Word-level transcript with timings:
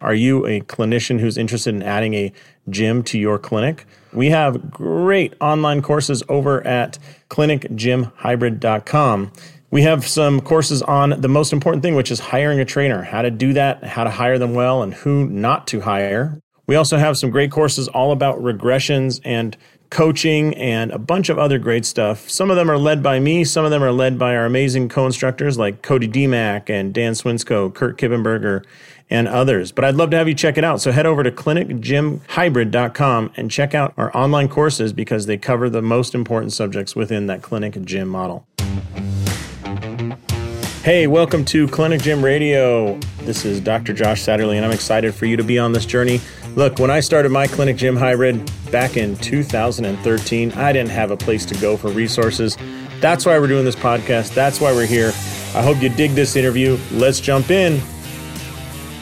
Are 0.00 0.14
you 0.14 0.46
a 0.46 0.60
clinician 0.62 1.20
who's 1.20 1.36
interested 1.36 1.74
in 1.74 1.82
adding 1.82 2.14
a 2.14 2.32
gym 2.68 3.02
to 3.04 3.18
your 3.18 3.38
clinic? 3.38 3.86
We 4.12 4.30
have 4.30 4.70
great 4.70 5.34
online 5.40 5.82
courses 5.82 6.22
over 6.28 6.66
at 6.66 6.98
clinicgymhybrid.com. 7.28 9.32
We 9.70 9.82
have 9.82 10.06
some 10.06 10.40
courses 10.40 10.80
on 10.82 11.20
the 11.20 11.28
most 11.28 11.52
important 11.52 11.82
thing, 11.82 11.94
which 11.94 12.10
is 12.10 12.18
hiring 12.18 12.58
a 12.58 12.64
trainer, 12.64 13.02
how 13.02 13.20
to 13.22 13.30
do 13.30 13.52
that, 13.52 13.84
how 13.84 14.02
to 14.04 14.10
hire 14.10 14.38
them 14.38 14.54
well, 14.54 14.82
and 14.82 14.94
who 14.94 15.28
not 15.28 15.66
to 15.68 15.80
hire. 15.80 16.40
We 16.66 16.74
also 16.76 16.98
have 16.98 17.18
some 17.18 17.30
great 17.30 17.52
courses 17.52 17.88
all 17.88 18.12
about 18.12 18.40
regressions 18.40 19.20
and 19.24 19.56
coaching 19.90 20.54
and 20.54 20.92
a 20.92 20.98
bunch 20.98 21.28
of 21.28 21.38
other 21.38 21.58
great 21.58 21.84
stuff. 21.84 22.30
Some 22.30 22.50
of 22.50 22.56
them 22.56 22.70
are 22.70 22.78
led 22.78 23.02
by 23.02 23.18
me, 23.18 23.44
some 23.44 23.64
of 23.64 23.70
them 23.70 23.82
are 23.82 23.92
led 23.92 24.18
by 24.18 24.36
our 24.36 24.46
amazing 24.46 24.88
co 24.88 25.04
instructors 25.04 25.58
like 25.58 25.82
Cody 25.82 26.08
DeMack 26.08 26.70
and 26.70 26.94
Dan 26.94 27.12
Swinsko, 27.12 27.74
Kurt 27.74 27.98
Kippenberger, 27.98 28.64
and 29.10 29.26
others. 29.26 29.72
But 29.72 29.84
I'd 29.84 29.96
love 29.96 30.10
to 30.10 30.16
have 30.16 30.28
you 30.28 30.34
check 30.34 30.56
it 30.56 30.64
out. 30.64 30.80
So 30.80 30.92
head 30.92 31.06
over 31.06 31.24
to 31.24 31.32
clinicgymhybrid.com 31.32 33.32
and 33.36 33.50
check 33.50 33.74
out 33.74 33.92
our 33.96 34.16
online 34.16 34.48
courses 34.48 34.92
because 34.92 35.26
they 35.26 35.36
cover 35.36 35.68
the 35.68 35.82
most 35.82 36.14
important 36.14 36.52
subjects 36.52 36.94
within 36.94 37.26
that 37.26 37.42
clinic 37.42 37.82
gym 37.84 38.08
model. 38.08 38.46
Hey, 40.84 41.06
welcome 41.06 41.44
to 41.46 41.68
Clinic 41.68 42.00
Gym 42.00 42.24
Radio. 42.24 42.98
This 43.18 43.44
is 43.44 43.60
Dr. 43.60 43.92
Josh 43.92 44.22
Satterlee, 44.22 44.56
and 44.56 44.64
I'm 44.64 44.72
excited 44.72 45.14
for 45.14 45.26
you 45.26 45.36
to 45.36 45.44
be 45.44 45.58
on 45.58 45.72
this 45.72 45.84
journey. 45.84 46.20
Look, 46.56 46.80
when 46.80 46.90
I 46.90 46.98
started 46.98 47.30
my 47.30 47.46
Clinic 47.46 47.76
Gym 47.76 47.94
Hybrid 47.94 48.50
back 48.72 48.96
in 48.96 49.16
2013, 49.16 50.52
I 50.52 50.72
didn't 50.72 50.90
have 50.90 51.12
a 51.12 51.16
place 51.16 51.46
to 51.46 51.54
go 51.60 51.76
for 51.76 51.90
resources. 51.90 52.56
That's 52.98 53.24
why 53.24 53.38
we're 53.38 53.46
doing 53.46 53.64
this 53.64 53.76
podcast. 53.76 54.34
That's 54.34 54.60
why 54.60 54.72
we're 54.72 54.84
here. 54.84 55.12
I 55.54 55.62
hope 55.62 55.80
you 55.80 55.88
dig 55.90 56.10
this 56.10 56.34
interview. 56.34 56.76
Let's 56.90 57.20
jump 57.20 57.50
in. 57.50 57.78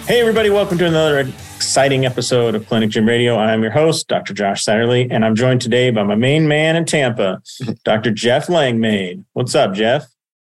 Hey, 0.06 0.20
everybody, 0.20 0.50
welcome 0.50 0.76
to 0.76 0.84
another 0.84 1.20
exciting 1.56 2.04
episode 2.04 2.54
of 2.54 2.66
Clinic 2.66 2.90
Gym 2.90 3.08
Radio. 3.08 3.38
I'm 3.38 3.62
your 3.62 3.72
host, 3.72 4.08
Dr. 4.08 4.34
Josh 4.34 4.62
Satterlee, 4.62 5.08
and 5.10 5.24
I'm 5.24 5.34
joined 5.34 5.62
today 5.62 5.90
by 5.90 6.02
my 6.02 6.16
main 6.16 6.48
man 6.48 6.76
in 6.76 6.84
Tampa, 6.84 7.40
Dr. 7.84 8.10
Jeff 8.10 8.50
Langmaid. 8.50 9.24
What's 9.32 9.54
up, 9.54 9.72
Jeff? 9.72 10.06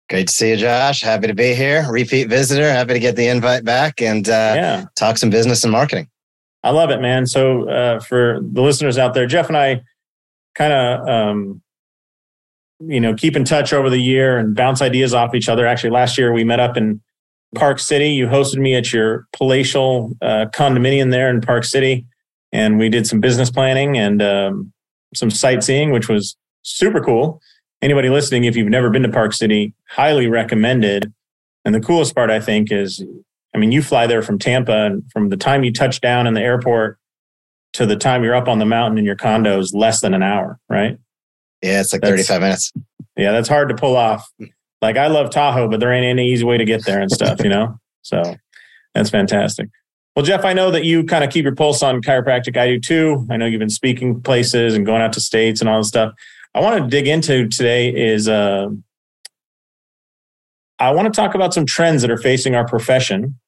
Great 0.09 0.29
to 0.29 0.33
see 0.33 0.49
you, 0.49 0.57
Josh. 0.57 1.01
Happy 1.01 1.27
to 1.27 1.35
be 1.35 1.53
here. 1.53 1.85
Repeat 1.91 2.27
visitor. 2.27 2.71
Happy 2.71 2.93
to 2.93 2.99
get 2.99 3.15
the 3.15 3.27
invite 3.27 3.63
back 3.63 4.01
and 4.01 4.27
uh, 4.27 4.53
yeah. 4.55 4.85
talk 4.95 5.19
some 5.19 5.29
business 5.29 5.63
and 5.63 5.71
marketing. 5.71 6.07
I 6.67 6.71
love 6.71 6.89
it, 6.89 7.01
man. 7.01 7.25
So 7.25 7.69
uh, 7.69 7.99
for 7.99 8.39
the 8.41 8.61
listeners 8.61 8.97
out 8.97 9.13
there, 9.13 9.25
Jeff 9.25 9.47
and 9.47 9.57
I 9.57 9.81
kind 10.55 10.73
of, 10.73 11.07
um, 11.07 11.61
you 12.79 12.99
know, 12.99 13.13
keep 13.13 13.35
in 13.35 13.43
touch 13.43 13.73
over 13.73 13.89
the 13.89 13.99
year 13.99 14.37
and 14.37 14.55
bounce 14.55 14.81
ideas 14.81 15.13
off 15.13 15.33
each 15.33 15.49
other. 15.49 15.65
Actually, 15.65 15.91
last 15.91 16.17
year 16.17 16.33
we 16.33 16.43
met 16.43 16.59
up 16.59 16.77
in 16.77 17.01
Park 17.55 17.79
City. 17.79 18.09
You 18.09 18.27
hosted 18.27 18.57
me 18.57 18.75
at 18.75 18.91
your 18.91 19.27
palatial 19.33 20.15
uh, 20.21 20.45
condominium 20.53 21.11
there 21.11 21.29
in 21.29 21.41
Park 21.41 21.63
City, 21.63 22.05
and 22.51 22.77
we 22.77 22.89
did 22.89 23.07
some 23.07 23.19
business 23.19 23.49
planning 23.49 23.97
and 23.97 24.21
um, 24.21 24.73
some 25.15 25.31
sightseeing, 25.31 25.91
which 25.91 26.07
was 26.07 26.35
super 26.63 27.01
cool 27.01 27.41
anybody 27.81 28.09
listening, 28.09 28.43
if 28.43 28.55
you've 28.55 28.69
never 28.69 28.89
been 28.89 29.03
to 29.03 29.09
Park 29.09 29.33
City, 29.33 29.73
highly 29.89 30.27
recommended. 30.27 31.13
And 31.65 31.75
the 31.75 31.79
coolest 31.79 32.15
part, 32.15 32.29
I 32.29 32.39
think, 32.39 32.71
is 32.71 33.03
I 33.57 33.59
mean, 33.59 33.71
you 33.71 33.81
fly 33.81 34.05
there 34.05 34.21
from 34.21 34.37
Tampa, 34.37 34.85
and 34.85 35.11
from 35.11 35.29
the 35.29 35.35
time 35.35 35.63
you 35.63 35.73
touch 35.73 35.99
down 35.99 36.27
in 36.27 36.35
the 36.35 36.41
airport 36.41 36.99
to 37.73 37.87
the 37.87 37.95
time 37.95 38.23
you're 38.23 38.35
up 38.35 38.47
on 38.47 38.59
the 38.59 38.67
mountain 38.67 38.99
in 38.99 39.03
your 39.03 39.15
condo 39.15 39.57
is 39.57 39.73
less 39.73 39.99
than 39.99 40.13
an 40.13 40.21
hour, 40.21 40.59
right? 40.69 40.99
Yeah, 41.63 41.81
it's 41.81 41.91
like 41.91 42.03
that's, 42.03 42.27
35 42.27 42.41
minutes. 42.41 42.73
Yeah, 43.15 43.31
that's 43.31 43.49
hard 43.49 43.69
to 43.69 43.75
pull 43.75 43.95
off. 43.97 44.29
Like, 44.79 44.95
I 44.95 45.07
love 45.07 45.31
Tahoe, 45.31 45.67
but 45.67 45.79
there 45.79 45.91
ain't 45.91 46.05
any 46.05 46.31
easy 46.31 46.43
way 46.43 46.59
to 46.59 46.65
get 46.65 46.85
there 46.85 47.01
and 47.01 47.11
stuff, 47.11 47.41
you 47.43 47.49
know? 47.49 47.79
So 48.03 48.35
that's 48.93 49.09
fantastic. 49.09 49.69
Well, 50.15 50.23
Jeff, 50.23 50.45
I 50.45 50.53
know 50.53 50.69
that 50.69 50.85
you 50.85 51.03
kind 51.03 51.23
of 51.23 51.31
keep 51.31 51.41
your 51.41 51.55
pulse 51.55 51.81
on 51.81 52.03
chiropractic. 52.03 52.57
I 52.57 52.67
do 52.67 52.79
too. 52.79 53.25
I 53.31 53.37
know 53.37 53.47
you've 53.47 53.57
been 53.57 53.71
speaking 53.71 54.21
places 54.21 54.75
and 54.75 54.85
going 54.85 55.01
out 55.01 55.13
to 55.13 55.19
states 55.19 55.61
and 55.61 55.69
all 55.69 55.79
this 55.79 55.87
stuff. 55.87 56.13
I 56.53 56.59
want 56.59 56.83
to 56.83 56.87
dig 56.87 57.07
into 57.07 57.47
today 57.47 57.89
is 57.89 58.27
uh, 58.27 58.67
I 60.77 60.91
want 60.91 61.11
to 61.11 61.19
talk 61.19 61.33
about 61.33 61.55
some 61.55 61.65
trends 61.65 62.03
that 62.03 62.11
are 62.11 62.17
facing 62.17 62.53
our 62.53 62.67
profession 62.67 63.39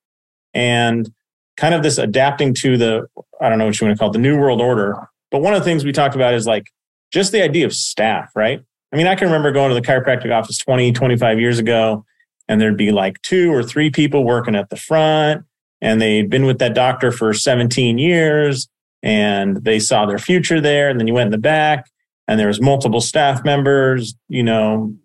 and 0.53 1.11
kind 1.57 1.73
of 1.73 1.83
this 1.83 1.97
adapting 1.97 2.53
to 2.55 2.77
the, 2.77 3.07
I 3.41 3.49
don't 3.49 3.57
know 3.57 3.65
what 3.65 3.79
you 3.79 3.87
want 3.87 3.97
to 3.97 3.99
call 3.99 4.09
it, 4.09 4.13
the 4.13 4.19
new 4.19 4.37
world 4.37 4.61
order. 4.61 4.97
But 5.31 5.41
one 5.41 5.53
of 5.53 5.59
the 5.59 5.65
things 5.65 5.83
we 5.85 5.91
talked 5.91 6.15
about 6.15 6.33
is 6.33 6.47
like 6.47 6.67
just 7.11 7.31
the 7.31 7.43
idea 7.43 7.65
of 7.65 7.73
staff, 7.73 8.31
right? 8.35 8.61
I 8.91 8.95
mean, 8.95 9.07
I 9.07 9.15
can 9.15 9.27
remember 9.27 9.51
going 9.51 9.69
to 9.69 9.75
the 9.75 9.85
chiropractic 9.85 10.33
office 10.35 10.57
20, 10.57 10.91
25 10.93 11.39
years 11.39 11.59
ago, 11.59 12.05
and 12.47 12.59
there'd 12.59 12.77
be 12.77 12.91
like 12.91 13.21
two 13.21 13.53
or 13.53 13.61
three 13.61 13.91
people 13.91 14.23
working 14.23 14.55
at 14.55 14.69
the 14.69 14.75
front, 14.75 15.45
and 15.81 16.01
they'd 16.01 16.29
been 16.29 16.45
with 16.45 16.59
that 16.59 16.73
doctor 16.73 17.11
for 17.11 17.33
17 17.33 17.97
years, 17.97 18.67
and 19.03 19.63
they 19.63 19.79
saw 19.79 20.05
their 20.05 20.17
future 20.17 20.59
there. 20.59 20.89
And 20.89 20.99
then 20.99 21.07
you 21.07 21.13
went 21.13 21.27
in 21.27 21.31
the 21.31 21.37
back, 21.37 21.85
and 22.27 22.39
there 22.39 22.47
was 22.47 22.59
multiple 22.59 23.01
staff 23.01 23.43
members, 23.45 24.15
you 24.27 24.43
know, 24.43 24.95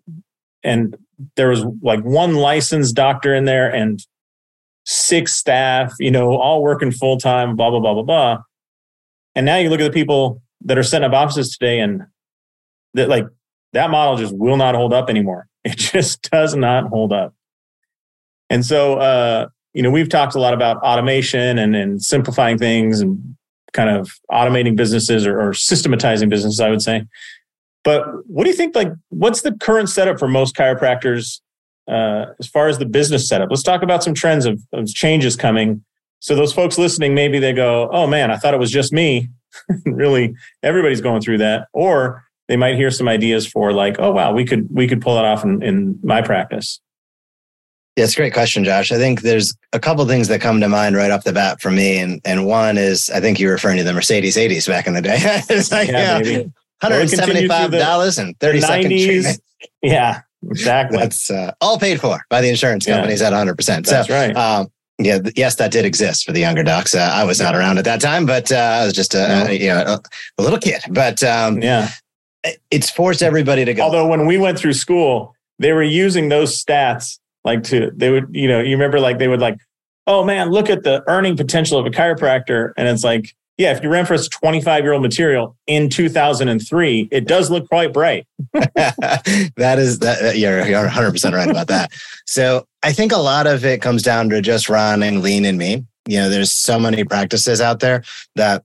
and 0.63 0.97
there 1.35 1.49
was 1.49 1.63
like 1.81 2.03
one 2.03 2.35
licensed 2.35 2.95
doctor 2.95 3.33
in 3.33 3.45
there 3.45 3.73
and 3.73 3.99
six 4.85 5.33
staff, 5.33 5.93
you 5.99 6.11
know, 6.11 6.35
all 6.35 6.61
working 6.61 6.91
full 6.91 7.17
time, 7.17 7.55
blah, 7.55 7.69
blah, 7.69 7.79
blah, 7.79 7.93
blah, 7.93 8.03
blah. 8.03 8.37
And 9.35 9.45
now 9.45 9.57
you 9.57 9.69
look 9.69 9.81
at 9.81 9.83
the 9.83 9.91
people 9.91 10.41
that 10.61 10.77
are 10.77 10.83
setting 10.83 11.05
up 11.05 11.13
offices 11.13 11.57
today 11.57 11.79
and 11.79 12.03
that 12.93 13.09
like 13.09 13.25
that 13.73 13.89
model 13.89 14.17
just 14.17 14.35
will 14.35 14.57
not 14.57 14.75
hold 14.75 14.93
up 14.93 15.09
anymore. 15.09 15.47
It 15.65 15.79
just 15.79 16.29
does 16.29 16.55
not 16.55 16.89
hold 16.89 17.11
up. 17.11 17.33
And 18.51 18.63
so, 18.63 18.99
uh, 18.99 19.47
you 19.73 19.81
know, 19.81 19.89
we've 19.89 20.07
talked 20.07 20.35
a 20.35 20.39
lot 20.39 20.53
about 20.53 20.77
automation 20.83 21.57
and, 21.57 21.75
and 21.75 22.03
simplifying 22.03 22.59
things 22.59 23.01
and 23.01 23.35
kind 23.73 23.89
of 23.89 24.11
automating 24.31 24.75
businesses 24.75 25.25
or, 25.25 25.41
or 25.41 25.55
systematizing 25.55 26.29
businesses, 26.29 26.59
I 26.59 26.69
would 26.69 26.83
say. 26.83 27.05
But 27.83 28.05
what 28.27 28.43
do 28.43 28.51
you 28.51 28.55
think? 28.55 28.75
Like, 28.75 28.89
what's 29.09 29.41
the 29.41 29.53
current 29.53 29.89
setup 29.89 30.19
for 30.19 30.27
most 30.27 30.55
chiropractors 30.55 31.41
uh, 31.87 32.27
as 32.39 32.47
far 32.47 32.67
as 32.67 32.77
the 32.77 32.85
business 32.85 33.27
setup? 33.27 33.49
Let's 33.49 33.63
talk 33.63 33.81
about 33.83 34.03
some 34.03 34.13
trends 34.13 34.45
of, 34.45 34.61
of 34.73 34.87
changes 34.87 35.35
coming. 35.35 35.83
So 36.19 36.35
those 36.35 36.53
folks 36.53 36.77
listening, 36.77 37.13
maybe 37.13 37.39
they 37.39 37.53
go, 37.53 37.89
"Oh 37.91 38.07
man, 38.07 38.31
I 38.31 38.37
thought 38.37 38.53
it 38.53 38.59
was 38.59 38.71
just 38.71 38.91
me." 38.91 39.29
really, 39.85 40.33
everybody's 40.63 41.01
going 41.01 41.21
through 41.21 41.39
that. 41.39 41.67
Or 41.73 42.23
they 42.47 42.57
might 42.57 42.75
hear 42.75 42.91
some 42.91 43.07
ideas 43.07 43.45
for 43.47 43.73
like, 43.73 43.97
"Oh 43.99 44.11
wow, 44.11 44.33
we 44.33 44.45
could 44.45 44.67
we 44.71 44.87
could 44.87 45.01
pull 45.01 45.15
that 45.15 45.25
off 45.25 45.43
in, 45.43 45.61
in 45.61 45.99
my 46.03 46.21
practice." 46.21 46.79
Yeah, 47.95 48.03
it's 48.03 48.13
a 48.13 48.17
great 48.17 48.33
question, 48.33 48.65
Josh. 48.65 48.91
I 48.91 48.97
think 48.97 49.21
there's 49.21 49.55
a 49.71 49.79
couple 49.79 50.05
things 50.05 50.27
that 50.27 50.41
come 50.41 50.59
to 50.59 50.67
mind 50.67 50.97
right 50.97 51.11
off 51.11 51.23
the 51.23 51.31
bat 51.31 51.61
for 51.61 51.71
me. 51.71 51.97
And 51.97 52.19
and 52.25 52.45
one 52.45 52.77
is 52.77 53.09
I 53.09 53.21
think 53.21 53.39
you're 53.39 53.53
referring 53.53 53.77
to 53.77 53.83
the 53.83 53.93
Mercedes 53.93 54.35
80s 54.35 54.67
back 54.67 54.85
in 54.87 54.93
the 54.93 55.01
day. 55.01 55.17
it's 55.21 55.71
like 55.71 55.87
yeah, 55.87 56.19
yeah 56.19 56.43
$175 56.83 58.19
and 58.19 58.39
30 58.39 58.61
second 58.61 58.89
treatment. 58.89 59.41
Yeah, 59.81 60.21
exactly. 60.49 60.97
That's 60.97 61.29
uh, 61.29 61.53
all 61.61 61.79
paid 61.79 61.99
for 61.99 62.19
by 62.29 62.41
the 62.41 62.49
insurance 62.49 62.85
companies 62.85 63.21
yeah. 63.21 63.27
at 63.27 63.33
100%. 63.33 63.85
That's 63.85 64.07
so, 64.07 64.13
right. 64.13 64.35
Um, 64.35 64.67
yeah, 64.97 65.19
yes, 65.35 65.55
that 65.55 65.71
did 65.71 65.83
exist 65.83 66.25
for 66.25 66.31
the 66.31 66.39
younger 66.39 66.63
docs. 66.63 66.95
Uh, 66.95 67.11
I 67.13 67.25
was 67.25 67.39
not 67.39 67.53
around 67.53 67.77
at 67.77 67.85
that 67.85 67.99
time, 67.99 68.25
but 68.25 68.51
uh, 68.51 68.55
I 68.55 68.85
was 68.85 68.93
just 68.93 69.13
a, 69.13 69.27
no. 69.27 69.51
you 69.51 69.67
know 69.67 69.81
a, 69.81 70.01
a, 70.37 70.41
little 70.41 70.57
kid. 70.57 70.81
But 70.89 71.21
um, 71.21 71.61
yeah, 71.61 71.89
it's 72.71 72.89
forced 72.89 73.21
everybody 73.21 73.65
to 73.65 73.73
go. 73.73 73.83
Although 73.83 74.07
when 74.07 74.25
we 74.25 74.37
went 74.37 74.57
through 74.57 74.71
school, 74.71 75.35
they 75.59 75.73
were 75.73 75.83
using 75.83 76.29
those 76.29 76.63
stats 76.63 77.19
like 77.43 77.63
to 77.63 77.91
they 77.95 78.09
would 78.09 78.27
you 78.31 78.47
know 78.47 78.59
you 78.59 78.71
remember 78.75 78.99
like 78.99 79.19
they 79.19 79.27
would 79.27 79.39
like 79.39 79.57
oh 80.07 80.23
man 80.23 80.49
look 80.49 80.69
at 80.69 80.83
the 80.83 81.03
earning 81.07 81.37
potential 81.37 81.79
of 81.79 81.85
a 81.85 81.89
chiropractor 81.89 82.73
and 82.75 82.87
it's 82.87 83.03
like 83.03 83.35
yeah 83.57 83.75
if 83.75 83.83
you 83.83 83.89
ran 83.89 84.05
for 84.05 84.17
this 84.17 84.27
25 84.29 84.83
year 84.83 84.93
old 84.93 85.01
material 85.01 85.55
in 85.67 85.89
2003 85.89 87.09
it 87.11 87.27
does 87.27 87.49
look 87.49 87.67
quite 87.69 87.93
bright. 87.93 88.27
That 89.57 89.79
is 89.79 89.99
that 89.99 90.37
you're, 90.37 90.65
you're 90.65 90.87
100% 90.87 91.33
right 91.33 91.49
about 91.49 91.67
that. 91.67 91.91
So 92.25 92.67
i 92.83 92.91
think 92.91 93.11
a 93.11 93.17
lot 93.17 93.47
of 93.47 93.65
it 93.65 93.81
comes 93.81 94.03
down 94.03 94.29
to 94.29 94.41
just 94.41 94.69
running 94.69 95.21
lean 95.21 95.45
and 95.45 95.57
mean 95.57 95.87
you 96.07 96.17
know 96.17 96.29
there's 96.29 96.51
so 96.51 96.79
many 96.79 97.03
practices 97.03 97.59
out 97.61 97.79
there 97.79 98.03
that 98.35 98.63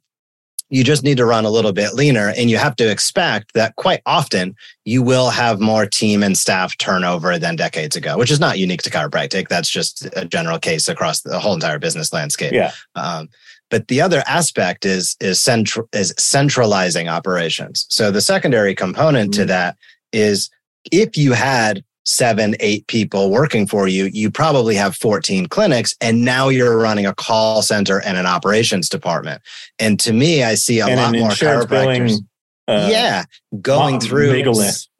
you 0.70 0.84
just 0.84 1.02
need 1.02 1.16
to 1.16 1.26
run 1.26 1.44
a 1.44 1.50
little 1.50 1.72
bit 1.72 1.94
leaner 1.94 2.32
and 2.36 2.48
you 2.48 2.56
have 2.56 2.76
to 2.76 2.90
expect 2.90 3.52
that 3.54 3.74
quite 3.76 4.00
often 4.06 4.54
you 4.84 5.02
will 5.02 5.30
have 5.30 5.60
more 5.60 5.84
team 5.84 6.22
and 6.22 6.38
staff 6.38 6.76
turnover 6.78 7.38
than 7.38 7.56
decades 7.56 7.96
ago 7.96 8.16
which 8.16 8.30
is 8.30 8.40
not 8.40 8.58
unique 8.58 8.82
to 8.82 8.90
chiropractic. 8.90 9.48
That's 9.48 9.68
just 9.68 10.06
a 10.16 10.24
general 10.24 10.58
case 10.58 10.88
across 10.88 11.20
the 11.20 11.38
whole 11.38 11.54
entire 11.54 11.78
business 11.78 12.12
landscape. 12.12 12.52
Yeah. 12.52 12.72
Um, 12.94 13.28
but 13.70 13.88
the 13.88 14.00
other 14.00 14.22
aspect 14.26 14.84
is 14.84 15.16
is 15.20 15.40
central 15.40 15.88
is 15.92 16.14
centralizing 16.18 17.08
operations 17.08 17.86
so 17.90 18.10
the 18.10 18.20
secondary 18.20 18.74
component 18.74 19.32
mm-hmm. 19.32 19.42
to 19.42 19.46
that 19.46 19.76
is 20.12 20.50
if 20.90 21.16
you 21.16 21.32
had 21.32 21.82
seven, 22.04 22.56
eight 22.60 22.86
people 22.86 23.30
working 23.30 23.66
for 23.66 23.86
you, 23.86 24.06
you 24.12 24.30
probably 24.30 24.74
have 24.74 24.96
14 24.96 25.46
clinics. 25.46 25.94
And 26.00 26.24
now 26.24 26.48
you're 26.48 26.78
running 26.78 27.06
a 27.06 27.14
call 27.14 27.62
center 27.62 28.00
and 28.00 28.16
an 28.16 28.26
operations 28.26 28.88
department. 28.88 29.42
And 29.78 29.98
to 30.00 30.12
me, 30.12 30.42
I 30.42 30.54
see 30.54 30.80
a 30.80 30.86
and 30.86 30.96
lot 30.96 31.14
more 31.14 31.30
chiropractors. 31.30 31.68
Billing, 31.68 32.10
uh, 32.68 32.88
yeah, 32.90 33.24
going 33.60 34.00
through 34.00 34.42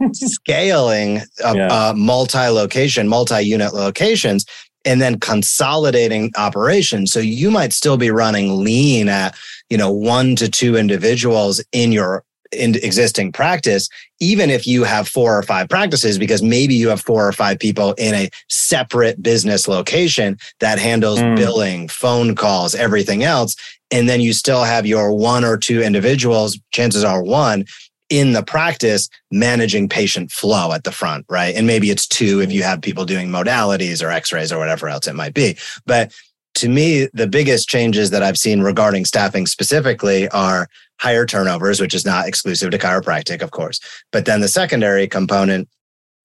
scaling 0.13 1.21
a, 1.45 1.55
yeah. 1.55 1.93
multi-location, 1.97 3.09
multi-unit 3.09 3.75
locations 3.75 4.45
and 4.85 5.01
then 5.01 5.21
consolidating 5.21 6.33
operations. 6.37 7.13
So 7.13 7.21
you 7.21 7.51
might 7.51 7.73
still 7.73 7.97
be 7.97 8.11
running 8.11 8.63
lean 8.65 9.09
at, 9.09 9.37
you 9.69 9.77
know, 9.77 9.91
one 9.91 10.37
to 10.37 10.49
two 10.49 10.77
individuals 10.77 11.63
in 11.73 11.93
your 11.93 12.25
in 12.53 12.75
existing 12.77 13.31
practice, 13.31 13.89
even 14.19 14.51
if 14.51 14.67
you 14.67 14.83
have 14.83 15.07
four 15.07 15.39
or 15.39 15.43
five 15.43 15.69
practices, 15.69 16.19
because 16.19 16.43
maybe 16.43 16.75
you 16.75 16.89
have 16.89 17.01
four 17.01 17.27
or 17.27 17.33
five 17.33 17.59
people 17.59 17.93
in 17.93 18.13
a 18.13 18.29
separate 18.49 19.23
business 19.23 19.69
location 19.69 20.37
that 20.59 20.79
handles 20.79 21.21
mm. 21.21 21.37
billing, 21.37 21.87
phone 21.87 22.35
calls, 22.35 22.75
everything 22.75 23.23
else. 23.23 23.55
And 23.93 24.09
then 24.09 24.21
you 24.21 24.33
still 24.33 24.65
have 24.65 24.85
your 24.85 25.13
one 25.13 25.45
or 25.45 25.57
two 25.57 25.81
individuals, 25.81 26.59
chances 26.73 27.05
are 27.05 27.23
one 27.23 27.65
in 28.11 28.33
the 28.33 28.43
practice 28.43 29.09
managing 29.31 29.89
patient 29.89 30.31
flow 30.31 30.73
at 30.73 30.85
the 30.85 30.93
front, 30.93 31.25
right? 31.29 31.55
And 31.55 31.67
maybe 31.67 31.91
it's 31.91 32.07
two 32.07 32.41
if 32.41 32.53
you 32.53 32.63
have 32.65 32.83
people 32.83 33.05
doing 33.05 33.29
modalities 33.29 34.05
or 34.05 34.11
x-rays 34.11 34.53
or 34.53 34.59
whatever 34.59 34.89
else 34.89 35.07
it 35.07 35.15
might 35.15 35.33
be. 35.33 35.57
But 35.87 36.13
to 36.57 36.69
me, 36.69 37.09
the 37.15 37.29
biggest 37.29 37.69
changes 37.69 38.11
that 38.11 38.23
I've 38.23 38.37
seen 38.37 38.61
regarding 38.61 39.05
staffing 39.05 39.47
specifically 39.47 40.29
are 40.31 40.69
higher 40.99 41.25
turnovers, 41.25 41.81
which 41.81 41.95
is 41.95 42.05
not 42.05 42.27
exclusive 42.27 42.73
to 42.73 42.79
chiropractic, 42.79 43.41
of 43.41 43.53
course. 43.53 43.81
But 44.13 44.27
then 44.27 44.41
the 44.41 44.49
secondary 44.49 45.07
component 45.07 45.69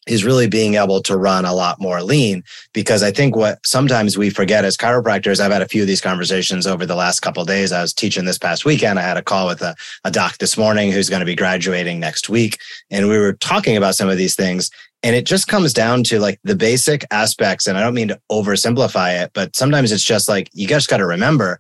is 0.06 0.24
really 0.24 0.48
being 0.48 0.75
able 0.75 1.02
to 1.02 1.18
run 1.18 1.46
a 1.46 1.54
lot 1.54 1.80
more 1.80 2.02
lean 2.04 2.44
because 2.74 3.02
I 3.02 3.12
think 3.12 3.36
what 3.36 3.66
sometimes 3.66 4.18
we 4.18 4.30
forget 4.30 4.63
as 4.63 4.78
chiropractors, 4.78 5.40
I've 5.40 5.52
had 5.52 5.62
a 5.62 5.68
few 5.68 5.81
of 5.81 5.88
these 5.88 6.02
conversations 6.02 6.68
over 6.68 6.86
the 6.86 6.96
last 6.96 7.22
couple 7.22 7.44
days. 7.44 7.72
I 7.72 7.81
was 7.81 7.94
teaching 7.94 8.25
this 8.25 8.38
past 8.38 8.66
weekend. 8.66 9.00
I 9.00 9.04
had 9.04 9.18
a 9.18 9.24
call 9.24 9.48
with 9.48 9.62
a, 9.62 9.75
a 10.04 10.12
doc 10.12 10.38
this 10.38 10.57
morning 10.57 10.92
who's 10.92 11.10
going 11.10 11.22
to 11.22 11.25
be 11.25 11.36
graduating 11.36 12.00
next 12.00 12.30
week. 12.30 12.60
And 12.92 13.10
we 13.10 13.18
were 13.18 13.34
talking 13.34 13.78
about 13.78 13.96
some 13.96 14.10
of 14.10 14.18
these 14.18 14.36
things. 14.36 14.69
And 15.02 15.16
it 15.16 15.25
just 15.25 15.48
comes 15.48 15.74
down 15.74 16.04
to 16.06 16.19
like 16.19 16.40
the 16.44 16.56
basic 16.56 17.06
aspects. 17.12 17.68
And 17.68 17.78
I 17.78 17.81
don't 17.81 17.94
mean 17.94 18.07
to 18.10 18.19
oversimplify 18.31 19.24
it, 19.24 19.31
but 19.34 19.56
sometimes 19.56 19.92
it's 19.92 20.04
just 20.04 20.30
like, 20.30 20.50
you 20.54 20.68
just 20.68 20.90
got 20.90 20.98
to 20.98 21.06
remember, 21.06 21.60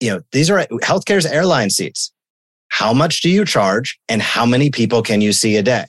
you 0.00 0.10
know, 0.10 0.22
these 0.32 0.50
are 0.50 0.66
healthcare's 0.82 1.26
airline 1.26 1.70
seats. 1.70 2.12
How 2.68 2.92
much 2.92 3.20
do 3.20 3.28
you 3.28 3.44
charge 3.44 3.98
and 4.08 4.22
how 4.22 4.46
many 4.46 4.70
people 4.70 5.02
can 5.02 5.20
you 5.20 5.32
see 5.32 5.56
a 5.56 5.62
day? 5.62 5.84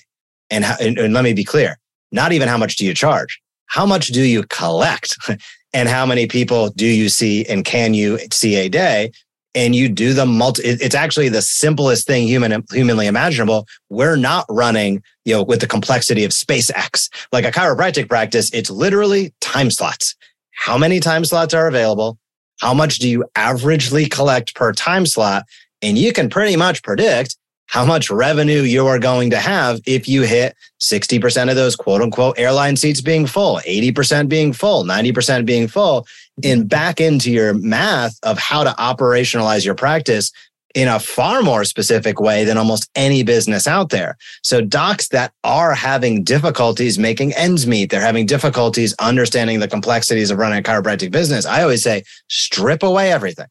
And, 0.51 0.65
how, 0.65 0.75
and, 0.79 0.99
and 0.99 1.13
let 1.13 1.23
me 1.23 1.33
be 1.33 1.43
clear 1.43 1.79
not 2.13 2.31
even 2.31 2.47
how 2.47 2.57
much 2.57 2.77
do 2.77 2.85
you 2.85 2.93
charge? 2.93 3.41
How 3.65 3.85
much 3.85 4.07
do 4.07 4.21
you 4.21 4.43
collect? 4.43 5.17
and 5.73 5.89
how 5.89 6.05
many 6.05 6.27
people 6.27 6.69
do 6.69 6.85
you 6.85 7.09
see 7.09 7.45
and 7.45 7.65
can 7.65 7.93
you 7.93 8.19
see 8.31 8.55
a 8.55 8.69
day? 8.69 9.11
And 9.55 9.75
you 9.75 9.87
do 9.87 10.13
the 10.13 10.25
multi, 10.25 10.63
it's 10.63 10.95
actually 10.95 11.29
the 11.29 11.41
simplest 11.41 12.07
thing 12.07 12.27
human, 12.27 12.63
humanly 12.71 13.05
imaginable. 13.05 13.67
We're 13.89 14.15
not 14.15 14.45
running, 14.49 15.03
you 15.25 15.35
know, 15.35 15.43
with 15.43 15.61
the 15.61 15.67
complexity 15.67 16.23
of 16.23 16.31
SpaceX. 16.31 17.09
Like 17.31 17.45
a 17.45 17.51
chiropractic 17.51 18.09
practice, 18.09 18.49
it's 18.51 18.71
literally 18.71 19.33
time 19.41 19.69
slots. 19.69 20.15
How 20.51 20.77
many 20.77 20.99
time 20.99 21.23
slots 21.23 21.53
are 21.53 21.67
available? 21.67 22.17
How 22.61 22.73
much 22.73 22.97
do 22.97 23.07
you 23.07 23.25
averagely 23.35 24.09
collect 24.09 24.55
per 24.55 24.71
time 24.71 25.05
slot? 25.05 25.43
And 25.83 25.97
you 25.99 26.13
can 26.13 26.29
pretty 26.29 26.55
much 26.55 26.81
predict 26.81 27.35
how 27.73 27.83
much 27.83 28.11
revenue 28.11 28.61
you 28.61 28.85
are 28.85 28.99
going 28.99 29.31
to 29.31 29.37
have 29.37 29.81
if 29.87 30.07
you 30.07 30.21
hit 30.21 30.55
60% 30.79 31.49
of 31.49 31.55
those 31.55 31.75
quote 31.75 32.03
unquote 32.03 32.37
airline 32.37 32.75
seats 32.75 33.01
being 33.01 33.25
full, 33.25 33.59
80% 33.67 34.29
being 34.29 34.53
full, 34.53 34.83
90% 34.83 35.43
being 35.47 35.67
full, 35.67 36.05
and 36.43 36.69
back 36.69 37.01
into 37.01 37.31
your 37.31 37.55
math 37.55 38.15
of 38.21 38.37
how 38.37 38.63
to 38.63 38.69
operationalize 38.77 39.65
your 39.65 39.73
practice 39.73 40.31
in 40.75 40.87
a 40.87 40.99
far 40.99 41.41
more 41.41 41.63
specific 41.63 42.19
way 42.19 42.43
than 42.43 42.59
almost 42.59 42.91
any 42.93 43.23
business 43.23 43.65
out 43.65 43.89
there. 43.89 44.17
So 44.43 44.61
docs 44.61 45.07
that 45.07 45.33
are 45.43 45.73
having 45.73 46.23
difficulties 46.23 46.99
making 46.99 47.33
ends 47.33 47.65
meet, 47.65 47.89
they're 47.89 48.01
having 48.01 48.27
difficulties 48.27 48.93
understanding 48.99 49.59
the 49.59 49.67
complexities 49.67 50.29
of 50.29 50.37
running 50.37 50.59
a 50.59 50.61
chiropractic 50.61 51.09
business. 51.09 51.47
I 51.47 51.63
always 51.63 51.81
say 51.81 52.03
strip 52.27 52.83
away 52.83 53.11
everything 53.11 53.47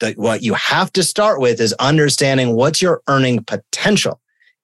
the, 0.00 0.12
what 0.16 0.42
you 0.42 0.54
have 0.54 0.92
to 0.92 1.02
start 1.02 1.40
with 1.40 1.60
is 1.60 1.72
understanding 1.74 2.54
what's 2.54 2.80
your 2.80 3.02
earning 3.08 3.44
potential. 3.44 4.20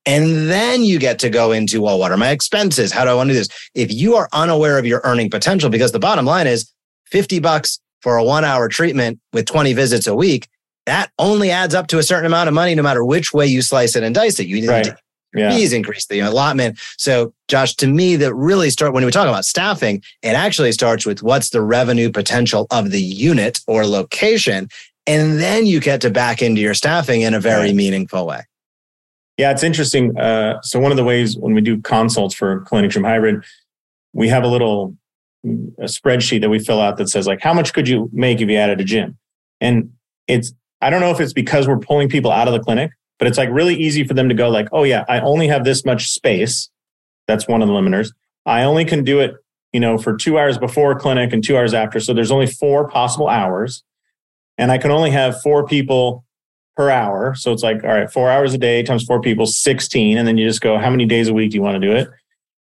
And 0.07 0.51
then 0.51 0.85
you 0.85 0.99
get 0.99 1.19
to 1.21 1.31
go 1.31 1.53
into, 1.53 1.81
well, 1.81 1.99
what 1.99 2.13
are 2.13 2.17
my 2.17 2.31
expenses? 2.31 2.93
How 2.93 3.05
do 3.05 3.11
I 3.11 3.15
want 3.15 3.29
to 3.29 3.35
do 3.35 3.39
this? 3.39 3.49
If 3.75 3.93
you 3.93 4.17
are 4.17 4.29
unaware 4.33 4.79
of 4.79 4.85
your 4.85 5.01
earning 5.03 5.31
potential, 5.31 5.71
because 5.71 5.93
the 5.93 5.99
bottom 5.99 6.27
line 6.27 6.47
is 6.47 6.71
50 7.07 7.39
bucks 7.39 7.81
for 8.03 8.19
a 8.19 8.25
one 8.25 8.45
hour 8.45 8.69
treatment 8.69 9.19
with 9.33 9.47
20 9.47 9.73
visits 9.73 10.07
a 10.07 10.15
week, 10.15 10.49
that 10.85 11.11
only 11.19 11.51
adds 11.51 11.75
up 11.75 11.87
to 11.87 11.99
a 11.99 12.03
certain 12.03 12.27
amount 12.27 12.49
of 12.49 12.55
money, 12.55 12.75
no 12.75 12.83
matter 12.83 13.03
which 13.03 13.33
way 13.33 13.47
you 13.47 13.63
slice 13.63 13.97
it 13.97 14.03
and 14.03 14.15
dice 14.15 14.39
it. 14.39 14.47
You 14.47 14.61
need 14.61 14.69
right. 14.69 14.85
to 14.85 14.99
yeah. 15.35 15.51
fees 15.51 15.73
increase 15.73 16.07
the 16.07 16.21
allotment. 16.21 16.79
So 16.97 17.35
Josh, 17.49 17.75
to 17.77 17.87
me, 17.87 18.17
that 18.17 18.35
really 18.35 18.71
start 18.71 18.93
when 18.93 19.05
we 19.05 19.11
talk 19.11 19.29
about 19.29 19.45
staffing, 19.45 20.03
it 20.23 20.35
actually 20.35 20.73
starts 20.73 21.05
with 21.05 21.23
what's 21.23 21.51
the 21.51 21.63
revenue 21.63 22.11
potential 22.11 22.67
of 22.71 22.91
the 22.91 23.01
unit 23.01 23.61
or 23.67 23.87
location. 23.87 24.69
And 25.07 25.39
then 25.39 25.67
you 25.67 25.81
get 25.81 26.01
to 26.03 26.11
back 26.11 26.41
into 26.41 26.61
your 26.61 26.75
staffing 26.75 27.23
in 27.23 27.35
a 27.35 27.41
very 27.41 27.67
right. 27.67 27.75
meaningful 27.75 28.27
way. 28.27 28.43
Yeah, 29.37 29.51
it's 29.51 29.63
interesting. 29.63 30.17
Uh, 30.19 30.61
so 30.63 30.79
one 30.79 30.93
of 30.93 30.97
the 30.97 31.05
ways 31.05 31.37
when 31.37 31.55
we 31.55 31.61
do 31.61 31.81
consults 31.81 32.35
for 32.35 32.61
Clinic 32.61 32.93
Gym 32.93 33.05
Hybrid, 33.05 33.45
we 34.13 34.29
have 34.29 34.45
a 34.45 34.47
little 34.47 34.97
a 35.79 35.85
spreadsheet 35.85 36.41
that 36.41 36.49
we 36.49 36.59
fill 36.59 36.81
out 36.81 36.97
that 36.97 37.09
says 37.09 37.27
like 37.27 37.43
how 37.43 37.53
much 37.53 37.75
could 37.75 37.87
you 37.87 38.09
make 38.13 38.41
if 38.41 38.49
you 38.49 38.57
added 38.57 38.81
a 38.81 38.85
gym, 38.85 39.19
and 39.61 39.93
it's 40.27 40.55
I 40.81 40.89
don't 40.89 41.01
know 41.01 41.11
if 41.11 41.21
it's 41.21 41.33
because 41.33 41.69
we're 41.69 41.79
pulling 41.79 42.09
people 42.09 42.31
out 42.31 42.49
of 42.49 42.55
the 42.55 42.61
clinic, 42.61 42.93
but 43.19 43.29
it's 43.29 43.37
like 43.37 43.51
really 43.51 43.75
easy 43.75 44.05
for 44.05 44.15
them 44.15 44.29
to 44.29 44.35
go 44.35 44.49
like, 44.49 44.69
oh 44.73 44.85
yeah, 44.85 45.05
I 45.09 45.21
only 45.21 45.49
have 45.49 45.65
this 45.65 45.85
much 45.85 46.11
space. 46.11 46.71
That's 47.27 47.49
one 47.49 47.61
of 47.61 47.69
the 47.69 47.75
limiters. 47.75 48.13
I 48.47 48.63
only 48.65 48.85
can 48.85 49.03
do 49.03 49.21
it, 49.21 49.35
you 49.73 49.81
know, 49.81 49.99
for 49.99 50.17
two 50.17 50.39
hours 50.39 50.59
before 50.59 50.99
clinic 50.99 51.33
and 51.33 51.43
two 51.43 51.57
hours 51.57 51.75
after. 51.75 52.01
So 52.01 52.15
there's 52.15 52.31
only 52.31 52.47
four 52.47 52.89
possible 52.89 53.29
hours 53.29 53.83
and 54.59 54.71
I 54.71 54.79
can 54.79 54.91
only 54.91 55.11
have 55.11 55.41
four 55.43 55.67
people 55.67 56.25
per 56.77 56.91
hour. 56.91 57.35
So 57.35 57.53
it's 57.53 57.63
like, 57.63 57.85
all 57.85 57.91
right, 57.91 58.11
four 58.11 58.31
hours 58.31 58.55
a 58.55 58.59
day 58.59 58.83
times 58.83 59.05
four 59.05 59.21
people, 59.21 59.47
16. 59.47 60.19
And 60.19 60.27
then 60.27 60.39
you 60.39 60.47
just 60.47 60.61
go, 60.61 60.79
how 60.79 60.91
many 60.91 61.07
days 61.07 61.29
a 61.29 61.35
week 61.35 61.53
do 61.53 61.57
you 61.57 61.63
want 61.63 61.81
to 61.81 61.87
do 61.87 61.95
it? 61.95 62.09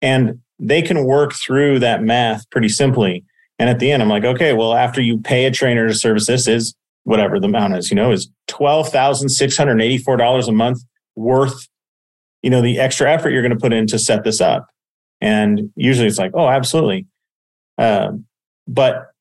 And 0.00 0.40
they 0.58 0.82
can 0.82 1.04
work 1.04 1.32
through 1.32 1.78
that 1.80 2.02
math 2.02 2.48
pretty 2.50 2.68
simply. 2.68 3.24
And 3.58 3.70
at 3.70 3.78
the 3.78 3.92
end, 3.92 4.02
I'm 4.02 4.08
like, 4.08 4.24
okay, 4.24 4.52
well, 4.52 4.74
after 4.74 5.00
you 5.00 5.18
pay 5.18 5.44
a 5.44 5.50
trainer 5.50 5.86
to 5.86 5.94
service 5.94 6.26
this 6.26 6.48
is 6.48 6.74
whatever 7.04 7.38
the 7.38 7.46
amount 7.46 7.76
is, 7.76 7.90
you 7.90 7.96
know, 7.96 8.12
is 8.12 8.30
$12,684 8.48 10.48
a 10.48 10.52
month 10.52 10.78
worth, 11.16 11.68
you 12.42 12.50
know, 12.50 12.62
the 12.62 12.78
extra 12.78 13.12
effort 13.12 13.30
you're 13.30 13.42
going 13.42 13.52
to 13.52 13.58
put 13.58 13.72
in 13.72 13.86
to 13.88 13.98
set 13.98 14.24
this 14.24 14.40
up. 14.40 14.68
And 15.20 15.70
usually 15.76 16.08
it's 16.08 16.18
like, 16.18 16.32
oh, 16.34 16.48
absolutely. 16.48 17.06
Uh, 17.78 18.12
but 18.66 19.11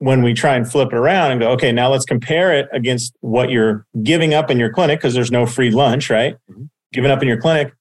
when 0.00 0.22
we 0.22 0.32
try 0.32 0.56
and 0.56 0.70
flip 0.70 0.88
it 0.92 0.96
around 0.96 1.30
and 1.30 1.40
go, 1.40 1.50
okay, 1.50 1.70
now 1.72 1.90
let's 1.90 2.06
compare 2.06 2.56
it 2.56 2.68
against 2.72 3.14
what 3.20 3.50
you're 3.50 3.86
giving 4.02 4.32
up 4.32 4.50
in 4.50 4.58
your 4.58 4.72
clinic 4.72 4.98
because 4.98 5.12
there's 5.12 5.30
no 5.30 5.44
free 5.44 5.70
lunch, 5.70 6.08
right? 6.08 6.36
Mm-hmm. 6.50 6.64
Giving 6.92 7.10
up 7.10 7.20
in 7.20 7.28
your 7.28 7.38
clinic, 7.38 7.74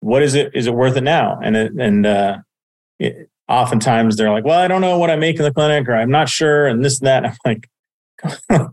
what 0.00 0.20
is 0.22 0.34
it? 0.34 0.50
Is 0.52 0.66
it 0.66 0.74
worth 0.74 0.96
it 0.96 1.04
now? 1.04 1.38
And 1.40 1.56
it, 1.56 1.72
and 1.72 2.04
uh, 2.04 2.38
it, 2.98 3.30
oftentimes 3.48 4.16
they're 4.16 4.32
like, 4.32 4.44
well, 4.44 4.58
I 4.58 4.66
don't 4.66 4.80
know 4.80 4.98
what 4.98 5.10
I 5.10 5.16
make 5.16 5.36
in 5.36 5.42
the 5.42 5.52
clinic, 5.52 5.88
or 5.88 5.94
I'm 5.94 6.10
not 6.10 6.28
sure, 6.28 6.66
and 6.66 6.84
this 6.84 6.98
and 7.00 7.06
that. 7.06 7.24
I'm 7.24 7.36
like, 7.44 7.68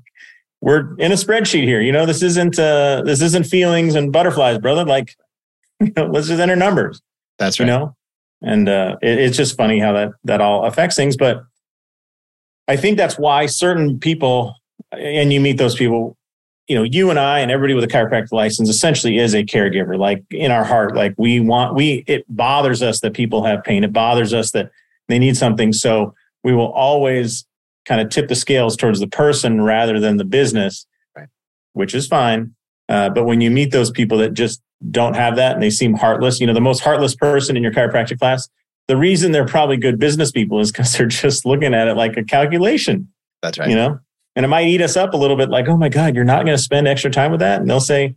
we're 0.61 0.95
in 0.95 1.11
a 1.11 1.15
spreadsheet 1.15 1.63
here. 1.65 1.81
You 1.81 1.91
know, 1.91 2.07
this 2.07 2.23
isn't 2.23 2.57
uh, 2.57 3.03
this 3.05 3.21
isn't 3.21 3.45
feelings 3.45 3.93
and 3.93 4.11
butterflies, 4.11 4.57
brother. 4.57 4.85
Like, 4.85 5.15
you 5.79 5.93
know, 5.95 6.07
let's 6.07 6.27
just 6.27 6.41
enter 6.41 6.55
numbers. 6.55 6.99
That's 7.37 7.59
right. 7.59 7.67
You 7.67 7.71
know, 7.71 7.95
and 8.41 8.67
uh, 8.67 8.95
it, 9.03 9.19
it's 9.19 9.37
just 9.37 9.55
funny 9.55 9.77
how 9.79 9.93
that 9.93 10.13
that 10.23 10.41
all 10.41 10.65
affects 10.65 10.95
things, 10.95 11.15
but 11.15 11.43
I 12.67 12.75
think 12.75 12.97
that's 12.97 13.17
why 13.17 13.45
certain 13.45 13.99
people, 13.99 14.55
and 14.91 15.31
you 15.31 15.39
meet 15.39 15.57
those 15.57 15.75
people, 15.75 16.17
you 16.67 16.75
know, 16.75 16.83
you 16.83 17.09
and 17.09 17.17
I 17.17 17.39
and 17.39 17.49
everybody 17.49 17.73
with 17.73 17.83
a 17.83 17.87
chiropractic 17.87 18.31
license 18.31 18.67
essentially 18.69 19.17
is 19.17 19.33
a 19.33 19.43
caregiver. 19.43 19.97
Like 19.97 20.23
in 20.31 20.51
our 20.51 20.65
heart, 20.65 20.95
like 20.95 21.15
we 21.17 21.39
want, 21.39 21.75
we, 21.75 22.03
it 22.07 22.25
bothers 22.27 22.81
us 22.81 22.99
that 22.99 23.13
people 23.13 23.45
have 23.45 23.63
pain. 23.63 23.85
It 23.85 23.93
bothers 23.93 24.33
us 24.33 24.51
that 24.51 24.69
they 25.07 25.17
need 25.17 25.37
something. 25.37 25.71
So 25.71 26.13
we 26.43 26.53
will 26.53 26.71
always 26.73 27.45
kind 27.85 28.01
of 28.01 28.09
tip 28.09 28.27
the 28.27 28.35
scales 28.35 28.75
towards 28.75 28.99
the 28.99 29.07
person 29.07 29.61
rather 29.61 29.97
than 29.99 30.17
the 30.17 30.25
business, 30.25 30.85
right. 31.15 31.29
which 31.71 31.95
is 31.95 32.05
fine. 32.05 32.53
Uh, 32.89 33.09
but 33.09 33.23
when 33.23 33.39
you 33.39 33.49
meet 33.49 33.71
those 33.71 33.91
people 33.91 34.17
that 34.17 34.33
just 34.33 34.61
don't 34.91 35.15
have 35.15 35.37
that 35.37 35.53
and 35.53 35.63
they 35.63 35.69
seem 35.69 35.93
heartless, 35.93 36.41
you 36.41 36.47
know, 36.47 36.53
the 36.53 36.61
most 36.61 36.81
heartless 36.81 37.15
person 37.15 37.55
in 37.55 37.63
your 37.63 37.71
chiropractic 37.71 38.19
class 38.19 38.49
the 38.87 38.97
reason 38.97 39.31
they're 39.31 39.45
probably 39.45 39.77
good 39.77 39.99
business 39.99 40.31
people 40.31 40.59
is 40.59 40.71
because 40.71 40.93
they're 40.97 41.07
just 41.07 41.45
looking 41.45 41.73
at 41.73 41.87
it 41.87 41.95
like 41.95 42.17
a 42.17 42.23
calculation. 42.23 43.11
That's 43.41 43.59
right. 43.59 43.69
You 43.69 43.75
know, 43.75 43.99
and 44.35 44.45
it 44.45 44.49
might 44.49 44.67
eat 44.67 44.81
us 44.81 44.95
up 44.95 45.13
a 45.13 45.17
little 45.17 45.35
bit 45.35 45.49
like, 45.49 45.67
oh 45.67 45.77
my 45.77 45.89
God, 45.89 46.15
you're 46.15 46.23
not 46.23 46.45
going 46.45 46.55
to 46.55 46.61
spend 46.61 46.87
extra 46.87 47.09
time 47.09 47.31
with 47.31 47.39
that. 47.39 47.59
And 47.59 47.69
they'll 47.69 47.79
say, 47.79 48.15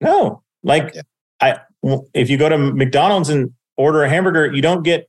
no, 0.00 0.42
like 0.62 0.94
yeah. 0.94 1.02
I, 1.40 1.60
if 2.14 2.30
you 2.30 2.38
go 2.38 2.48
to 2.48 2.56
McDonald's 2.56 3.28
and 3.28 3.52
order 3.76 4.02
a 4.02 4.08
hamburger, 4.08 4.52
you 4.52 4.62
don't 4.62 4.82
get 4.82 5.08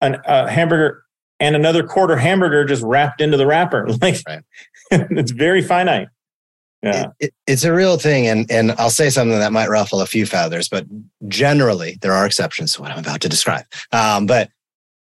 an, 0.00 0.18
a 0.24 0.50
hamburger 0.50 1.04
and 1.40 1.56
another 1.56 1.82
quarter 1.82 2.16
hamburger 2.16 2.64
just 2.64 2.82
wrapped 2.82 3.20
into 3.20 3.36
the 3.36 3.46
wrapper. 3.46 3.88
Like 4.00 4.22
right. 4.26 4.42
it's 4.90 5.32
very 5.32 5.62
finite. 5.62 6.08
Yeah. 6.82 7.06
It, 7.20 7.26
it, 7.26 7.34
it's 7.46 7.64
a 7.64 7.72
real 7.72 7.96
thing. 7.96 8.26
And, 8.26 8.50
and 8.50 8.72
I'll 8.72 8.90
say 8.90 9.08
something 9.08 9.38
that 9.38 9.52
might 9.52 9.68
ruffle 9.68 10.00
a 10.00 10.06
few 10.06 10.26
feathers, 10.26 10.68
but 10.68 10.86
generally 11.28 11.98
there 12.02 12.12
are 12.12 12.26
exceptions 12.26 12.74
to 12.74 12.82
what 12.82 12.90
I'm 12.90 12.98
about 12.98 13.20
to 13.20 13.28
describe. 13.28 13.64
Um, 13.92 14.26
but 14.26 14.50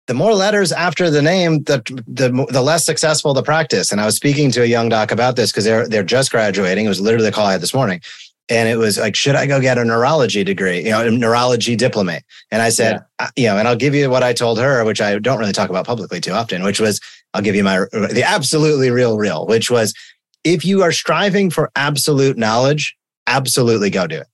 the 0.05 0.13
more 0.13 0.33
letters 0.33 0.71
after 0.71 1.09
the 1.09 1.21
name, 1.21 1.63
the, 1.63 1.81
the 2.05 2.45
the 2.51 2.61
less 2.61 2.85
successful 2.85 3.33
the 3.33 3.41
practice. 3.41 3.91
And 3.91 4.01
I 4.01 4.05
was 4.05 4.15
speaking 4.15 4.51
to 4.51 4.61
a 4.61 4.65
young 4.65 4.89
doc 4.89 5.11
about 5.11 5.37
this 5.37 5.51
because 5.51 5.63
they're 5.63 5.87
they're 5.87 6.03
just 6.03 6.29
graduating. 6.29 6.85
It 6.85 6.89
was 6.89 6.99
literally 6.99 7.27
the 7.27 7.31
call 7.31 7.47
I 7.47 7.53
had 7.53 7.61
this 7.61 7.73
morning, 7.73 8.01
and 8.49 8.67
it 8.67 8.75
was 8.75 8.97
like, 8.97 9.15
should 9.15 9.35
I 9.35 9.45
go 9.47 9.61
get 9.61 9.77
a 9.77 9.85
neurology 9.85 10.43
degree, 10.43 10.83
you 10.83 10.91
know, 10.91 11.07
a 11.07 11.09
neurology 11.09 11.77
diploma? 11.77 12.19
And 12.51 12.61
I 12.61 12.67
said, 12.67 13.01
yeah. 13.19 13.29
you 13.37 13.47
know, 13.47 13.57
and 13.57 13.65
I'll 13.65 13.77
give 13.77 13.95
you 13.95 14.09
what 14.09 14.23
I 14.23 14.33
told 14.33 14.59
her, 14.59 14.83
which 14.83 14.99
I 14.99 15.17
don't 15.19 15.39
really 15.39 15.53
talk 15.53 15.69
about 15.69 15.85
publicly 15.85 16.19
too 16.19 16.33
often, 16.33 16.63
which 16.63 16.81
was, 16.81 16.99
I'll 17.33 17.41
give 17.41 17.55
you 17.55 17.63
my 17.63 17.85
the 17.93 18.23
absolutely 18.25 18.91
real 18.91 19.17
real, 19.17 19.47
which 19.47 19.71
was, 19.71 19.93
if 20.43 20.65
you 20.65 20.83
are 20.83 20.91
striving 20.91 21.49
for 21.49 21.71
absolute 21.75 22.37
knowledge, 22.37 22.95
absolutely 23.27 23.89
go 23.89 24.07
do 24.07 24.17
it, 24.17 24.27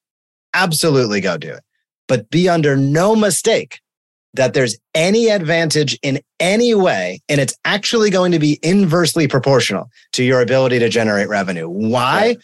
absolutely 0.54 1.22
go 1.22 1.38
do 1.38 1.52
it, 1.52 1.64
but 2.08 2.30
be 2.30 2.50
under 2.50 2.76
no 2.76 3.16
mistake 3.16 3.80
that 4.34 4.54
there's 4.54 4.78
any 4.94 5.30
advantage 5.30 5.98
in 6.04 6.20
any 6.40 6.76
way, 6.76 7.20
and 7.30 7.42
it's 7.42 7.56
actually 7.66 8.10
going 8.10 8.32
to 8.32 8.40
be 8.40 8.60
inversely 8.62 9.28
proportional 9.28 9.90
to 10.14 10.24
your 10.24 10.42
ability 10.42 10.80
to 10.80 10.90
generate 10.90 11.28
revenue. 11.28 11.68
Why? 11.68 12.20
Right. 12.20 12.38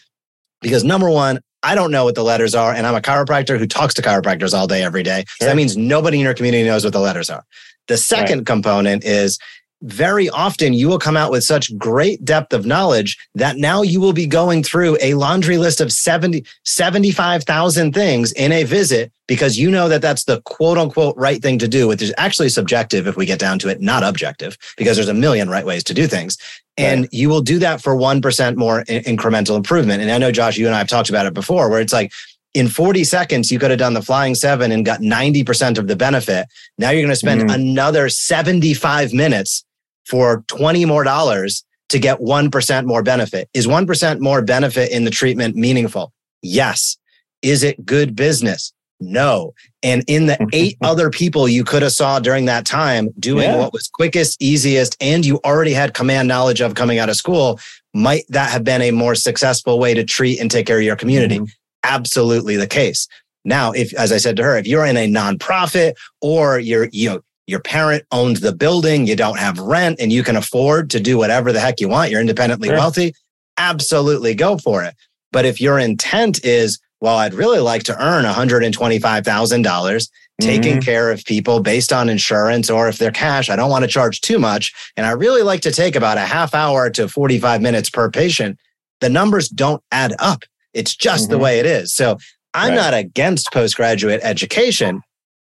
Because 0.60 0.84
number 0.84 1.08
one, 1.10 1.40
I 1.62 1.74
don't 1.74 1.90
know 1.90 2.04
what 2.04 2.14
the 2.14 2.24
letters 2.24 2.54
are, 2.54 2.72
and 2.72 2.86
I'm 2.86 2.94
a 2.94 3.00
chiropractor 3.00 3.58
who 3.58 3.66
talks 3.66 3.94
to 3.94 4.02
chiropractors 4.02 4.52
all 4.56 4.66
day, 4.66 4.82
every 4.82 5.02
day. 5.02 5.24
So 5.40 5.46
that 5.46 5.56
means 5.56 5.76
nobody 5.76 6.18
in 6.18 6.24
your 6.24 6.34
community 6.34 6.64
knows 6.64 6.84
what 6.84 6.92
the 6.92 7.00
letters 7.00 7.30
are. 7.30 7.44
The 7.88 7.96
second 7.96 8.38
right. 8.40 8.46
component 8.46 9.04
is 9.04 9.38
very 9.86 10.28
often 10.28 10.72
you 10.72 10.88
will 10.88 10.98
come 10.98 11.16
out 11.16 11.30
with 11.30 11.44
such 11.44 11.76
great 11.78 12.24
depth 12.24 12.52
of 12.52 12.66
knowledge 12.66 13.16
that 13.34 13.56
now 13.56 13.82
you 13.82 14.00
will 14.00 14.12
be 14.12 14.26
going 14.26 14.62
through 14.62 14.98
a 15.00 15.14
laundry 15.14 15.58
list 15.58 15.80
of 15.80 15.92
70, 15.92 16.44
75,000 16.64 17.92
things 17.92 18.32
in 18.32 18.52
a 18.52 18.64
visit 18.64 19.12
because 19.28 19.58
you 19.58 19.70
know 19.70 19.88
that 19.88 20.02
that's 20.02 20.24
the 20.24 20.40
quote 20.42 20.76
unquote 20.76 21.16
right 21.16 21.40
thing 21.40 21.58
to 21.58 21.68
do, 21.68 21.86
which 21.88 22.02
is 22.02 22.12
actually 22.18 22.48
subjective 22.48 23.06
if 23.06 23.16
we 23.16 23.26
get 23.26 23.38
down 23.38 23.58
to 23.60 23.68
it, 23.68 23.80
not 23.80 24.02
objective, 24.02 24.58
because 24.76 24.96
there's 24.96 25.08
a 25.08 25.14
million 25.14 25.48
right 25.48 25.64
ways 25.64 25.84
to 25.84 25.94
do 25.94 26.06
things. 26.06 26.36
And 26.76 27.02
right. 27.02 27.12
you 27.12 27.28
will 27.28 27.40
do 27.40 27.58
that 27.60 27.80
for 27.80 27.94
1% 27.94 28.56
more 28.56 28.84
incremental 28.84 29.56
improvement. 29.56 30.02
And 30.02 30.10
I 30.10 30.18
know, 30.18 30.32
Josh, 30.32 30.58
you 30.58 30.66
and 30.66 30.74
I 30.74 30.78
have 30.78 30.88
talked 30.88 31.08
about 31.08 31.26
it 31.26 31.34
before, 31.34 31.70
where 31.70 31.80
it's 31.80 31.92
like, 31.92 32.12
in 32.54 32.68
40 32.68 33.04
seconds, 33.04 33.52
you 33.52 33.58
could 33.58 33.68
have 33.68 33.78
done 33.78 33.92
the 33.92 34.00
flying 34.00 34.34
seven 34.34 34.72
and 34.72 34.82
got 34.82 35.00
90% 35.00 35.76
of 35.76 35.88
the 35.88 35.96
benefit. 35.96 36.46
Now 36.78 36.88
you're 36.88 37.02
going 37.02 37.10
to 37.10 37.16
spend 37.16 37.42
mm-hmm. 37.42 37.50
another 37.50 38.08
75 38.08 39.12
minutes 39.12 39.62
for 40.06 40.44
20 40.48 40.84
more 40.84 41.04
dollars 41.04 41.64
to 41.88 41.98
get 41.98 42.18
1% 42.18 42.86
more 42.86 43.02
benefit. 43.02 43.48
Is 43.54 43.66
1% 43.66 44.20
more 44.20 44.42
benefit 44.42 44.90
in 44.90 45.04
the 45.04 45.10
treatment 45.10 45.56
meaningful? 45.56 46.12
Yes. 46.42 46.96
Is 47.42 47.62
it 47.62 47.84
good 47.84 48.16
business? 48.16 48.72
No. 48.98 49.54
And 49.82 50.02
in 50.06 50.26
the 50.26 50.38
eight 50.52 50.78
other 50.82 51.10
people 51.10 51.48
you 51.48 51.64
could 51.64 51.82
have 51.82 51.92
saw 51.92 52.18
during 52.18 52.46
that 52.46 52.64
time 52.64 53.10
doing 53.18 53.44
yeah. 53.44 53.56
what 53.56 53.72
was 53.72 53.88
quickest, 53.88 54.40
easiest, 54.40 54.96
and 55.00 55.24
you 55.24 55.38
already 55.44 55.72
had 55.72 55.94
command 55.94 56.28
knowledge 56.28 56.60
of 56.60 56.74
coming 56.74 56.98
out 56.98 57.08
of 57.08 57.16
school, 57.16 57.60
might 57.94 58.24
that 58.28 58.50
have 58.50 58.64
been 58.64 58.82
a 58.82 58.90
more 58.90 59.14
successful 59.14 59.78
way 59.78 59.94
to 59.94 60.04
treat 60.04 60.40
and 60.40 60.50
take 60.50 60.66
care 60.66 60.78
of 60.78 60.84
your 60.84 60.96
community? 60.96 61.36
Mm-hmm. 61.36 61.50
Absolutely 61.84 62.56
the 62.56 62.66
case. 62.66 63.06
Now, 63.44 63.70
if, 63.70 63.94
as 63.94 64.10
I 64.10 64.16
said 64.16 64.36
to 64.36 64.42
her, 64.42 64.56
if 64.56 64.66
you're 64.66 64.84
in 64.84 64.96
a 64.96 65.06
nonprofit 65.06 65.94
or 66.20 66.58
you're, 66.58 66.88
you 66.90 67.10
know, 67.10 67.20
your 67.46 67.60
parent 67.60 68.04
owns 68.10 68.40
the 68.40 68.54
building, 68.54 69.06
you 69.06 69.16
don't 69.16 69.38
have 69.38 69.58
rent, 69.58 70.00
and 70.00 70.12
you 70.12 70.22
can 70.22 70.36
afford 70.36 70.90
to 70.90 71.00
do 71.00 71.16
whatever 71.16 71.52
the 71.52 71.60
heck 71.60 71.80
you 71.80 71.88
want, 71.88 72.10
you're 72.10 72.20
independently 72.20 72.68
sure. 72.68 72.76
wealthy, 72.76 73.14
absolutely 73.56 74.34
go 74.34 74.58
for 74.58 74.82
it. 74.82 74.94
But 75.32 75.44
if 75.44 75.60
your 75.60 75.78
intent 75.78 76.44
is, 76.44 76.78
well, 77.00 77.18
I'd 77.18 77.34
really 77.34 77.60
like 77.60 77.84
to 77.84 78.04
earn 78.04 78.24
$125,000 78.24 80.08
taking 80.40 80.74
mm-hmm. 80.74 80.80
care 80.80 81.10
of 81.10 81.24
people 81.24 81.60
based 81.60 81.92
on 81.92 82.08
insurance, 82.08 82.68
or 82.68 82.88
if 82.88 82.98
they're 82.98 83.10
cash, 83.10 83.48
I 83.48 83.56
don't 83.56 83.70
want 83.70 83.84
to 83.84 83.90
charge 83.90 84.20
too 84.20 84.38
much. 84.38 84.72
And 84.96 85.06
I 85.06 85.12
really 85.12 85.42
like 85.42 85.62
to 85.62 85.72
take 85.72 85.96
about 85.96 86.18
a 86.18 86.22
half 86.22 86.54
hour 86.54 86.90
to 86.90 87.08
45 87.08 87.62
minutes 87.62 87.88
per 87.88 88.10
patient. 88.10 88.58
The 89.00 89.08
numbers 89.08 89.48
don't 89.48 89.82
add 89.92 90.14
up. 90.18 90.44
It's 90.74 90.94
just 90.94 91.24
mm-hmm. 91.24 91.32
the 91.32 91.38
way 91.38 91.58
it 91.58 91.66
is. 91.66 91.92
So 91.94 92.18
I'm 92.52 92.70
right. 92.70 92.76
not 92.76 92.94
against 92.94 93.52
postgraduate 93.52 94.20
education. 94.22 95.02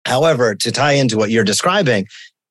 However, 0.07 0.55
to 0.55 0.73
tie 0.73 0.93
into 0.93 1.17
what 1.17 1.31
you're 1.31 1.45
describing, 1.45 2.07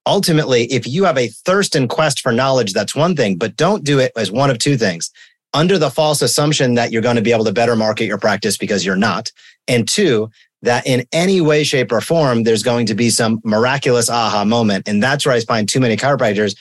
ultimately, 0.05 0.65
if 0.65 0.87
you 0.87 1.03
have 1.05 1.17
a 1.17 1.27
thirst 1.27 1.75
and 1.75 1.89
quest 1.89 2.21
for 2.21 2.31
knowledge, 2.31 2.73
that's 2.73 2.95
one 2.95 3.15
thing, 3.15 3.37
but 3.37 3.55
don't 3.55 3.83
do 3.83 3.99
it 3.99 4.11
as 4.15 4.31
one 4.31 4.49
of 4.49 4.57
two 4.59 4.77
things 4.77 5.11
under 5.53 5.77
the 5.77 5.89
false 5.89 6.21
assumption 6.21 6.75
that 6.75 6.91
you're 6.91 7.01
going 7.01 7.15
to 7.15 7.21
be 7.21 7.31
able 7.31 7.45
to 7.45 7.53
better 7.53 7.75
market 7.75 8.05
your 8.05 8.17
practice 8.17 8.57
because 8.57 8.85
you're 8.85 8.95
not. 8.95 9.31
And 9.67 9.87
two, 9.87 10.29
that 10.61 10.85
in 10.85 11.05
any 11.11 11.41
way, 11.41 11.63
shape, 11.63 11.91
or 11.91 12.01
form, 12.01 12.43
there's 12.43 12.63
going 12.63 12.85
to 12.87 12.95
be 12.95 13.09
some 13.09 13.39
miraculous 13.43 14.09
aha 14.09 14.43
moment. 14.43 14.87
And 14.87 15.01
that's 15.01 15.25
where 15.25 15.35
I 15.35 15.39
find 15.41 15.67
too 15.67 15.79
many 15.79 15.95
chiropractors, 15.95 16.55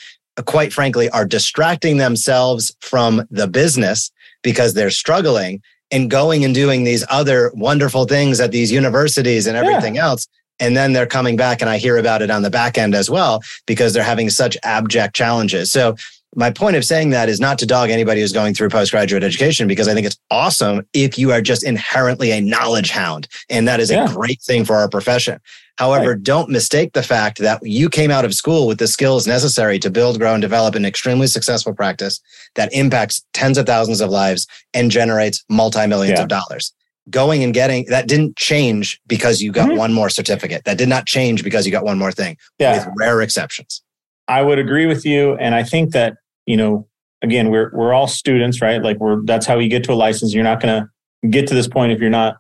quite 0.47 0.73
frankly, 0.73 1.11
are 1.11 1.27
distracting 1.27 1.97
themselves 1.97 2.75
from 2.81 3.27
the 3.31 3.49
business 3.49 4.11
because 4.43 4.75
they're 4.75 4.91
struggling 4.91 5.61
and 5.91 6.11
going 6.11 6.45
and 6.45 6.55
doing 6.55 6.85
these 6.85 7.05
other 7.11 7.51
wonderful 7.55 8.05
things 8.05 8.41
at 8.41 8.53
these 8.53 8.71
universities 8.71 9.47
and 9.47 9.57
everything 9.57 9.97
yeah. 9.97 10.05
else 10.07 10.29
and 10.61 10.77
then 10.77 10.93
they're 10.93 11.07
coming 11.07 11.37
back 11.37 11.61
and 11.61 11.71
I 11.71 11.79
hear 11.79 11.97
about 11.97 12.23
it 12.23 12.31
on 12.31 12.43
the 12.43 12.51
back 12.51 12.79
end 12.79 12.95
as 12.95 13.11
well 13.11 13.43
because 13.67 13.93
they're 13.93 14.03
having 14.03 14.31
such 14.31 14.57
abject 14.63 15.15
challenges. 15.15 15.71
So 15.71 15.97
my 16.35 16.51
point 16.51 16.77
of 16.77 16.85
saying 16.85 17.11
that 17.11 17.29
is 17.29 17.41
not 17.41 17.59
to 17.59 17.67
dog 17.67 17.91
anybody 17.91 18.21
who's 18.21 18.33
going 18.33 18.55
through 18.55 18.69
postgraduate 18.69 19.25
education 19.25 19.67
because 19.67 19.89
I 19.89 19.95
think 19.95 20.07
it's 20.07 20.19
awesome 20.31 20.87
if 20.93 21.19
you 21.19 21.33
are 21.33 21.41
just 21.41 21.65
inherently 21.65 22.31
a 22.33 22.41
knowledge 22.41 22.91
hound. 22.91 23.29
And 23.49 23.67
that 23.67 23.81
is 23.81 23.91
yeah. 23.91 24.05
a 24.05 24.15
great 24.15 24.41
thing 24.43 24.65
for 24.65 24.77
our 24.77 24.89
profession. 24.89 25.41
However, 25.79 26.11
right. 26.11 26.23
don't 26.23 26.51
mistake 26.51 26.93
the 26.93 27.03
fact 27.03 27.39
that 27.39 27.61
you 27.63 27.89
came 27.89 28.11
out 28.11 28.25
of 28.25 28.35
school 28.35 28.67
with 28.67 28.79
the 28.79 28.89
skills 28.89 29.27
necessary 29.27 29.79
to 29.79 29.91
build, 29.91 30.19
grow, 30.19 30.35
and 30.35 30.43
develop 30.43 30.75
an 30.75 30.85
extremely 30.85 31.29
successful 31.29 31.73
practice 31.73 32.21
that 32.57 32.73
impacts 32.73 33.25
tens 33.33 33.57
of 33.57 33.67
thousands 33.67 34.01
of 34.01 34.11
lives 34.11 34.47
and 34.75 34.91
generates 34.91 35.45
multi 35.49 35.87
millions 35.87 36.19
yeah. 36.19 36.23
of 36.23 36.29
dollars 36.29 36.75
going 37.11 37.43
and 37.43 37.55
getting 37.55 37.85
that 37.87 38.09
didn't 38.09 38.37
change 38.37 39.01
because 39.07 39.41
you 39.41 39.53
got 39.53 39.69
mm-hmm. 39.69 39.79
one 39.79 39.93
more 39.93 40.11
certificate. 40.11 40.65
That 40.65 40.79
did 40.79 40.89
not 40.89 41.07
change 41.07 41.45
because 41.45 41.67
you 41.67 41.73
got 41.73 41.85
one 41.85 41.99
more 41.99 42.13
thing, 42.13 42.37
yeah. 42.59 42.87
with 42.87 42.95
rare 42.99 43.21
exceptions. 43.21 43.83
I 44.29 44.43
would 44.43 44.59
agree 44.59 44.87
with 44.87 45.07
you. 45.07 45.35
And 45.37 45.55
I 45.55 45.63
think 45.63 45.93
that, 45.93 46.17
you 46.47 46.57
know, 46.57 46.87
again, 47.23 47.51
we're 47.51 47.71
we're 47.75 47.93
all 47.93 48.07
students, 48.07 48.61
right? 48.61 48.83
Like 48.83 48.99
we're 48.99 49.23
that's 49.25 49.47
how 49.47 49.59
you 49.59 49.69
get 49.69 49.85
to 49.85 49.93
a 49.93 49.95
license. 49.95 50.35
You're 50.35 50.45
not 50.45 50.61
gonna 50.61 50.91
get 51.31 51.47
to 51.49 51.55
this 51.55 51.69
point 51.69 51.93
if 51.93 52.01
you're 52.01 52.11
not 52.11 52.37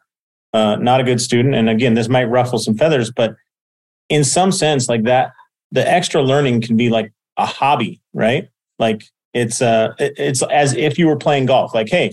uh, 0.52 0.76
not 0.76 1.00
a 1.00 1.04
good 1.04 1.20
student. 1.20 1.54
And 1.54 1.68
again, 1.68 1.94
this 1.94 2.08
might 2.08 2.24
ruffle 2.24 2.58
some 2.58 2.76
feathers, 2.76 3.10
but 3.10 3.34
in 4.08 4.24
some 4.24 4.52
sense, 4.52 4.88
like 4.88 5.04
that, 5.04 5.32
the 5.70 5.88
extra 5.88 6.22
learning 6.22 6.62
can 6.62 6.76
be 6.76 6.88
like 6.88 7.12
a 7.36 7.46
hobby, 7.46 8.00
right? 8.12 8.48
Like 8.78 9.04
it's 9.34 9.60
uh 9.60 9.94
it's 9.98 10.42
as 10.42 10.74
if 10.74 10.98
you 10.98 11.06
were 11.06 11.16
playing 11.16 11.46
golf. 11.46 11.74
Like, 11.74 11.88
hey, 11.88 12.12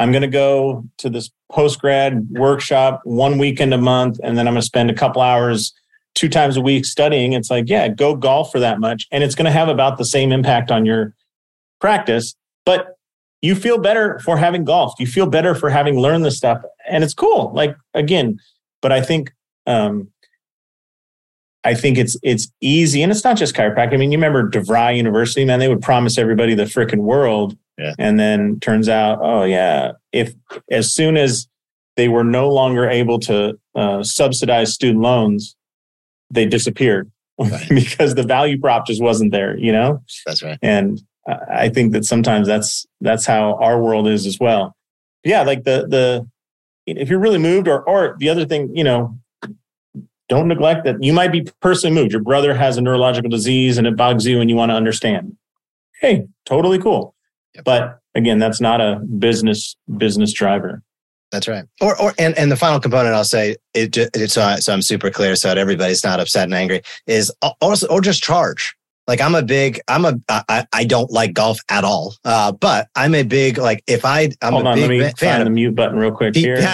I'm 0.00 0.12
going 0.12 0.22
to 0.22 0.28
go 0.28 0.82
to 0.96 1.10
this 1.10 1.30
post 1.52 1.78
grad 1.78 2.26
workshop 2.30 3.02
one 3.04 3.36
weekend 3.36 3.74
a 3.74 3.78
month, 3.78 4.18
and 4.22 4.38
then 4.38 4.48
I'm 4.48 4.54
going 4.54 4.62
to 4.62 4.66
spend 4.66 4.90
a 4.90 4.94
couple 4.94 5.20
hours 5.20 5.74
two 6.14 6.30
times 6.30 6.56
a 6.56 6.62
week 6.62 6.86
studying. 6.86 7.34
It's 7.34 7.50
like, 7.50 7.68
yeah, 7.68 7.86
go 7.88 8.16
golf 8.16 8.50
for 8.50 8.58
that 8.60 8.80
much. 8.80 9.06
And 9.12 9.22
it's 9.22 9.34
going 9.34 9.44
to 9.44 9.50
have 9.50 9.68
about 9.68 9.98
the 9.98 10.06
same 10.06 10.32
impact 10.32 10.70
on 10.70 10.86
your 10.86 11.14
practice, 11.82 12.34
but 12.64 12.96
you 13.42 13.54
feel 13.54 13.76
better 13.76 14.18
for 14.20 14.38
having 14.38 14.64
golfed. 14.64 15.00
You 15.00 15.06
feel 15.06 15.26
better 15.26 15.54
for 15.54 15.68
having 15.68 16.00
learned 16.00 16.24
this 16.24 16.38
stuff. 16.38 16.62
And 16.88 17.04
it's 17.04 17.14
cool. 17.14 17.52
Like, 17.54 17.76
again, 17.92 18.38
but 18.80 18.92
I 18.92 19.02
think, 19.02 19.34
um, 19.66 20.08
I 21.62 21.74
think 21.74 21.98
it's 21.98 22.16
it's 22.22 22.50
easy, 22.60 23.02
and 23.02 23.12
it's 23.12 23.24
not 23.24 23.36
just 23.36 23.54
chiropractic. 23.54 23.92
I 23.92 23.96
mean, 23.96 24.12
you 24.12 24.18
remember 24.18 24.48
DeVry 24.48 24.96
University, 24.96 25.44
man? 25.44 25.58
They 25.58 25.68
would 25.68 25.82
promise 25.82 26.16
everybody 26.16 26.54
the 26.54 26.64
freaking 26.64 27.00
world, 27.00 27.56
yeah. 27.80 27.94
And 27.98 28.20
then 28.20 28.60
turns 28.60 28.88
out, 28.88 29.20
oh 29.22 29.44
yeah, 29.44 29.92
if 30.12 30.34
as 30.70 30.92
soon 30.92 31.16
as 31.16 31.48
they 31.96 32.08
were 32.08 32.24
no 32.24 32.50
longer 32.50 32.88
able 32.88 33.18
to 33.20 33.58
uh, 33.74 34.02
subsidize 34.02 34.74
student 34.74 35.02
loans, 35.02 35.56
they 36.30 36.44
disappeared 36.46 37.10
right. 37.38 37.66
because 37.70 38.14
the 38.14 38.22
value 38.22 38.60
prop 38.60 38.86
just 38.86 39.02
wasn't 39.02 39.32
there. 39.32 39.56
You 39.56 39.72
know. 39.72 40.02
That's 40.26 40.42
right. 40.42 40.58
And 40.60 41.00
I 41.26 41.68
think 41.70 41.92
that 41.92 42.04
sometimes 42.04 42.46
that's 42.46 42.86
that's 43.00 43.24
how 43.24 43.54
our 43.54 43.82
world 43.82 44.06
is 44.06 44.26
as 44.26 44.38
well. 44.38 44.76
Yeah, 45.24 45.42
like 45.42 45.64
the 45.64 45.86
the 45.88 46.28
if 46.86 47.08
you're 47.08 47.18
really 47.18 47.38
moved, 47.38 47.66
or 47.66 47.82
or 47.88 48.16
the 48.18 48.28
other 48.28 48.44
thing, 48.44 48.76
you 48.76 48.84
know, 48.84 49.18
don't 50.30 50.48
neglect 50.48 50.84
that 50.84 51.02
you 51.02 51.12
might 51.12 51.32
be 51.32 51.46
personally 51.60 51.94
moved. 51.94 52.12
Your 52.12 52.22
brother 52.22 52.54
has 52.54 52.78
a 52.78 52.80
neurological 52.80 53.28
disease 53.28 53.76
and 53.76 53.86
it 53.86 53.96
bugs 53.96 54.24
you, 54.24 54.40
and 54.40 54.48
you 54.48 54.56
want 54.56 54.70
to 54.70 54.74
understand. 54.74 55.36
Hey, 56.00 56.28
totally 56.46 56.78
cool. 56.78 57.14
Yep. 57.56 57.64
But 57.64 57.98
again, 58.14 58.38
that's 58.38 58.60
not 58.60 58.80
a 58.80 59.00
business 59.18 59.76
business 59.98 60.32
driver. 60.32 60.82
That's 61.32 61.46
right. 61.46 61.64
Or, 61.80 62.00
or 62.00 62.14
and, 62.18 62.36
and 62.38 62.50
the 62.50 62.56
final 62.56 62.80
component 62.80 63.14
I'll 63.14 63.24
say 63.24 63.56
it, 63.74 63.96
it 63.96 64.30
so, 64.30 64.42
I, 64.42 64.56
so 64.56 64.72
I'm 64.72 64.82
super 64.82 65.10
clear 65.10 65.36
so 65.36 65.48
that 65.48 65.58
everybody's 65.58 66.02
not 66.02 66.18
upset 66.18 66.44
and 66.44 66.54
angry 66.54 66.82
is 67.06 67.32
uh, 67.42 67.52
also 67.60 67.86
or 67.88 68.00
just 68.00 68.22
charge. 68.22 68.74
Like 69.10 69.20
I'm 69.20 69.34
a 69.34 69.42
big 69.42 69.80
I'm 69.88 70.04
a 70.04 70.14
I, 70.28 70.64
I 70.72 70.84
don't 70.84 71.10
like 71.10 71.32
golf 71.32 71.58
at 71.68 71.82
all. 71.82 72.14
Uh, 72.24 72.52
but 72.52 72.86
I'm 72.94 73.16
a 73.16 73.24
big 73.24 73.58
like 73.58 73.82
if 73.88 74.04
I 74.04 74.30
I'm 74.40 74.52
Hold 74.52 74.66
a 74.66 74.68
on, 74.68 74.74
big 74.76 74.88
let 74.88 74.90
me 74.90 75.00
fan. 75.00 75.38
find 75.38 75.46
the 75.46 75.50
mute 75.50 75.74
button 75.74 75.98
real 75.98 76.12
quick 76.12 76.36
here. 76.36 76.58
uh, 76.60 76.70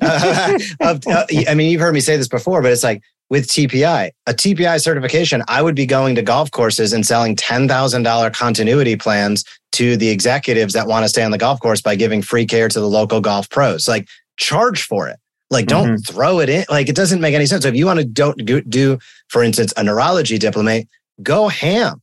I 0.00 1.54
mean, 1.54 1.70
you've 1.70 1.82
heard 1.82 1.92
me 1.92 2.00
say 2.00 2.16
this 2.16 2.26
before, 2.26 2.62
but 2.62 2.72
it's 2.72 2.82
like 2.82 3.02
with 3.28 3.48
TPI. 3.48 4.12
A 4.26 4.32
TPI 4.32 4.80
certification, 4.80 5.42
I 5.46 5.60
would 5.60 5.74
be 5.74 5.84
going 5.84 6.14
to 6.14 6.22
golf 6.22 6.50
courses 6.52 6.94
and 6.94 7.04
selling 7.04 7.36
$10,000 7.36 8.32
continuity 8.32 8.96
plans 8.96 9.44
to 9.72 9.98
the 9.98 10.08
executives 10.08 10.72
that 10.72 10.86
want 10.86 11.04
to 11.04 11.10
stay 11.10 11.22
on 11.22 11.32
the 11.32 11.38
golf 11.38 11.60
course 11.60 11.82
by 11.82 11.96
giving 11.96 12.22
free 12.22 12.46
care 12.46 12.70
to 12.70 12.80
the 12.80 12.88
local 12.88 13.20
golf 13.20 13.50
pros. 13.50 13.86
Like 13.86 14.08
charge 14.38 14.84
for 14.84 15.06
it. 15.06 15.18
Like 15.50 15.66
don't 15.66 15.88
mm-hmm. 15.88 16.14
throw 16.14 16.40
it 16.40 16.48
in. 16.48 16.64
Like 16.70 16.88
it 16.88 16.96
doesn't 16.96 17.20
make 17.20 17.34
any 17.34 17.44
sense. 17.44 17.64
So 17.64 17.68
if 17.68 17.76
you 17.76 17.84
want 17.84 17.98
to 17.98 18.06
don't 18.06 18.42
do, 18.70 18.98
for 19.28 19.42
instance, 19.42 19.74
a 19.76 19.84
neurology 19.84 20.38
diplomate, 20.38 20.88
go 21.22 21.48
ham, 21.48 22.02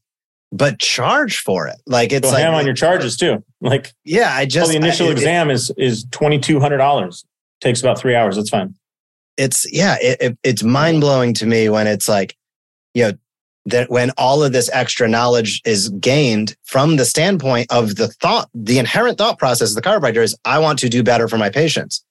but 0.51 0.79
charge 0.79 1.39
for 1.39 1.67
it. 1.67 1.77
Like 1.86 2.12
it's 2.12 2.27
go 2.27 2.34
like 2.34 2.43
ham 2.43 2.53
on 2.53 2.65
your 2.65 2.75
charges 2.75 3.17
too. 3.17 3.43
Like 3.62 3.93
yeah, 4.03 4.36
I 4.36 4.46
just 4.46 4.74
well, 4.74 4.82
the 4.82 4.86
initial 4.86 5.08
I, 5.08 5.12
exam 5.12 5.50
it, 5.50 5.53
is 5.53 5.72
is 5.77 6.05
twenty 6.12 6.38
two 6.38 6.60
hundred 6.60 6.79
dollars. 6.79 7.24
Takes 7.62 7.79
about 7.79 7.98
three 7.98 8.13
hours. 8.13 8.36
That's 8.36 8.50
fine 8.50 8.75
it's 9.38 9.72
yeah, 9.72 9.98
it, 10.01 10.17
it, 10.22 10.38
it's 10.43 10.63
mind 10.63 11.01
blowing 11.01 11.34
to 11.36 11.46
me 11.46 11.70
when 11.70 11.88
it's 11.88 12.08
like, 12.08 12.36
you 12.93 13.03
know, 13.03 13.13
that 13.65 13.89
when 13.89 14.12
all 14.17 14.43
of 14.43 14.51
this 14.51 14.70
extra 14.74 15.08
knowledge 15.08 15.62
is 15.65 15.89
gained 15.89 16.55
from 16.63 16.98
the 16.98 17.05
standpoint 17.05 17.67
of 17.72 17.96
the 17.96 18.10
thought, 18.10 18.50
the 18.53 18.77
inherent 18.77 19.17
thought 19.17 19.39
process 19.39 19.70
of 19.70 19.75
the 19.75 19.82
chiropractor 19.82 20.22
is, 20.22 20.38
I 20.43 20.60
want 20.60 20.79
to 20.79 20.89
do 20.89 21.01
better 21.01 21.27
for 21.27 21.38
my 21.38 21.50
patients. 21.50 22.03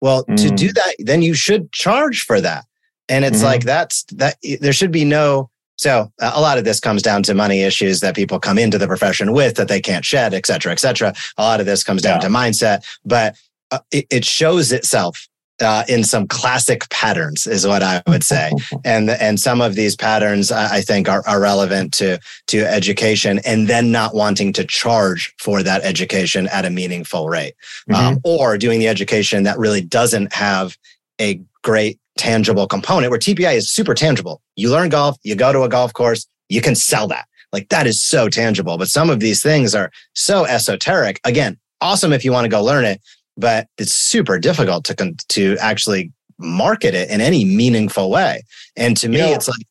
Well, 0.00 0.24
mm. 0.26 0.36
to 0.36 0.50
do 0.50 0.68
mm. 0.68 0.74
that, 0.74 0.94
then 0.98 1.22
you 1.22 1.34
should 1.34 1.72
charge 1.72 2.24
for 2.24 2.40
that. 2.40 2.66
And 3.08 3.24
it's 3.24 3.38
mm-hmm. 3.38 3.46
like, 3.46 3.64
that's 3.64 4.04
that 4.16 4.36
there 4.60 4.74
should 4.74 4.92
be 4.92 5.06
no, 5.06 5.50
so 5.78 6.12
a 6.20 6.40
lot 6.40 6.58
of 6.58 6.64
this 6.64 6.80
comes 6.80 7.02
down 7.02 7.22
to 7.22 7.34
money 7.34 7.62
issues 7.62 8.00
that 8.00 8.16
people 8.16 8.40
come 8.40 8.58
into 8.58 8.78
the 8.78 8.88
profession 8.88 9.32
with 9.32 9.54
that 9.56 9.68
they 9.68 9.80
can't 9.80 10.04
shed, 10.04 10.34
et 10.34 10.44
cetera, 10.44 10.72
et 10.72 10.80
cetera. 10.80 11.14
A 11.38 11.42
lot 11.42 11.60
of 11.60 11.66
this 11.66 11.84
comes 11.84 12.02
down 12.02 12.16
yeah. 12.16 12.28
to 12.28 12.28
mindset, 12.28 12.84
but 13.04 13.36
uh, 13.70 13.78
it, 13.92 14.06
it 14.10 14.24
shows 14.24 14.72
itself 14.72 15.28
uh, 15.60 15.84
in 15.88 16.04
some 16.04 16.26
classic 16.26 16.88
patterns 16.90 17.46
is 17.46 17.66
what 17.66 17.82
I 17.82 18.02
would 18.06 18.24
say. 18.24 18.50
and 18.84 19.10
and 19.10 19.38
some 19.38 19.60
of 19.60 19.76
these 19.76 19.94
patterns 19.94 20.50
I 20.50 20.80
think 20.80 21.08
are, 21.08 21.26
are 21.26 21.40
relevant 21.40 21.94
to 21.94 22.18
to 22.48 22.64
education 22.64 23.40
and 23.44 23.68
then 23.68 23.92
not 23.92 24.14
wanting 24.14 24.52
to 24.54 24.64
charge 24.64 25.34
for 25.38 25.62
that 25.62 25.82
education 25.84 26.48
at 26.48 26.64
a 26.64 26.70
meaningful 26.70 27.28
rate 27.28 27.54
mm-hmm. 27.88 27.94
um, 27.94 28.20
or 28.24 28.58
doing 28.58 28.80
the 28.80 28.88
education 28.88 29.44
that 29.44 29.58
really 29.58 29.80
doesn't 29.80 30.32
have 30.32 30.76
a 31.20 31.40
great 31.62 31.98
tangible 32.18 32.66
component 32.66 33.10
where 33.10 33.18
TPI 33.18 33.54
is 33.54 33.70
super 33.70 33.94
tangible. 33.94 34.42
You 34.56 34.70
learn 34.70 34.90
golf, 34.90 35.16
you 35.22 35.34
go 35.34 35.52
to 35.52 35.62
a 35.62 35.68
golf 35.68 35.92
course, 35.94 36.26
you 36.48 36.60
can 36.60 36.74
sell 36.74 37.08
that. 37.08 37.26
Like 37.52 37.70
that 37.70 37.86
is 37.86 38.02
so 38.02 38.28
tangible. 38.28 38.76
But 38.76 38.88
some 38.88 39.08
of 39.08 39.20
these 39.20 39.42
things 39.42 39.74
are 39.74 39.90
so 40.14 40.44
esoteric. 40.44 41.20
Again, 41.24 41.56
awesome 41.80 42.12
if 42.12 42.24
you 42.24 42.32
want 42.32 42.44
to 42.44 42.50
go 42.50 42.62
learn 42.62 42.84
it 42.84 43.00
but 43.38 43.68
it's 43.78 43.94
super 43.94 44.38
difficult 44.38 44.84
to 44.84 45.14
to 45.28 45.56
actually 45.60 46.12
market 46.38 46.94
it 46.94 47.08
in 47.08 47.20
any 47.20 47.44
meaningful 47.44 48.10
way. 48.10 48.42
And 48.76 48.96
to 48.98 49.08
me, 49.08 49.18
you 49.18 49.22
know, 49.22 49.32
it's 49.32 49.48
like, 49.48 49.66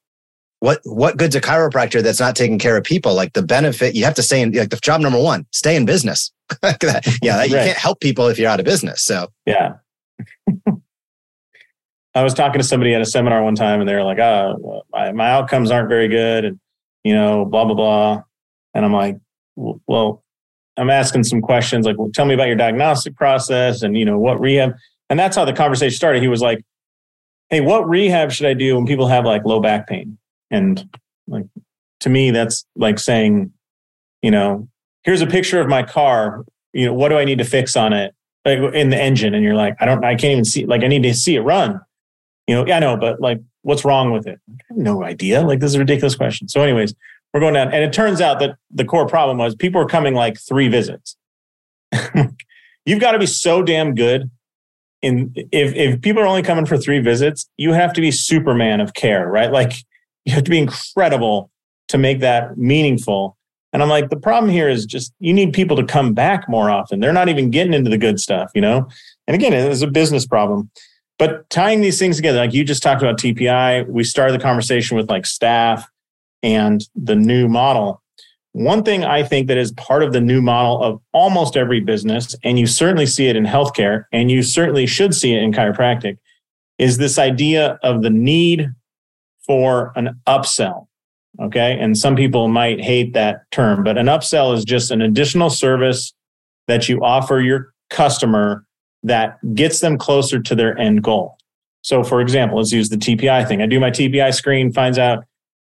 what 0.59 0.79
what 0.85 1.17
good's 1.17 1.35
a 1.35 1.41
chiropractor 1.41 2.01
that's 2.01 2.19
not 2.19 2.35
taking 2.35 2.57
care 2.57 2.77
of 2.77 2.83
people? 2.83 3.13
Like 3.13 3.33
the 3.33 3.43
benefit, 3.43 3.93
you 3.93 4.05
have 4.05 4.15
to 4.15 4.23
stay 4.23 4.41
in 4.41 4.53
like 4.53 4.69
the 4.69 4.77
job 4.77 5.01
number 5.01 5.21
one, 5.21 5.45
stay 5.51 5.75
in 5.75 5.85
business. 5.85 6.31
yeah, 7.21 7.43
you 7.43 7.51
can't 7.51 7.77
help 7.77 7.99
people 7.99 8.27
if 8.27 8.39
you're 8.39 8.49
out 8.49 8.59
of 8.59 8.65
business. 8.65 9.03
So 9.03 9.27
yeah. 9.45 9.73
I 12.17 12.23
was 12.23 12.33
talking 12.33 12.59
to 12.59 12.67
somebody 12.67 12.93
at 12.93 13.01
a 13.01 13.05
seminar 13.05 13.43
one 13.43 13.55
time, 13.55 13.79
and 13.79 13.87
they 13.87 13.93
were 13.93 14.03
like, 14.03 14.19
ah, 14.19 14.55
"Oh, 14.63 14.83
my, 14.91 15.11
my 15.11 15.29
outcomes 15.29 15.71
aren't 15.71 15.89
very 15.89 16.07
good," 16.07 16.45
and 16.45 16.59
you 17.03 17.13
know, 17.13 17.45
blah 17.45 17.65
blah 17.65 17.75
blah. 17.75 18.23
And 18.73 18.85
I'm 18.85 18.93
like, 18.93 19.17
"Well, 19.55 20.23
I'm 20.77 20.91
asking 20.91 21.23
some 21.23 21.41
questions 21.41 21.85
like, 21.85 21.97
well, 21.97 22.11
tell 22.13 22.25
me 22.25 22.35
about 22.35 22.47
your 22.47 22.55
diagnostic 22.55 23.15
process 23.15 23.81
and, 23.81 23.97
you 23.97 24.05
know, 24.05 24.19
what 24.19 24.39
rehab. 24.39 24.75
And 25.09 25.19
that's 25.19 25.35
how 25.35 25.43
the 25.43 25.53
conversation 25.53 25.95
started. 25.95 26.21
He 26.21 26.27
was 26.27 26.41
like, 26.41 26.63
Hey, 27.49 27.61
what 27.61 27.87
rehab 27.87 28.31
should 28.31 28.45
I 28.45 28.53
do 28.53 28.75
when 28.75 28.85
people 28.85 29.07
have 29.07 29.25
like 29.25 29.45
low 29.45 29.59
back 29.59 29.87
pain? 29.87 30.17
And 30.51 30.87
like, 31.27 31.45
to 32.01 32.09
me, 32.09 32.31
that's 32.31 32.65
like 32.75 32.99
saying, 32.99 33.51
you 34.21 34.31
know, 34.31 34.67
here's 35.03 35.21
a 35.21 35.27
picture 35.27 35.59
of 35.59 35.67
my 35.67 35.81
car. 35.81 36.45
You 36.73 36.87
know, 36.87 36.93
what 36.93 37.09
do 37.09 37.17
I 37.17 37.25
need 37.25 37.37
to 37.39 37.45
fix 37.45 37.75
on 37.75 37.93
it? 37.93 38.13
Like 38.45 38.59
in 38.73 38.89
the 38.89 39.01
engine. 39.01 39.33
And 39.33 39.43
you're 39.43 39.55
like, 39.55 39.75
I 39.79 39.85
don't, 39.85 40.03
I 40.03 40.15
can't 40.15 40.31
even 40.33 40.45
see, 40.45 40.65
like, 40.65 40.83
I 40.83 40.87
need 40.87 41.03
to 41.03 41.13
see 41.13 41.35
it 41.35 41.41
run. 41.41 41.79
You 42.47 42.55
know, 42.55 42.65
yeah, 42.65 42.77
I 42.77 42.79
know, 42.79 42.97
but 42.97 43.19
like, 43.19 43.41
what's 43.61 43.83
wrong 43.83 44.11
with 44.11 44.25
it? 44.25 44.39
no 44.71 45.03
idea. 45.03 45.41
Like, 45.41 45.59
this 45.59 45.71
is 45.71 45.75
a 45.75 45.79
ridiculous 45.79 46.15
question. 46.15 46.47
So, 46.47 46.61
anyways, 46.61 46.95
we're 47.33 47.41
going 47.41 47.53
down. 47.53 47.73
And 47.73 47.83
it 47.83 47.93
turns 47.93 48.21
out 48.21 48.39
that 48.39 48.55
the 48.71 48.85
core 48.85 49.07
problem 49.07 49.37
was 49.37 49.53
people 49.55 49.81
were 49.81 49.87
coming 49.87 50.13
like 50.13 50.39
three 50.39 50.67
visits. 50.67 51.17
You've 52.85 53.01
got 53.01 53.11
to 53.11 53.19
be 53.19 53.25
so 53.25 53.61
damn 53.61 53.95
good. 53.95 54.31
In 55.03 55.31
if 55.51 55.75
if 55.75 56.01
people 56.01 56.23
are 56.23 56.25
only 56.25 56.41
coming 56.41 56.65
for 56.65 56.77
three 56.77 56.99
visits, 56.99 57.47
you 57.57 57.73
have 57.73 57.93
to 57.93 58.01
be 58.01 58.09
Superman 58.09 58.81
of 58.81 58.95
care, 58.95 59.27
right? 59.27 59.51
Like 59.51 59.73
you 60.25 60.33
have 60.33 60.43
to 60.45 60.49
be 60.49 60.57
incredible 60.57 61.51
to 61.89 61.97
make 61.97 62.19
that 62.21 62.57
meaningful. 62.57 63.37
And 63.73 63.83
I'm 63.83 63.89
like, 63.89 64.09
the 64.09 64.17
problem 64.17 64.51
here 64.51 64.69
is 64.69 64.85
just 64.85 65.13
you 65.19 65.33
need 65.33 65.53
people 65.53 65.77
to 65.77 65.85
come 65.85 66.13
back 66.13 66.49
more 66.49 66.69
often. 66.69 66.99
They're 66.99 67.13
not 67.13 67.29
even 67.29 67.51
getting 67.51 67.73
into 67.73 67.89
the 67.89 67.97
good 67.97 68.19
stuff, 68.19 68.49
you 68.55 68.61
know? 68.61 68.87
And 69.27 69.35
again, 69.35 69.53
it's 69.53 69.81
a 69.81 69.87
business 69.87 70.25
problem. 70.25 70.71
But 71.17 71.49
tying 71.49 71.81
these 71.81 71.97
things 71.97 72.17
together, 72.17 72.39
like 72.39 72.53
you 72.53 72.63
just 72.63 72.83
talked 72.83 73.01
about 73.01 73.17
TPI, 73.17 73.87
we 73.87 74.03
started 74.03 74.33
the 74.33 74.43
conversation 74.43 74.97
with 74.97 75.09
like 75.09 75.25
staff 75.25 75.89
and 76.43 76.87
the 76.95 77.15
new 77.15 77.47
model. 77.47 78.01
One 78.51 78.83
thing 78.83 79.03
I 79.03 79.23
think 79.23 79.47
that 79.47 79.57
is 79.57 79.71
part 79.73 80.03
of 80.03 80.13
the 80.13 80.21
new 80.21 80.41
model 80.41 80.81
of 80.81 81.01
almost 81.13 81.57
every 81.57 81.79
business, 81.79 82.35
and 82.43 82.57
you 82.59 82.67
certainly 82.67 83.05
see 83.05 83.27
it 83.27 83.35
in 83.35 83.45
healthcare, 83.45 84.05
and 84.11 84.31
you 84.31 84.41
certainly 84.43 84.85
should 84.85 85.13
see 85.13 85.33
it 85.33 85.43
in 85.43 85.51
chiropractic, 85.51 86.17
is 86.77 86.97
this 86.97 87.17
idea 87.17 87.79
of 87.83 88.01
the 88.01 88.09
need 88.09 88.69
for 89.45 89.91
an 89.95 90.19
upsell. 90.27 90.87
Okay. 91.39 91.77
And 91.79 91.97
some 91.97 92.15
people 92.15 92.47
might 92.47 92.81
hate 92.81 93.13
that 93.13 93.49
term, 93.51 93.83
but 93.83 93.97
an 93.97 94.07
upsell 94.07 94.55
is 94.55 94.65
just 94.65 94.91
an 94.91 95.01
additional 95.01 95.49
service 95.49 96.13
that 96.67 96.89
you 96.89 97.03
offer 97.03 97.39
your 97.39 97.73
customer 97.89 98.65
that 99.03 99.37
gets 99.53 99.79
them 99.79 99.97
closer 99.97 100.39
to 100.39 100.55
their 100.55 100.77
end 100.77 101.03
goal. 101.03 101.37
So, 101.81 102.03
for 102.03 102.19
example, 102.19 102.57
let's 102.57 102.71
use 102.71 102.89
the 102.89 102.97
TPI 102.97 103.47
thing. 103.47 103.61
I 103.61 103.65
do 103.65 103.79
my 103.79 103.91
TPI 103.91 104.33
screen, 104.33 104.73
finds 104.73 104.97
out 104.97 105.23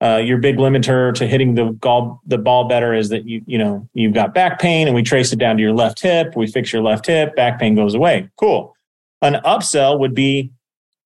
uh, 0.01 0.17
your 0.17 0.37
big 0.37 0.57
limiter 0.57 1.13
to 1.13 1.25
hitting 1.25 1.55
the 1.55 1.65
ball 1.65 2.21
the 2.25 2.37
ball 2.37 2.67
better 2.67 2.93
is 2.93 3.09
that 3.09 3.25
you 3.25 3.41
you 3.45 3.57
know 3.57 3.87
you've 3.93 4.13
got 4.13 4.33
back 4.33 4.59
pain 4.59 4.87
and 4.87 4.95
we 4.95 5.01
trace 5.01 5.31
it 5.31 5.39
down 5.39 5.55
to 5.57 5.61
your 5.61 5.73
left 5.73 6.01
hip. 6.01 6.35
We 6.35 6.47
fix 6.47 6.73
your 6.73 6.81
left 6.81 7.05
hip. 7.05 7.35
Back 7.35 7.59
pain 7.59 7.75
goes 7.75 7.95
away. 7.95 8.29
Cool. 8.37 8.75
An 9.21 9.35
upsell 9.45 9.99
would 9.99 10.13
be 10.13 10.51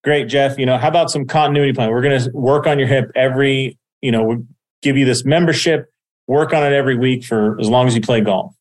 great 0.03 0.29
jeff 0.29 0.57
you 0.57 0.65
know 0.65 0.77
how 0.77 0.87
about 0.87 1.11
some 1.11 1.25
continuity 1.25 1.73
plan? 1.73 1.91
We're 1.91 2.01
going 2.01 2.19
to 2.19 2.29
work 2.33 2.65
on 2.65 2.79
your 2.79 2.87
hip 2.87 3.11
every 3.15 3.77
you 4.01 4.11
know 4.11 4.23
we 4.23 4.37
give 4.81 4.97
you 4.97 5.05
this 5.05 5.23
membership 5.23 5.91
work 6.27 6.53
on 6.53 6.63
it 6.63 6.73
every 6.73 6.95
week 6.95 7.23
for 7.23 7.59
as 7.59 7.69
long 7.69 7.87
as 7.87 7.95
you 7.95 8.01
play 8.01 8.21
golf 8.21 8.55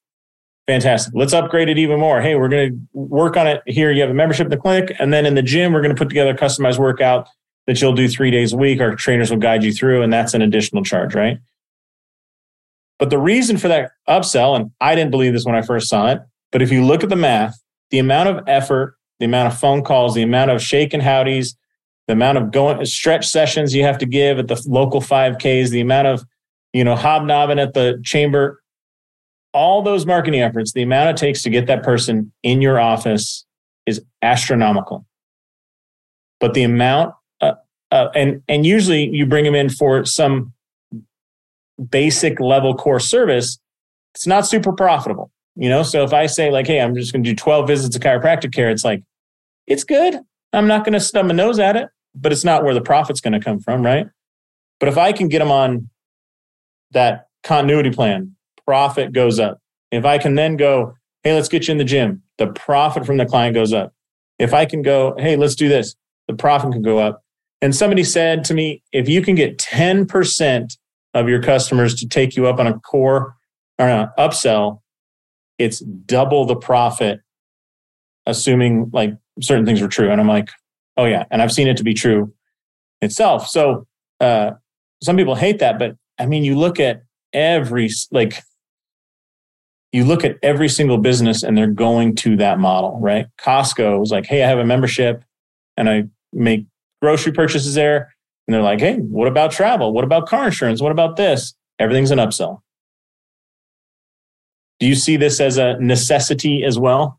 fantastic 0.68 1.12
let's 1.16 1.32
upgrade 1.32 1.68
it 1.68 1.78
even 1.78 1.98
more 1.98 2.20
hey 2.20 2.36
we're 2.36 2.48
going 2.48 2.70
to 2.70 2.78
work 2.92 3.36
on 3.36 3.48
it 3.48 3.62
here 3.66 3.90
you 3.90 4.00
have 4.00 4.10
a 4.10 4.14
membership 4.14 4.44
in 4.44 4.50
the 4.50 4.56
clinic 4.56 4.94
and 5.00 5.12
then 5.12 5.26
in 5.26 5.34
the 5.34 5.42
gym 5.42 5.72
we're 5.72 5.82
going 5.82 5.94
to 5.94 5.98
put 5.98 6.08
together 6.08 6.30
a 6.30 6.36
customized 6.36 6.78
workout 6.78 7.26
that 7.68 7.82
you'll 7.82 7.92
do 7.92 8.08
three 8.08 8.30
days 8.30 8.54
a 8.54 8.56
week. 8.56 8.80
Our 8.80 8.96
trainers 8.96 9.30
will 9.30 9.38
guide 9.38 9.62
you 9.62 9.72
through, 9.72 10.02
and 10.02 10.10
that's 10.10 10.32
an 10.32 10.40
additional 10.40 10.82
charge, 10.82 11.14
right? 11.14 11.38
But 12.98 13.10
the 13.10 13.18
reason 13.18 13.58
for 13.58 13.68
that 13.68 13.92
upsell, 14.08 14.56
and 14.56 14.72
I 14.80 14.94
didn't 14.94 15.10
believe 15.10 15.34
this 15.34 15.44
when 15.44 15.54
I 15.54 15.60
first 15.60 15.88
saw 15.88 16.10
it, 16.10 16.22
but 16.50 16.62
if 16.62 16.72
you 16.72 16.84
look 16.84 17.04
at 17.04 17.10
the 17.10 17.16
math, 17.16 17.62
the 17.90 17.98
amount 17.98 18.30
of 18.30 18.48
effort, 18.48 18.96
the 19.20 19.26
amount 19.26 19.52
of 19.52 19.60
phone 19.60 19.84
calls, 19.84 20.14
the 20.14 20.22
amount 20.22 20.50
of 20.50 20.62
shake 20.62 20.94
and 20.94 21.02
howdies, 21.02 21.56
the 22.06 22.14
amount 22.14 22.38
of 22.38 22.50
going 22.50 22.84
stretch 22.86 23.28
sessions 23.28 23.74
you 23.74 23.82
have 23.82 23.98
to 23.98 24.06
give 24.06 24.38
at 24.38 24.48
the 24.48 24.60
local 24.66 25.02
5Ks, 25.02 25.68
the 25.68 25.80
amount 25.80 26.08
of, 26.08 26.24
you 26.72 26.84
know, 26.84 26.96
hobnobbing 26.96 27.58
at 27.58 27.74
the 27.74 28.00
chamber, 28.02 28.62
all 29.52 29.82
those 29.82 30.06
marketing 30.06 30.40
efforts, 30.40 30.72
the 30.72 30.82
amount 30.82 31.10
it 31.10 31.16
takes 31.16 31.42
to 31.42 31.50
get 31.50 31.66
that 31.66 31.82
person 31.82 32.32
in 32.42 32.60
your 32.62 32.78
office 32.78 33.44
is 33.86 34.02
astronomical. 34.22 35.06
But 36.40 36.54
the 36.54 36.62
amount 36.62 37.14
uh, 37.90 38.08
and 38.14 38.42
and 38.48 38.66
usually 38.66 39.08
you 39.08 39.26
bring 39.26 39.44
them 39.44 39.54
in 39.54 39.70
for 39.70 40.04
some 40.04 40.52
basic 41.90 42.40
level 42.40 42.74
core 42.74 43.00
service 43.00 43.58
it's 44.14 44.26
not 44.26 44.46
super 44.46 44.72
profitable 44.72 45.30
you 45.56 45.68
know? 45.68 45.82
So 45.82 46.04
if 46.04 46.12
i 46.12 46.26
say 46.26 46.50
like 46.50 46.66
hey 46.66 46.80
i'm 46.80 46.94
just 46.94 47.12
going 47.12 47.22
to 47.22 47.30
do 47.30 47.36
12 47.36 47.66
visits 47.66 47.96
of 47.96 48.02
chiropractic 48.02 48.52
care 48.52 48.70
it's 48.70 48.84
like 48.84 49.02
it's 49.66 49.84
good. 49.84 50.18
I'm 50.54 50.66
not 50.66 50.82
going 50.84 50.94
to 50.94 51.00
stub 51.00 51.26
my 51.26 51.34
nose 51.34 51.58
at 51.58 51.76
it 51.76 51.88
but 52.14 52.32
it's 52.32 52.44
not 52.44 52.64
where 52.64 52.74
the 52.74 52.80
profit's 52.80 53.20
going 53.20 53.34
to 53.34 53.40
come 53.40 53.60
from 53.60 53.84
right? 53.84 54.06
But 54.80 54.88
if 54.88 54.98
i 54.98 55.12
can 55.12 55.28
get 55.28 55.38
them 55.38 55.50
on 55.50 55.88
that 56.90 57.28
continuity 57.42 57.90
plan 57.90 58.34
profit 58.68 59.12
goes 59.12 59.38
up 59.38 59.58
if 59.90 60.04
i 60.04 60.18
can 60.18 60.34
then 60.34 60.56
go 60.56 60.94
hey 61.22 61.34
let's 61.34 61.48
get 61.48 61.66
you 61.66 61.72
in 61.72 61.78
the 61.78 61.84
gym 61.84 62.22
the 62.36 62.46
profit 62.48 63.06
from 63.06 63.16
the 63.16 63.26
client 63.26 63.54
goes 63.54 63.72
up 63.72 63.92
if 64.38 64.52
i 64.52 64.64
can 64.64 64.82
go 64.82 65.14
hey 65.18 65.36
let's 65.36 65.54
do 65.54 65.68
this 65.68 65.94
the 66.26 66.34
profit 66.34 66.72
can 66.72 66.82
go 66.82 66.98
up 66.98 67.22
and 67.60 67.74
somebody 67.74 68.04
said 68.04 68.44
to 68.44 68.54
me, 68.54 68.82
if 68.92 69.08
you 69.08 69.22
can 69.22 69.34
get 69.34 69.58
10% 69.58 70.76
of 71.14 71.28
your 71.28 71.42
customers 71.42 71.94
to 71.96 72.08
take 72.08 72.36
you 72.36 72.46
up 72.46 72.60
on 72.60 72.66
a 72.66 72.78
core 72.80 73.34
or 73.78 73.88
an 73.88 74.08
upsell, 74.18 74.80
it's 75.58 75.80
double 75.80 76.44
the 76.44 76.54
profit, 76.54 77.20
assuming 78.26 78.90
like 78.92 79.14
certain 79.40 79.66
things 79.66 79.80
were 79.80 79.88
true. 79.88 80.10
And 80.10 80.20
I'm 80.20 80.28
like, 80.28 80.50
oh 80.96 81.04
yeah. 81.04 81.24
And 81.30 81.42
I've 81.42 81.52
seen 81.52 81.66
it 81.66 81.76
to 81.78 81.84
be 81.84 81.94
true. 81.94 82.32
itself. 83.00 83.48
So 83.48 83.86
uh, 84.20 84.52
some 85.02 85.16
people 85.16 85.34
hate 85.34 85.58
that, 85.58 85.78
but 85.78 85.96
I 86.18 86.26
mean, 86.26 86.44
you 86.44 86.56
look 86.56 86.78
at 86.78 87.02
every 87.32 87.90
like 88.12 88.40
you 89.92 90.04
look 90.04 90.24
at 90.24 90.36
every 90.42 90.68
single 90.68 90.98
business 90.98 91.42
and 91.42 91.56
they're 91.56 91.66
going 91.66 92.14
to 92.16 92.36
that 92.36 92.58
model, 92.58 92.98
right? 93.00 93.26
Costco 93.38 94.02
is 94.02 94.10
like, 94.10 94.26
hey, 94.26 94.42
I 94.42 94.48
have 94.48 94.58
a 94.58 94.64
membership 94.64 95.24
and 95.76 95.88
I 95.88 96.04
make 96.32 96.66
grocery 97.00 97.32
purchases 97.32 97.74
there. 97.74 98.14
And 98.46 98.54
they're 98.54 98.62
like, 98.62 98.80
hey, 98.80 98.96
what 98.96 99.28
about 99.28 99.50
travel? 99.50 99.92
What 99.92 100.04
about 100.04 100.26
car 100.26 100.46
insurance? 100.46 100.80
What 100.80 100.92
about 100.92 101.16
this? 101.16 101.54
Everything's 101.78 102.10
an 102.10 102.18
upsell. 102.18 102.60
Do 104.80 104.86
you 104.86 104.94
see 104.94 105.16
this 105.16 105.40
as 105.40 105.58
a 105.58 105.78
necessity 105.80 106.64
as 106.64 106.78
well? 106.78 107.18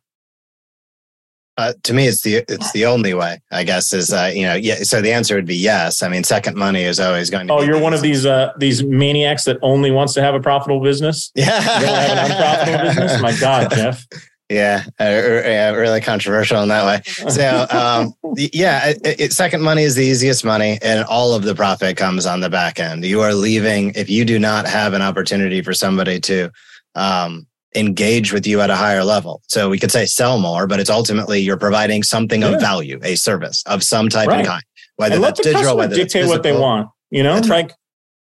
Uh, 1.60 1.74
to 1.84 1.94
me, 1.94 2.08
it's 2.08 2.22
the 2.22 2.36
it's 2.48 2.72
the 2.72 2.86
only 2.86 3.14
way. 3.14 3.42
I 3.52 3.66
guess 3.66 3.92
is 3.92 4.14
uh, 4.14 4.32
you 4.34 4.44
know 4.44 4.56
yeah. 4.56 4.76
So 4.84 5.02
the 5.02 5.12
answer 5.12 5.36
would 5.36 5.46
be 5.46 5.58
yes. 5.58 6.02
I 6.02 6.08
mean, 6.08 6.24
second 6.24 6.56
money 6.56 6.84
is 6.84 7.02
always 7.02 7.30
going 7.30 7.48
to. 7.48 7.54
Oh, 7.54 7.62
you're 7.62 7.82
one 7.82 7.94
of 7.94 8.02
these 8.02 8.26
uh, 8.26 8.54
these 8.58 8.82
maniacs 8.82 9.44
that 9.44 9.58
only 9.62 9.92
wants 9.92 10.14
to 10.14 10.22
have 10.22 10.36
a 10.36 10.40
profitable 10.40 10.80
business. 10.80 11.34
Yeah, 11.36 11.60
you 11.80 11.86
don't 11.86 11.96
have 11.96 12.18
an 12.18 12.32
unprofitable 12.32 12.84
business. 12.86 13.22
My 13.22 13.38
God, 13.38 13.72
Jeff. 13.76 14.08
Yeah, 14.48 14.86
uh, 15.02 15.04
yeah, 15.04 15.72
really 15.72 16.00
controversial 16.00 16.64
in 16.64 16.70
that 16.70 16.86
way. 16.86 17.02
So, 17.30 17.68
um, 17.70 18.14
yeah, 18.36 18.88
it, 18.88 19.20
it, 19.20 19.34
second 19.34 19.62
money 19.62 19.84
is 19.84 19.96
the 19.96 20.06
easiest 20.06 20.46
money, 20.46 20.80
and 20.82 21.04
all 21.04 21.34
of 21.34 21.44
the 21.44 21.54
profit 21.54 21.98
comes 21.98 22.26
on 22.26 22.40
the 22.40 22.50
back 22.50 22.80
end. 22.80 23.06
You 23.06 23.20
are 23.20 23.34
leaving 23.34 23.92
if 23.96 24.10
you 24.10 24.24
do 24.24 24.40
not 24.40 24.66
have 24.66 24.94
an 24.94 25.02
opportunity 25.02 25.62
for 25.62 25.74
somebody 25.74 26.22
to 26.22 26.52
um, 26.96 27.46
engage 27.76 28.34
with 28.34 28.48
you 28.48 28.62
at 28.62 28.70
a 28.70 28.76
higher 28.76 29.04
level. 29.04 29.42
So 29.48 29.70
we 29.70 29.78
could 29.80 29.92
say 29.92 30.06
sell 30.06 30.40
more, 30.40 30.68
but 30.68 30.80
it's 30.80 30.90
ultimately 30.90 31.40
you're 31.40 31.58
providing 31.58 32.04
something 32.04 32.42
yeah. 32.42 32.50
of 32.50 32.62
value, 32.62 33.00
a 33.04 33.16
service 33.16 33.64
of 33.66 33.84
some 33.84 34.10
type 34.10 34.28
right. 34.28 34.40
and 34.40 34.48
kind, 34.48 34.64
whether 34.96 35.16
and 35.16 35.24
that's 35.24 35.40
digital, 35.40 35.78
whether 35.78 35.96
dictate 35.96 36.28
what 36.28 36.44
they 36.44 36.58
want. 36.58 36.90
You 37.12 37.24
know, 37.24 37.36
that's 37.36 37.48
like 37.48 37.74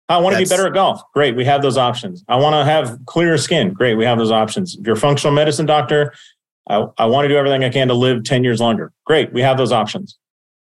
I 0.09 0.18
want 0.18 0.37
to 0.37 0.42
be 0.42 0.48
better 0.48 0.66
at 0.66 0.74
golf. 0.74 1.00
Great, 1.14 1.37
we 1.37 1.44
have 1.44 1.62
those 1.62 1.76
options. 1.76 2.24
I 2.28 2.37
want 2.37 2.54
to 2.54 2.64
have 2.64 2.98
clearer 3.06 3.38
skin. 3.38 3.72
Great, 3.72 3.94
we 3.94 4.04
have 4.04 4.18
those 4.18 4.30
options. 4.30 4.76
If 4.78 4.87
you're 4.87 4.96
a 4.96 4.98
functional 4.98 5.35
medicine 5.35 5.66
doctor, 5.66 6.12
I, 6.68 6.87
I 6.98 7.06
want 7.06 7.24
to 7.24 7.28
do 7.28 7.37
everything 7.37 7.64
I 7.64 7.70
can 7.70 7.88
to 7.88 7.94
live 7.94 8.24
10 8.24 8.44
years 8.44 8.61
longer. 8.61 8.92
Great, 9.04 9.32
we 9.32 9.42
have 9.42 9.56
those 9.56 9.72
options. 9.72 10.18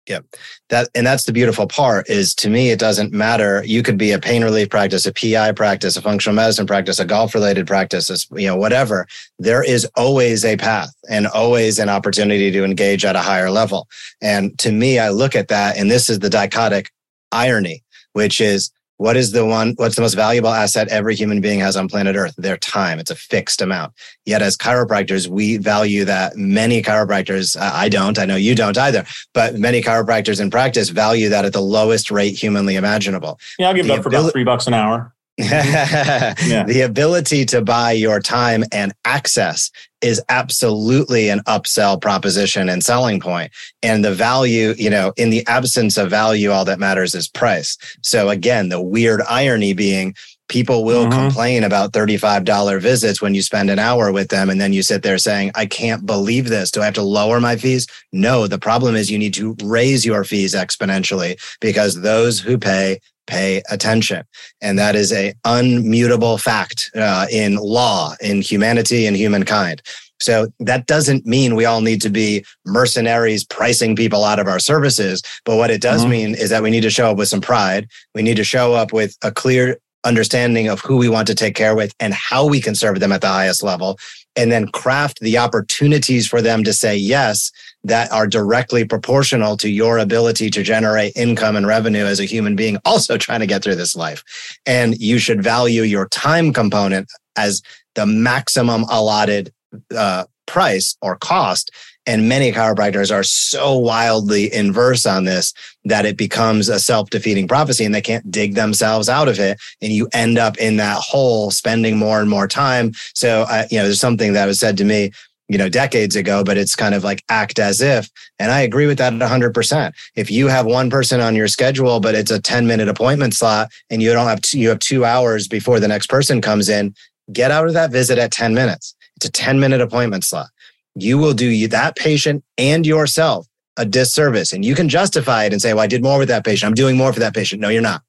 Yeah. 0.09 0.21
That 0.69 0.89
and 0.95 1.05
that's 1.05 1.25
the 1.25 1.31
beautiful 1.31 1.67
part 1.67 2.09
is 2.09 2.33
to 2.35 2.49
me 2.49 2.71
it 2.71 2.79
doesn't 2.79 3.13
matter. 3.13 3.63
You 3.63 3.83
could 3.83 3.97
be 3.97 4.11
a 4.11 4.19
pain 4.19 4.43
relief 4.43 4.69
practice, 4.69 5.05
a 5.05 5.13
PI 5.13 5.51
practice, 5.51 5.95
a 5.95 6.01
functional 6.01 6.35
medicine 6.35 6.65
practice, 6.65 6.99
a 6.99 7.05
golf 7.05 7.35
related 7.35 7.67
practice, 7.67 8.27
you 8.31 8.47
know, 8.47 8.55
whatever. 8.55 9.05
There 9.37 9.63
is 9.63 9.85
always 9.95 10.43
a 10.43 10.57
path 10.57 10.91
and 11.11 11.27
always 11.27 11.77
an 11.77 11.89
opportunity 11.89 12.49
to 12.49 12.63
engage 12.63 13.05
at 13.05 13.15
a 13.15 13.19
higher 13.19 13.51
level. 13.51 13.87
And 14.19 14.57
to 14.59 14.71
me, 14.71 14.97
I 14.97 15.09
look 15.09 15.35
at 15.35 15.49
that 15.49 15.77
and 15.77 15.91
this 15.91 16.09
is 16.09 16.19
the 16.19 16.29
dichotic 16.29 16.87
irony, 17.31 17.83
which 18.13 18.41
is 18.41 18.71
what 18.99 19.15
is 19.15 19.31
the 19.31 19.45
one, 19.45 19.73
what's 19.77 19.95
the 19.95 20.01
most 20.01 20.13
valuable 20.13 20.49
asset 20.49 20.89
every 20.89 21.15
human 21.15 21.39
being 21.39 21.59
has 21.61 21.77
on 21.77 21.87
planet 21.87 22.17
Earth? 22.17 22.35
Their 22.37 22.57
time. 22.57 22.99
It's 22.99 23.09
a 23.09 23.15
fixed 23.15 23.61
amount. 23.61 23.93
Yet 24.25 24.41
as 24.41 24.57
chiropractors, 24.57 25.27
we 25.27 25.55
value 25.55 26.03
that. 26.03 26.35
Many 26.35 26.81
chiropractors, 26.81 27.57
I 27.57 27.87
don't, 27.87 28.19
I 28.19 28.25
know 28.25 28.35
you 28.35 28.55
don't 28.55 28.77
either, 28.77 29.05
but 29.33 29.55
many 29.55 29.81
chiropractors 29.81 30.41
in 30.41 30.51
practice 30.51 30.89
value 30.89 31.29
that 31.29 31.45
at 31.45 31.53
the 31.53 31.61
lowest 31.61 32.11
rate 32.11 32.37
humanly 32.37 32.75
imaginable. 32.75 33.39
Yeah, 33.57 33.69
I'll 33.69 33.73
give 33.73 33.87
the 33.87 33.93
it 33.93 33.97
up 33.99 34.03
for 34.03 34.09
about 34.09 34.33
three 34.33 34.43
bucks 34.43 34.67
an 34.67 34.73
hour. 34.73 35.13
Yeah. 35.39 36.63
The 36.67 36.81
ability 36.81 37.45
to 37.45 37.61
buy 37.61 37.91
your 37.93 38.19
time 38.19 38.63
and 38.71 38.93
access 39.05 39.71
is 40.01 40.21
absolutely 40.29 41.29
an 41.29 41.39
upsell 41.41 42.01
proposition 42.01 42.69
and 42.69 42.83
selling 42.83 43.19
point. 43.19 43.51
And 43.83 44.03
the 44.03 44.13
value, 44.13 44.73
you 44.77 44.89
know, 44.89 45.13
in 45.17 45.29
the 45.29 45.45
absence 45.47 45.97
of 45.97 46.09
value, 46.09 46.51
all 46.51 46.65
that 46.65 46.79
matters 46.79 47.15
is 47.15 47.27
price. 47.27 47.77
So 48.01 48.29
again, 48.29 48.69
the 48.69 48.81
weird 48.81 49.21
irony 49.29 49.73
being 49.73 50.15
people 50.49 50.83
will 50.83 51.05
mm-hmm. 51.05 51.27
complain 51.27 51.63
about 51.63 51.93
$35 51.93 52.81
visits 52.81 53.21
when 53.21 53.35
you 53.35 53.41
spend 53.41 53.69
an 53.69 53.79
hour 53.79 54.11
with 54.11 54.29
them. 54.29 54.49
And 54.49 54.59
then 54.59 54.73
you 54.73 54.83
sit 54.83 55.03
there 55.03 55.17
saying, 55.17 55.51
I 55.55 55.65
can't 55.65 56.05
believe 56.05 56.49
this. 56.49 56.71
Do 56.71 56.81
I 56.81 56.85
have 56.85 56.95
to 56.95 57.03
lower 57.03 57.39
my 57.39 57.55
fees? 57.55 57.87
No, 58.11 58.47
the 58.47 58.59
problem 58.59 58.95
is 58.95 59.11
you 59.11 59.19
need 59.19 59.35
to 59.35 59.55
raise 59.63 60.05
your 60.05 60.23
fees 60.23 60.55
exponentially 60.55 61.39
because 61.61 62.01
those 62.01 62.39
who 62.39 62.57
pay 62.57 62.99
pay 63.29 63.61
attention. 63.69 64.23
And 64.61 64.77
that 64.79 64.95
is 64.95 65.13
a 65.13 65.33
unmutable 65.45 66.41
fact 66.41 66.91
uh, 66.95 67.27
in 67.31 67.55
law, 67.55 68.15
in 68.21 68.41
humanity 68.41 69.05
and 69.05 69.15
humankind. 69.15 69.81
So 70.21 70.47
that 70.59 70.85
doesn't 70.85 71.25
mean 71.25 71.55
we 71.55 71.65
all 71.65 71.81
need 71.81 72.01
to 72.01 72.09
be 72.09 72.43
mercenaries 72.65 73.45
pricing 73.45 73.95
people 73.95 74.25
out 74.25 74.39
of 74.39 74.47
our 74.47 74.59
services. 74.59 75.21
But 75.45 75.55
what 75.55 75.71
it 75.71 75.81
does 75.81 76.01
mm-hmm. 76.01 76.11
mean 76.11 76.35
is 76.35 76.49
that 76.49 76.63
we 76.63 76.69
need 76.69 76.81
to 76.81 76.89
show 76.89 77.11
up 77.11 77.17
with 77.17 77.29
some 77.29 77.41
pride. 77.41 77.87
We 78.13 78.21
need 78.21 78.35
to 78.35 78.43
show 78.43 78.73
up 78.73 78.91
with 78.91 79.15
a 79.23 79.31
clear 79.31 79.77
understanding 80.03 80.67
of 80.67 80.79
who 80.79 80.97
we 80.97 81.09
want 81.09 81.27
to 81.27 81.35
take 81.35 81.55
care 81.55 81.75
with 81.75 81.93
and 81.99 82.13
how 82.13 82.45
we 82.45 82.61
can 82.61 82.75
serve 82.75 82.99
them 82.99 83.11
at 83.11 83.21
the 83.21 83.27
highest 83.27 83.63
level 83.63 83.97
and 84.39 84.53
then 84.53 84.69
craft 84.69 85.19
the 85.19 85.37
opportunities 85.37 86.25
for 86.25 86.41
them 86.41 86.63
to 86.63 86.71
say 86.71 86.95
yes 86.95 87.51
that 87.83 88.09
are 88.09 88.25
directly 88.25 88.85
proportional 88.85 89.57
to 89.57 89.69
your 89.69 89.97
ability 89.97 90.49
to 90.49 90.63
generate 90.63 91.11
income 91.17 91.57
and 91.57 91.67
revenue 91.67 92.05
as 92.05 92.21
a 92.21 92.25
human 92.25 92.55
being, 92.55 92.77
also 92.85 93.17
trying 93.25 93.41
to 93.41 93.47
get 93.47 93.61
through 93.61 93.75
this 93.75 93.97
life. 93.97 94.23
And 94.65 94.97
you 94.97 95.19
should 95.19 95.43
value 95.43 95.83
your 95.83 96.07
time 96.07 96.53
component 96.53 97.11
as 97.35 97.61
the 97.95 98.05
maximum 98.05 98.85
allotted 98.89 99.51
uh, 99.93 100.23
price 100.45 100.95
or 101.01 101.17
cost. 101.17 101.69
And 102.05 102.27
many 102.27 102.51
chiropractors 102.51 103.13
are 103.13 103.23
so 103.23 103.77
wildly 103.77 104.51
inverse 104.53 105.05
on 105.05 105.25
this 105.25 105.53
that 105.85 106.05
it 106.05 106.17
becomes 106.17 106.69
a 106.69 106.79
self 106.79 107.09
defeating 107.09 107.47
prophecy 107.47 107.85
and 107.85 107.93
they 107.93 108.01
can't 108.01 108.31
dig 108.31 108.55
themselves 108.55 109.09
out 109.09 109.27
of 109.27 109.39
it. 109.39 109.59
And 109.81 109.91
you 109.91 110.07
end 110.13 110.37
up 110.37 110.57
in 110.57 110.77
that 110.77 110.97
hole 110.97 111.51
spending 111.51 111.97
more 111.97 112.19
and 112.19 112.29
more 112.29 112.47
time. 112.47 112.93
So, 113.13 113.45
uh, 113.49 113.65
you 113.69 113.77
know, 113.77 113.83
there's 113.83 113.99
something 113.99 114.33
that 114.33 114.45
was 114.45 114.59
said 114.59 114.77
to 114.77 114.85
me 114.85 115.11
you 115.49 115.57
know, 115.57 115.67
decades 115.67 116.15
ago, 116.15 116.43
but 116.43 116.57
it's 116.57 116.75
kind 116.75 116.93
of 116.93 117.03
like 117.03 117.23
act 117.27 117.59
as 117.59 117.81
if. 117.81 118.09
And 118.37 118.51
I 118.51 118.61
agree 118.61 118.85
with 118.85 118.99
that 118.99 119.11
100%. 119.11 119.93
If 120.15 120.29
you 120.29 120.47
have 120.47 120.65
one 120.67 120.91
person 120.91 121.19
on 121.19 121.35
your 121.35 121.47
schedule, 121.47 121.99
but 121.99 122.15
it's 122.15 122.31
a 122.31 122.39
10 122.39 122.67
minute 122.67 122.87
appointment 122.87 123.33
slot 123.33 123.71
and 123.89 124.01
you 124.01 124.13
don't 124.13 124.27
have, 124.27 124.41
two, 124.41 124.59
you 124.59 124.69
have 124.69 124.79
two 124.79 125.03
hours 125.03 125.47
before 125.47 125.79
the 125.79 125.87
next 125.87 126.07
person 126.07 126.39
comes 126.39 126.69
in, 126.69 126.93
get 127.33 127.49
out 127.49 127.67
of 127.67 127.73
that 127.73 127.91
visit 127.91 128.19
at 128.19 128.31
10 128.31 128.53
minutes. 128.53 128.95
It's 129.17 129.25
a 129.25 129.31
10 129.31 129.59
minute 129.59 129.81
appointment 129.81 130.23
slot. 130.23 130.49
You 130.95 131.17
will 131.17 131.33
do 131.33 131.67
that 131.67 131.95
patient 131.95 132.43
and 132.57 132.85
yourself 132.85 133.47
a 133.77 133.85
disservice. 133.85 134.51
And 134.51 134.65
you 134.65 134.75
can 134.75 134.89
justify 134.89 135.45
it 135.45 135.53
and 135.53 135.61
say, 135.61 135.73
well, 135.73 135.83
I 135.83 135.87
did 135.87 136.03
more 136.03 136.19
with 136.19 136.27
that 136.27 136.43
patient. 136.43 136.67
I'm 136.67 136.75
doing 136.75 136.97
more 136.97 137.13
for 137.13 137.19
that 137.21 137.33
patient. 137.33 137.61
No, 137.61 137.69
you're 137.69 137.81
not. 137.81 138.01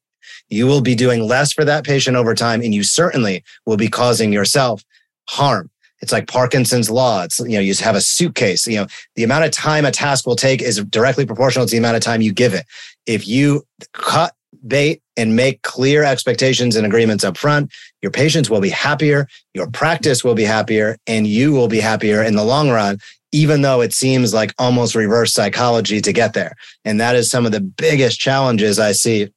You 0.49 0.67
will 0.67 0.81
be 0.81 0.95
doing 0.95 1.25
less 1.25 1.53
for 1.53 1.63
that 1.63 1.85
patient 1.85 2.17
over 2.17 2.35
time. 2.35 2.61
And 2.61 2.73
you 2.73 2.83
certainly 2.83 3.43
will 3.65 3.77
be 3.77 3.87
causing 3.87 4.33
yourself 4.33 4.83
harm. 5.29 5.69
It's 6.01 6.11
like 6.11 6.27
Parkinson's 6.27 6.89
law. 6.89 7.23
It's, 7.23 7.39
you 7.39 7.49
know, 7.49 7.59
you 7.59 7.73
have 7.75 7.95
a 7.95 8.01
suitcase, 8.01 8.65
you 8.65 8.77
know, 8.77 8.87
the 9.15 9.23
amount 9.23 9.45
of 9.45 9.51
time 9.51 9.85
a 9.85 9.91
task 9.91 10.25
will 10.25 10.35
take 10.35 10.61
is 10.61 10.83
directly 10.85 11.25
proportional 11.25 11.65
to 11.65 11.71
the 11.71 11.77
amount 11.77 11.95
of 11.95 12.01
time 12.01 12.21
you 12.21 12.33
give 12.33 12.53
it. 12.53 12.65
If 13.05 13.27
you 13.27 13.65
cut 13.93 14.33
bait 14.67 15.00
and 15.17 15.35
make 15.35 15.61
clear 15.61 16.03
expectations 16.03 16.75
and 16.75 16.85
agreements 16.85 17.23
up 17.23 17.37
front, 17.37 17.71
your 18.01 18.11
patients 18.11 18.49
will 18.49 18.61
be 18.61 18.69
happier, 18.69 19.27
your 19.53 19.69
practice 19.69 20.23
will 20.23 20.35
be 20.35 20.43
happier, 20.43 20.97
and 21.07 21.27
you 21.27 21.51
will 21.51 21.67
be 21.67 21.79
happier 21.79 22.23
in 22.23 22.35
the 22.35 22.43
long 22.43 22.69
run, 22.69 22.97
even 23.31 23.61
though 23.61 23.81
it 23.81 23.93
seems 23.93 24.33
like 24.33 24.53
almost 24.57 24.95
reverse 24.95 25.33
psychology 25.33 26.01
to 26.01 26.13
get 26.13 26.33
there. 26.33 26.55
And 26.85 26.99
that 26.99 27.15
is 27.15 27.29
some 27.29 27.45
of 27.45 27.51
the 27.51 27.61
biggest 27.61 28.19
challenges 28.19 28.79
I 28.79 28.93
see 28.93 29.29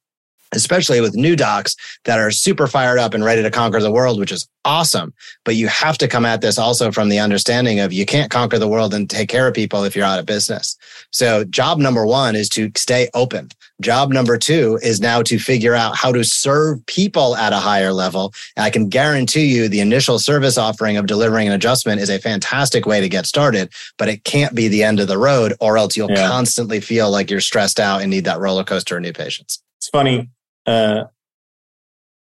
especially 0.55 1.01
with 1.01 1.15
new 1.15 1.35
docs 1.35 1.75
that 2.05 2.19
are 2.19 2.31
super 2.31 2.67
fired 2.67 2.99
up 2.99 3.13
and 3.13 3.23
ready 3.23 3.41
to 3.41 3.51
conquer 3.51 3.81
the 3.81 3.91
world, 3.91 4.19
which 4.19 4.31
is 4.31 4.47
awesome. 4.63 5.13
But 5.43 5.55
you 5.55 5.67
have 5.67 5.97
to 5.99 6.07
come 6.07 6.25
at 6.25 6.41
this 6.41 6.57
also 6.57 6.91
from 6.91 7.09
the 7.09 7.19
understanding 7.19 7.79
of 7.79 7.93
you 7.93 8.05
can't 8.05 8.31
conquer 8.31 8.57
the 8.57 8.67
world 8.67 8.93
and 8.93 9.09
take 9.09 9.29
care 9.29 9.47
of 9.47 9.53
people 9.53 9.83
if 9.83 9.95
you're 9.95 10.05
out 10.05 10.19
of 10.19 10.25
business. 10.25 10.77
So 11.11 11.43
job 11.45 11.77
number 11.77 12.05
one 12.05 12.35
is 12.35 12.49
to 12.49 12.71
stay 12.75 13.09
open. 13.13 13.49
Job 13.81 14.11
number 14.11 14.37
two 14.37 14.79
is 14.81 15.01
now 15.01 15.21
to 15.23 15.37
figure 15.37 15.75
out 15.75 15.97
how 15.97 16.11
to 16.11 16.23
serve 16.23 16.85
people 16.85 17.35
at 17.35 17.51
a 17.51 17.57
higher 17.57 17.91
level. 17.91 18.33
And 18.55 18.63
I 18.63 18.69
can 18.69 18.87
guarantee 18.87 19.45
you 19.45 19.67
the 19.67 19.81
initial 19.81 20.17
service 20.17 20.57
offering 20.57 20.95
of 20.95 21.07
delivering 21.07 21.47
an 21.47 21.53
adjustment 21.53 21.99
is 21.99 22.09
a 22.09 22.19
fantastic 22.19 22.85
way 22.85 23.01
to 23.01 23.09
get 23.09 23.25
started, 23.25 23.71
but 23.97 24.07
it 24.07 24.23
can't 24.23 24.55
be 24.55 24.67
the 24.67 24.83
end 24.83 24.99
of 24.99 25.07
the 25.07 25.17
road 25.17 25.53
or 25.59 25.77
else 25.77 25.97
you'll 25.97 26.09
yeah. 26.09 26.27
constantly 26.27 26.79
feel 26.79 27.11
like 27.11 27.29
you're 27.29 27.41
stressed 27.41 27.79
out 27.79 28.01
and 28.01 28.09
need 28.09 28.25
that 28.25 28.39
roller 28.39 28.63
coaster 28.63 28.95
of 28.95 29.01
new 29.01 29.13
patients. 29.13 29.61
It's 29.77 29.89
funny 29.89 30.29
uh, 30.65 31.05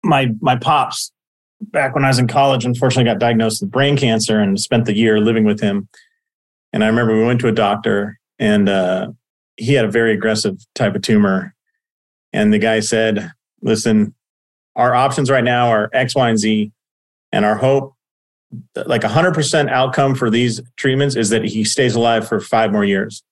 my 0.02 0.28
my 0.40 0.56
pops 0.56 1.12
back 1.60 1.94
when 1.94 2.04
I 2.04 2.08
was 2.08 2.18
in 2.18 2.28
college, 2.28 2.64
unfortunately, 2.64 3.10
got 3.10 3.18
diagnosed 3.18 3.62
with 3.62 3.70
brain 3.70 3.96
cancer 3.96 4.38
and 4.38 4.58
spent 4.60 4.84
the 4.84 4.96
year 4.96 5.20
living 5.20 5.44
with 5.44 5.60
him. 5.60 5.88
And 6.72 6.84
I 6.84 6.86
remember 6.86 7.16
we 7.16 7.24
went 7.24 7.40
to 7.40 7.48
a 7.48 7.52
doctor, 7.52 8.18
and 8.38 8.68
uh, 8.68 9.08
he 9.58 9.74
had 9.74 9.84
a 9.84 9.90
very 9.90 10.12
aggressive 10.12 10.56
type 10.74 10.94
of 10.94 11.02
tumor. 11.02 11.54
And 12.32 12.52
the 12.52 12.58
guy 12.58 12.80
said, 12.80 13.32
"Listen, 13.60 14.14
our 14.76 14.94
options 14.94 15.30
right 15.30 15.44
now 15.44 15.68
are 15.68 15.90
X, 15.92 16.14
Y, 16.14 16.28
and 16.28 16.38
Z, 16.38 16.72
and 17.32 17.44
our 17.44 17.56
hope." 17.56 17.94
Like 18.74 19.04
a 19.04 19.08
hundred 19.08 19.34
percent 19.34 19.68
outcome 19.68 20.14
for 20.14 20.30
these 20.30 20.62
treatments 20.76 21.16
is 21.16 21.28
that 21.28 21.44
he 21.44 21.64
stays 21.64 21.94
alive 21.94 22.26
for 22.26 22.40
five 22.40 22.72
more 22.72 22.84
years. 22.84 23.22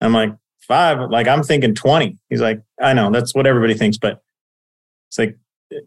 I'm 0.00 0.14
like, 0.14 0.34
five. 0.66 1.10
Like 1.10 1.28
I'm 1.28 1.42
thinking 1.42 1.74
20. 1.74 2.18
He's 2.30 2.40
like, 2.40 2.62
I 2.80 2.94
know 2.94 3.10
that's 3.10 3.34
what 3.34 3.46
everybody 3.46 3.74
thinks, 3.74 3.98
but 3.98 4.22
it's 5.08 5.18
like 5.18 5.36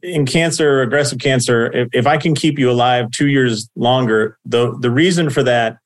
in 0.01 0.25
cancer, 0.25 0.81
aggressive 0.81 1.19
cancer, 1.19 1.71
if, 1.71 1.89
if 1.93 2.07
I 2.07 2.17
can 2.17 2.35
keep 2.35 2.59
you 2.59 2.69
alive 2.71 3.11
two 3.11 3.27
years 3.27 3.69
longer, 3.75 4.37
the 4.45 4.77
the 4.79 4.91
reason 4.91 5.29
for 5.29 5.43
that 5.43 5.77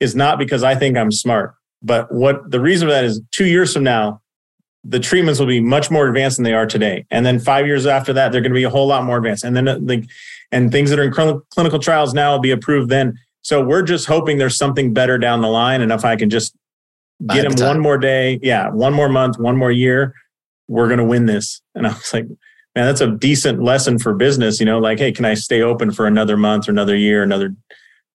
is 0.00 0.14
not 0.14 0.38
because 0.38 0.62
I 0.62 0.74
think 0.74 0.96
I'm 0.96 1.12
smart, 1.12 1.54
but 1.82 2.12
what 2.12 2.50
the 2.50 2.60
reason 2.60 2.88
for 2.88 2.92
that 2.92 3.04
is 3.04 3.20
two 3.30 3.46
years 3.46 3.72
from 3.72 3.84
now, 3.84 4.20
the 4.84 4.98
treatments 4.98 5.38
will 5.38 5.46
be 5.46 5.60
much 5.60 5.90
more 5.90 6.08
advanced 6.08 6.36
than 6.36 6.44
they 6.44 6.54
are 6.54 6.66
today. 6.66 7.04
And 7.10 7.26
then 7.26 7.38
five 7.38 7.66
years 7.66 7.86
after 7.86 8.12
that, 8.14 8.32
they're 8.32 8.40
going 8.40 8.52
to 8.52 8.56
be 8.56 8.64
a 8.64 8.70
whole 8.70 8.86
lot 8.86 9.04
more 9.04 9.18
advanced. 9.18 9.44
And 9.44 9.56
then 9.56 9.68
uh, 9.68 9.78
the, 9.80 10.06
and 10.50 10.72
things 10.72 10.90
that 10.90 10.98
are 10.98 11.04
in 11.04 11.12
clinical 11.50 11.78
trials 11.78 12.14
now 12.14 12.32
will 12.32 12.40
be 12.40 12.50
approved 12.50 12.88
then. 12.90 13.18
So 13.42 13.62
we're 13.62 13.82
just 13.82 14.06
hoping 14.06 14.38
there's 14.38 14.56
something 14.56 14.92
better 14.92 15.18
down 15.18 15.40
the 15.40 15.48
line. 15.48 15.80
And 15.80 15.92
if 15.92 16.04
I 16.04 16.16
can 16.16 16.30
just 16.30 16.56
get 17.26 17.44
him 17.44 17.52
one 17.66 17.80
more 17.80 17.98
day, 17.98 18.38
yeah, 18.42 18.70
one 18.70 18.94
more 18.94 19.08
month, 19.08 19.38
one 19.38 19.56
more 19.56 19.72
year, 19.72 20.14
we're 20.68 20.86
going 20.86 20.98
to 20.98 21.04
win 21.04 21.26
this. 21.26 21.60
And 21.74 21.86
I 21.86 21.90
was 21.90 22.12
like, 22.12 22.26
man, 22.74 22.86
that's 22.86 23.00
a 23.00 23.10
decent 23.10 23.62
lesson 23.62 23.98
for 23.98 24.14
business. 24.14 24.60
You 24.60 24.66
know, 24.66 24.78
like, 24.78 24.98
hey, 24.98 25.12
can 25.12 25.24
I 25.24 25.34
stay 25.34 25.62
open 25.62 25.90
for 25.90 26.06
another 26.06 26.36
month 26.36 26.68
or 26.68 26.72
another 26.72 26.96
year, 26.96 27.22
another 27.22 27.54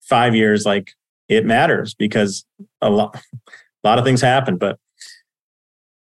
five 0.02 0.34
years? 0.34 0.64
Like, 0.64 0.92
it 1.28 1.44
matters 1.44 1.94
because 1.94 2.44
a 2.80 2.90
lot, 2.90 3.16
a 3.46 3.88
lot 3.88 3.98
of 3.98 4.04
things 4.04 4.20
happen. 4.20 4.56
But 4.56 4.78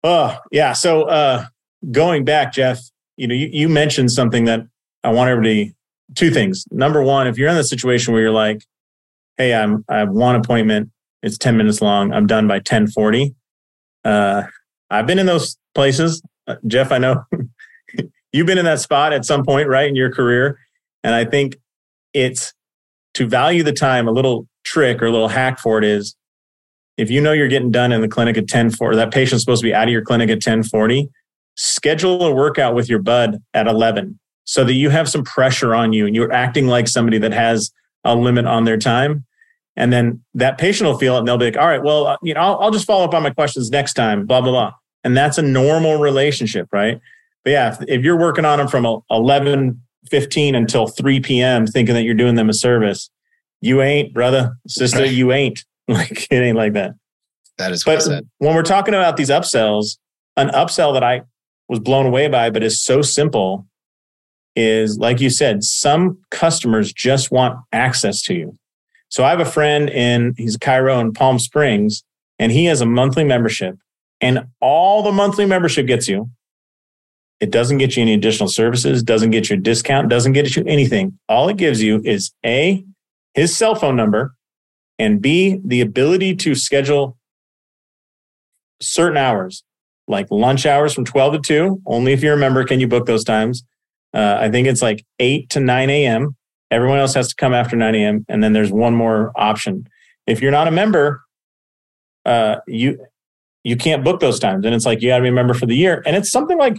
oh 0.02 0.36
yeah, 0.50 0.72
so 0.72 1.04
uh, 1.04 1.46
going 1.90 2.24
back, 2.24 2.52
Jeff, 2.52 2.80
you 3.16 3.26
know, 3.26 3.34
you, 3.34 3.48
you 3.52 3.68
mentioned 3.68 4.10
something 4.10 4.44
that 4.44 4.60
I 5.04 5.10
want 5.10 5.30
everybody. 5.30 5.74
Two 6.14 6.30
things. 6.30 6.64
Number 6.70 7.02
one, 7.02 7.26
if 7.26 7.36
you're 7.36 7.50
in 7.50 7.56
the 7.56 7.64
situation 7.64 8.14
where 8.14 8.22
you're 8.22 8.30
like, 8.30 8.64
hey, 9.36 9.54
I'm 9.54 9.84
I 9.88 9.98
have 9.98 10.10
one 10.10 10.36
appointment. 10.36 10.90
It's 11.22 11.36
10 11.36 11.56
minutes 11.56 11.82
long. 11.82 12.12
I'm 12.12 12.26
done 12.26 12.46
by 12.46 12.56
1040. 12.56 13.34
Uh, 14.04 14.44
I've 14.90 15.06
been 15.06 15.18
in 15.18 15.26
those 15.26 15.58
places. 15.74 16.22
Uh, 16.46 16.56
Jeff, 16.66 16.92
I 16.92 16.98
know 16.98 17.24
you've 18.32 18.46
been 18.46 18.58
in 18.58 18.64
that 18.64 18.80
spot 18.80 19.12
at 19.12 19.24
some 19.24 19.44
point, 19.44 19.68
right, 19.68 19.88
in 19.88 19.96
your 19.96 20.12
career. 20.12 20.58
And 21.04 21.14
I 21.14 21.24
think 21.24 21.56
it's 22.14 22.54
to 23.14 23.26
value 23.26 23.62
the 23.62 23.72
time. 23.72 24.08
A 24.08 24.12
little 24.12 24.47
trick 24.64 25.02
or 25.02 25.10
little 25.10 25.28
hack 25.28 25.58
for 25.58 25.78
it 25.78 25.84
is 25.84 26.16
if 26.96 27.10
you 27.10 27.20
know 27.20 27.32
you're 27.32 27.48
getting 27.48 27.70
done 27.70 27.92
in 27.92 28.00
the 28.00 28.08
clinic 28.08 28.36
at 28.36 28.42
1040, 28.42 28.96
that 28.96 29.12
patient's 29.12 29.44
supposed 29.44 29.62
to 29.62 29.68
be 29.68 29.74
out 29.74 29.84
of 29.84 29.92
your 29.92 30.02
clinic 30.02 30.28
at 30.28 30.34
1040, 30.34 31.08
schedule 31.56 32.24
a 32.24 32.32
workout 32.32 32.74
with 32.74 32.88
your 32.88 33.00
bud 33.00 33.38
at 33.54 33.66
11 33.66 34.18
so 34.44 34.64
that 34.64 34.74
you 34.74 34.90
have 34.90 35.08
some 35.08 35.22
pressure 35.24 35.74
on 35.74 35.92
you 35.92 36.06
and 36.06 36.16
you're 36.16 36.32
acting 36.32 36.66
like 36.66 36.88
somebody 36.88 37.18
that 37.18 37.32
has 37.32 37.70
a 38.04 38.16
limit 38.16 38.46
on 38.46 38.64
their 38.64 38.76
time. 38.76 39.24
And 39.76 39.92
then 39.92 40.24
that 40.34 40.58
patient 40.58 40.88
will 40.88 40.98
feel 40.98 41.14
it 41.14 41.20
and 41.20 41.28
they'll 41.28 41.38
be 41.38 41.44
like, 41.44 41.56
all 41.56 41.66
right, 41.66 41.82
well, 41.82 42.06
uh, 42.08 42.16
you 42.22 42.34
know, 42.34 42.40
I'll, 42.40 42.58
I'll 42.58 42.70
just 42.70 42.86
follow 42.86 43.04
up 43.04 43.14
on 43.14 43.22
my 43.22 43.30
questions 43.30 43.70
next 43.70 43.94
time, 43.94 44.26
blah, 44.26 44.40
blah, 44.40 44.50
blah. 44.50 44.72
And 45.04 45.16
that's 45.16 45.38
a 45.38 45.42
normal 45.42 45.98
relationship, 45.98 46.66
right? 46.72 47.00
But 47.44 47.50
yeah, 47.50 47.72
if, 47.72 47.88
if 47.88 48.02
you're 48.02 48.18
working 48.18 48.44
on 48.44 48.58
them 48.58 48.66
from 48.66 49.02
11, 49.10 49.80
15 50.10 50.54
until 50.54 50.88
3 50.88 51.20
p.m., 51.20 51.66
thinking 51.66 51.94
that 51.94 52.02
you're 52.02 52.14
doing 52.14 52.34
them 52.34 52.48
a 52.48 52.54
service, 52.54 53.08
you 53.60 53.82
ain't, 53.82 54.14
brother, 54.14 54.56
sister, 54.66 55.04
you 55.04 55.32
ain't. 55.32 55.64
Like 55.90 56.26
it 56.30 56.36
ain't 56.36 56.58
like 56.58 56.74
that. 56.74 56.96
That 57.56 57.72
is 57.72 57.82
but 57.82 58.06
when 58.36 58.54
we're 58.54 58.62
talking 58.62 58.92
about 58.92 59.16
these 59.16 59.30
upsells, 59.30 59.96
an 60.36 60.48
upsell 60.48 60.92
that 60.92 61.02
I 61.02 61.22
was 61.66 61.78
blown 61.78 62.04
away 62.04 62.28
by, 62.28 62.50
but 62.50 62.62
is 62.62 62.84
so 62.84 63.00
simple, 63.00 63.66
is 64.54 64.98
like 64.98 65.18
you 65.22 65.30
said, 65.30 65.64
some 65.64 66.18
customers 66.30 66.92
just 66.92 67.30
want 67.30 67.58
access 67.72 68.20
to 68.24 68.34
you. 68.34 68.54
So 69.08 69.24
I 69.24 69.30
have 69.30 69.40
a 69.40 69.46
friend 69.46 69.88
in 69.88 70.34
he's 70.36 70.56
a 70.56 70.58
chiro 70.58 71.00
in 71.00 71.14
Palm 71.14 71.38
Springs, 71.38 72.04
and 72.38 72.52
he 72.52 72.66
has 72.66 72.82
a 72.82 72.86
monthly 72.86 73.24
membership, 73.24 73.78
and 74.20 74.46
all 74.60 75.02
the 75.02 75.12
monthly 75.12 75.46
membership 75.46 75.86
gets 75.86 76.06
you 76.06 76.30
it 77.40 77.50
doesn't 77.50 77.78
get 77.78 77.96
you 77.96 78.02
any 78.02 78.14
additional 78.14 78.48
services, 78.48 79.02
doesn't 79.02 79.30
get 79.30 79.48
you 79.48 79.56
a 79.56 79.60
discount, 79.60 80.08
doesn't 80.08 80.32
get 80.32 80.56
you 80.56 80.64
anything. 80.66 81.18
All 81.28 81.48
it 81.48 81.56
gives 81.56 81.82
you 81.82 82.00
is 82.04 82.32
A, 82.44 82.84
his 83.38 83.56
cell 83.56 83.74
phone 83.74 83.96
number, 83.96 84.34
and 84.98 85.20
B, 85.22 85.60
the 85.64 85.80
ability 85.80 86.34
to 86.36 86.54
schedule 86.54 87.16
certain 88.80 89.16
hours, 89.16 89.62
like 90.06 90.26
lunch 90.30 90.66
hours 90.66 90.92
from 90.92 91.04
12 91.04 91.34
to 91.34 91.40
2. 91.40 91.82
Only 91.86 92.12
if 92.12 92.22
you 92.22 92.30
remember 92.30 92.64
can 92.64 92.80
you 92.80 92.88
book 92.88 93.06
those 93.06 93.24
times. 93.24 93.64
Uh, 94.12 94.38
I 94.40 94.50
think 94.50 94.66
it's 94.66 94.82
like 94.82 95.04
8 95.18 95.50
to 95.50 95.60
9 95.60 95.90
a.m. 95.90 96.36
Everyone 96.70 96.98
else 96.98 97.14
has 97.14 97.28
to 97.28 97.34
come 97.36 97.54
after 97.54 97.76
9 97.76 97.94
a.m. 97.94 98.24
And 98.28 98.42
then 98.42 98.52
there's 98.52 98.72
one 98.72 98.94
more 98.94 99.32
option. 99.36 99.86
If 100.26 100.42
you're 100.42 100.50
not 100.50 100.68
a 100.68 100.70
member, 100.70 101.22
uh, 102.24 102.56
you 102.66 102.98
you 103.64 103.76
can't 103.76 104.04
book 104.04 104.20
those 104.20 104.38
times. 104.38 104.64
And 104.64 104.74
it's 104.74 104.86
like 104.86 105.02
you 105.02 105.08
got 105.08 105.18
to 105.18 105.22
be 105.22 105.28
a 105.28 105.32
member 105.32 105.52
for 105.52 105.66
the 105.66 105.74
year. 105.74 106.02
And 106.06 106.16
it's 106.16 106.30
something 106.30 106.58
like 106.58 106.78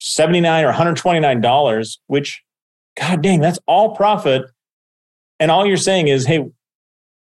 79 0.00 0.64
or 0.64 0.68
129 0.68 1.40
dollars 1.40 1.98
which 2.08 2.42
god 2.98 3.22
dang 3.22 3.40
that's 3.40 3.58
all 3.66 3.94
profit 3.96 4.44
and 5.44 5.50
all 5.50 5.66
you're 5.66 5.76
saying 5.76 6.08
is 6.08 6.26
hey 6.26 6.44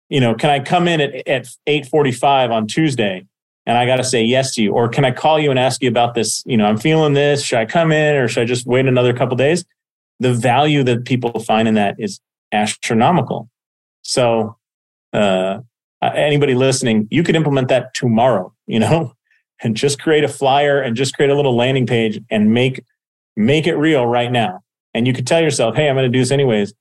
you 0.10 0.20
know 0.20 0.34
can 0.34 0.50
i 0.50 0.60
come 0.60 0.88
in 0.88 1.02
at, 1.02 1.28
at 1.28 1.48
8.45 1.68 2.52
on 2.52 2.68
tuesday 2.68 3.26
and 3.66 3.78
i 3.78 3.86
got 3.86 3.98
to 3.98 4.04
say 4.04 4.24
yes 4.24 4.56
to 4.56 4.64
you 4.64 4.72
or 4.72 4.88
can 4.88 5.04
i 5.04 5.12
call 5.12 5.40
you 5.40 5.50
and 5.50 5.60
ask 5.60 5.82
you 5.84 5.90
about 5.90 6.14
this 6.14 6.44
you 6.46 6.58
know 6.58 6.66
i'm 6.66 6.78
feeling 6.78 7.14
this 7.14 7.44
should 7.44 7.60
i 7.60 7.66
come 7.66 7.92
in 7.92 8.16
or 8.16 8.28
should 8.28 8.44
i 8.44 8.46
just 8.46 8.66
wait 8.66 8.86
another 8.86 9.14
couple 9.14 9.36
days 9.36 9.66
the 10.20 10.34
value 10.34 10.84
that 10.84 11.06
people 11.06 11.40
find 11.40 11.68
in 11.68 11.74
that 11.74 11.96
is 12.00 12.22
astronomical 12.52 13.50
so 14.02 14.56
uh, 15.14 15.60
anybody 16.02 16.56
listening 16.56 17.08
you 17.12 17.24
could 17.24 17.36
implement 17.36 17.68
that 17.68 17.94
tomorrow 17.94 18.54
you 18.68 18.80
know 18.80 19.12
and 19.64 19.76
just 19.76 20.02
create 20.02 20.24
a 20.24 20.28
flyer 20.28 20.82
and 20.82 20.96
just 20.96 21.16
create 21.16 21.32
a 21.32 21.36
little 21.36 21.56
landing 21.56 21.86
page 21.86 22.20
and 22.30 22.54
make 22.54 22.84
make 23.36 23.68
it 23.68 23.76
real 23.76 24.06
right 24.06 24.32
now. 24.32 24.62
And 24.94 25.06
you 25.06 25.14
could 25.14 25.28
tell 25.28 25.42
yourself, 25.42 25.76
"Hey, 25.76 25.90
I'm 25.90 25.96
going 25.96 26.10
to 26.10 26.16
do 26.16 26.20
this 26.20 26.32
anyways." 26.32 26.74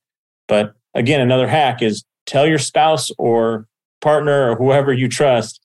But 0.46 0.74
again, 0.94 1.20
another 1.20 1.48
hack 1.48 1.82
is 1.82 2.04
tell 2.26 2.46
your 2.46 2.58
spouse 2.58 3.10
or 3.18 3.66
partner 4.00 4.50
or 4.50 4.56
whoever 4.56 4.92
you 4.92 5.08
trust, 5.08 5.60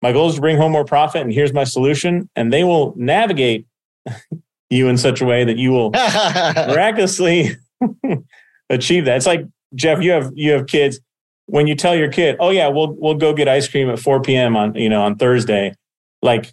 "My 0.00 0.12
goal 0.12 0.28
is 0.28 0.36
to 0.36 0.40
bring 0.40 0.56
home 0.56 0.72
more 0.72 0.84
profit 0.84 1.22
and 1.22 1.32
here's 1.32 1.52
my 1.52 1.64
solution." 1.64 2.28
And 2.36 2.52
they 2.52 2.64
will 2.64 2.94
navigate 2.96 3.66
you 4.70 4.88
in 4.88 4.96
such 4.96 5.20
a 5.20 5.24
way 5.24 5.44
that 5.44 5.58
you 5.58 5.70
will 5.72 5.90
miraculously 5.90 7.56
achieve 8.70 9.04
that. 9.04 9.16
It's 9.16 9.26
like 9.26 9.46
Jeff, 9.74 10.02
you 10.02 10.12
have 10.12 10.30
you 10.34 10.52
have 10.52 10.66
kids 10.66 11.00
when 11.46 11.66
you 11.66 11.74
tell 11.74 11.94
your 11.94 12.10
kid, 12.10 12.36
"Oh 12.40 12.50
yeah, 12.50 12.68
we'll 12.68 12.94
we'll 12.98 13.14
go 13.14 13.34
get 13.34 13.48
ice 13.48 13.68
cream 13.68 13.90
at 13.90 13.98
4 13.98 14.22
p.m. 14.22 14.56
on 14.56 14.74
you 14.74 14.88
know 14.88 15.02
on 15.02 15.16
Thursday," 15.16 15.74
like 16.22 16.52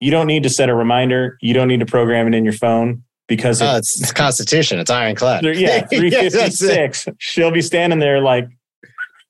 you 0.00 0.10
don't 0.10 0.26
need 0.26 0.42
to 0.44 0.50
set 0.50 0.68
a 0.68 0.74
reminder. 0.74 1.38
You 1.40 1.54
don't 1.54 1.68
need 1.68 1.80
to 1.80 1.86
program 1.86 2.26
it 2.26 2.34
in 2.34 2.44
your 2.44 2.54
phone 2.54 3.04
because 3.30 3.62
oh, 3.62 3.76
it's, 3.76 4.00
it's 4.00 4.12
Constitution. 4.12 4.80
It's 4.80 4.90
ironclad. 4.90 5.44
yeah, 5.44 5.86
three 5.86 6.10
fifty 6.10 6.50
six. 6.50 7.06
She'll 7.18 7.52
be 7.52 7.62
standing 7.62 8.00
there 8.00 8.20
like 8.20 8.48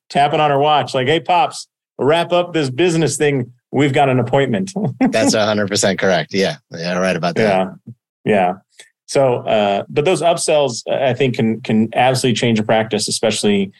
tapping 0.08 0.40
on 0.40 0.50
her 0.50 0.58
watch, 0.58 0.94
like, 0.94 1.06
"Hey, 1.06 1.20
pops, 1.20 1.68
wrap 1.98 2.32
up 2.32 2.54
this 2.54 2.70
business 2.70 3.18
thing. 3.18 3.52
We've 3.70 3.92
got 3.92 4.08
an 4.08 4.18
appointment." 4.18 4.72
That's 5.00 5.34
hundred 5.34 5.68
percent 5.68 5.98
correct. 5.98 6.32
Yeah, 6.32 6.56
yeah, 6.70 6.98
right 6.98 7.14
about 7.14 7.34
that. 7.34 7.76
Yeah, 7.84 7.92
yeah. 8.24 8.52
So, 9.04 9.38
uh, 9.40 9.84
but 9.90 10.06
those 10.06 10.22
upsells, 10.22 10.82
I 10.90 11.12
think, 11.12 11.36
can 11.36 11.60
can 11.60 11.90
absolutely 11.94 12.36
change 12.36 12.58
a 12.58 12.62
practice, 12.62 13.06
especially 13.06 13.70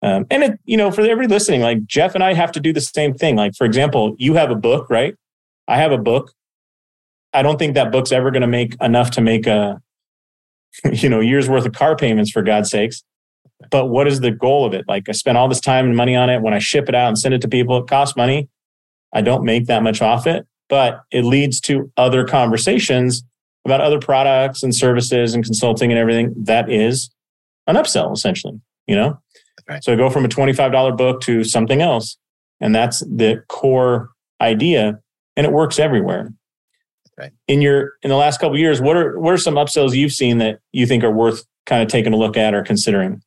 um, 0.00 0.26
and 0.30 0.42
it, 0.42 0.60
you 0.64 0.78
know, 0.78 0.90
for 0.90 1.02
every 1.02 1.26
listening, 1.26 1.60
like 1.60 1.84
Jeff 1.84 2.14
and 2.14 2.24
I 2.24 2.32
have 2.32 2.50
to 2.52 2.60
do 2.60 2.72
the 2.72 2.80
same 2.80 3.12
thing. 3.12 3.36
Like, 3.36 3.54
for 3.54 3.66
example, 3.66 4.16
you 4.18 4.34
have 4.34 4.50
a 4.50 4.54
book, 4.54 4.88
right? 4.88 5.16
I 5.68 5.76
have 5.76 5.92
a 5.92 5.98
book. 5.98 6.32
I 7.36 7.42
don't 7.42 7.58
think 7.58 7.74
that 7.74 7.92
book's 7.92 8.12
ever 8.12 8.30
going 8.30 8.40
to 8.40 8.48
make 8.48 8.74
enough 8.80 9.10
to 9.12 9.20
make 9.20 9.46
a, 9.46 9.80
you 10.92 11.08
know, 11.08 11.20
years 11.20 11.48
worth 11.48 11.66
of 11.66 11.72
car 11.74 11.94
payments 11.94 12.30
for 12.30 12.42
God's 12.42 12.70
sakes. 12.70 13.04
But 13.70 13.86
what 13.86 14.06
is 14.06 14.20
the 14.20 14.30
goal 14.30 14.64
of 14.64 14.74
it? 14.74 14.84
Like, 14.88 15.08
I 15.08 15.12
spent 15.12 15.36
all 15.38 15.48
this 15.48 15.60
time 15.60 15.86
and 15.86 15.96
money 15.96 16.16
on 16.16 16.30
it. 16.30 16.42
When 16.42 16.54
I 16.54 16.58
ship 16.58 16.88
it 16.88 16.94
out 16.94 17.08
and 17.08 17.18
send 17.18 17.34
it 17.34 17.40
to 17.42 17.48
people, 17.48 17.78
it 17.78 17.88
costs 17.88 18.16
money. 18.16 18.48
I 19.12 19.20
don't 19.20 19.44
make 19.44 19.66
that 19.66 19.82
much 19.82 20.02
off 20.02 20.26
it, 20.26 20.46
but 20.68 21.02
it 21.10 21.24
leads 21.24 21.60
to 21.62 21.90
other 21.96 22.24
conversations 22.24 23.22
about 23.64 23.80
other 23.80 23.98
products 23.98 24.62
and 24.62 24.74
services 24.74 25.34
and 25.34 25.44
consulting 25.44 25.90
and 25.90 25.98
everything. 25.98 26.34
That 26.36 26.70
is 26.70 27.10
an 27.66 27.76
upsell, 27.76 28.12
essentially, 28.14 28.60
you 28.86 28.94
know? 28.94 29.18
Right. 29.68 29.82
So 29.82 29.92
I 29.92 29.96
go 29.96 30.10
from 30.10 30.24
a 30.24 30.28
$25 30.28 30.96
book 30.96 31.20
to 31.22 31.44
something 31.44 31.82
else. 31.82 32.16
And 32.60 32.74
that's 32.74 33.00
the 33.00 33.42
core 33.48 34.10
idea. 34.40 35.00
And 35.36 35.46
it 35.46 35.52
works 35.52 35.78
everywhere. 35.78 36.32
Right. 37.18 37.32
In 37.48 37.62
your 37.62 37.92
in 38.02 38.10
the 38.10 38.16
last 38.16 38.40
couple 38.40 38.58
years, 38.58 38.80
what 38.80 38.96
are 38.96 39.18
what 39.18 39.32
are 39.32 39.38
some 39.38 39.54
upsells 39.54 39.94
you've 39.94 40.12
seen 40.12 40.38
that 40.38 40.60
you 40.72 40.86
think 40.86 41.02
are 41.02 41.10
worth 41.10 41.44
kind 41.64 41.82
of 41.82 41.88
taking 41.88 42.12
a 42.12 42.16
look 42.16 42.36
at 42.36 42.54
or 42.54 42.62
considering? 42.62 43.22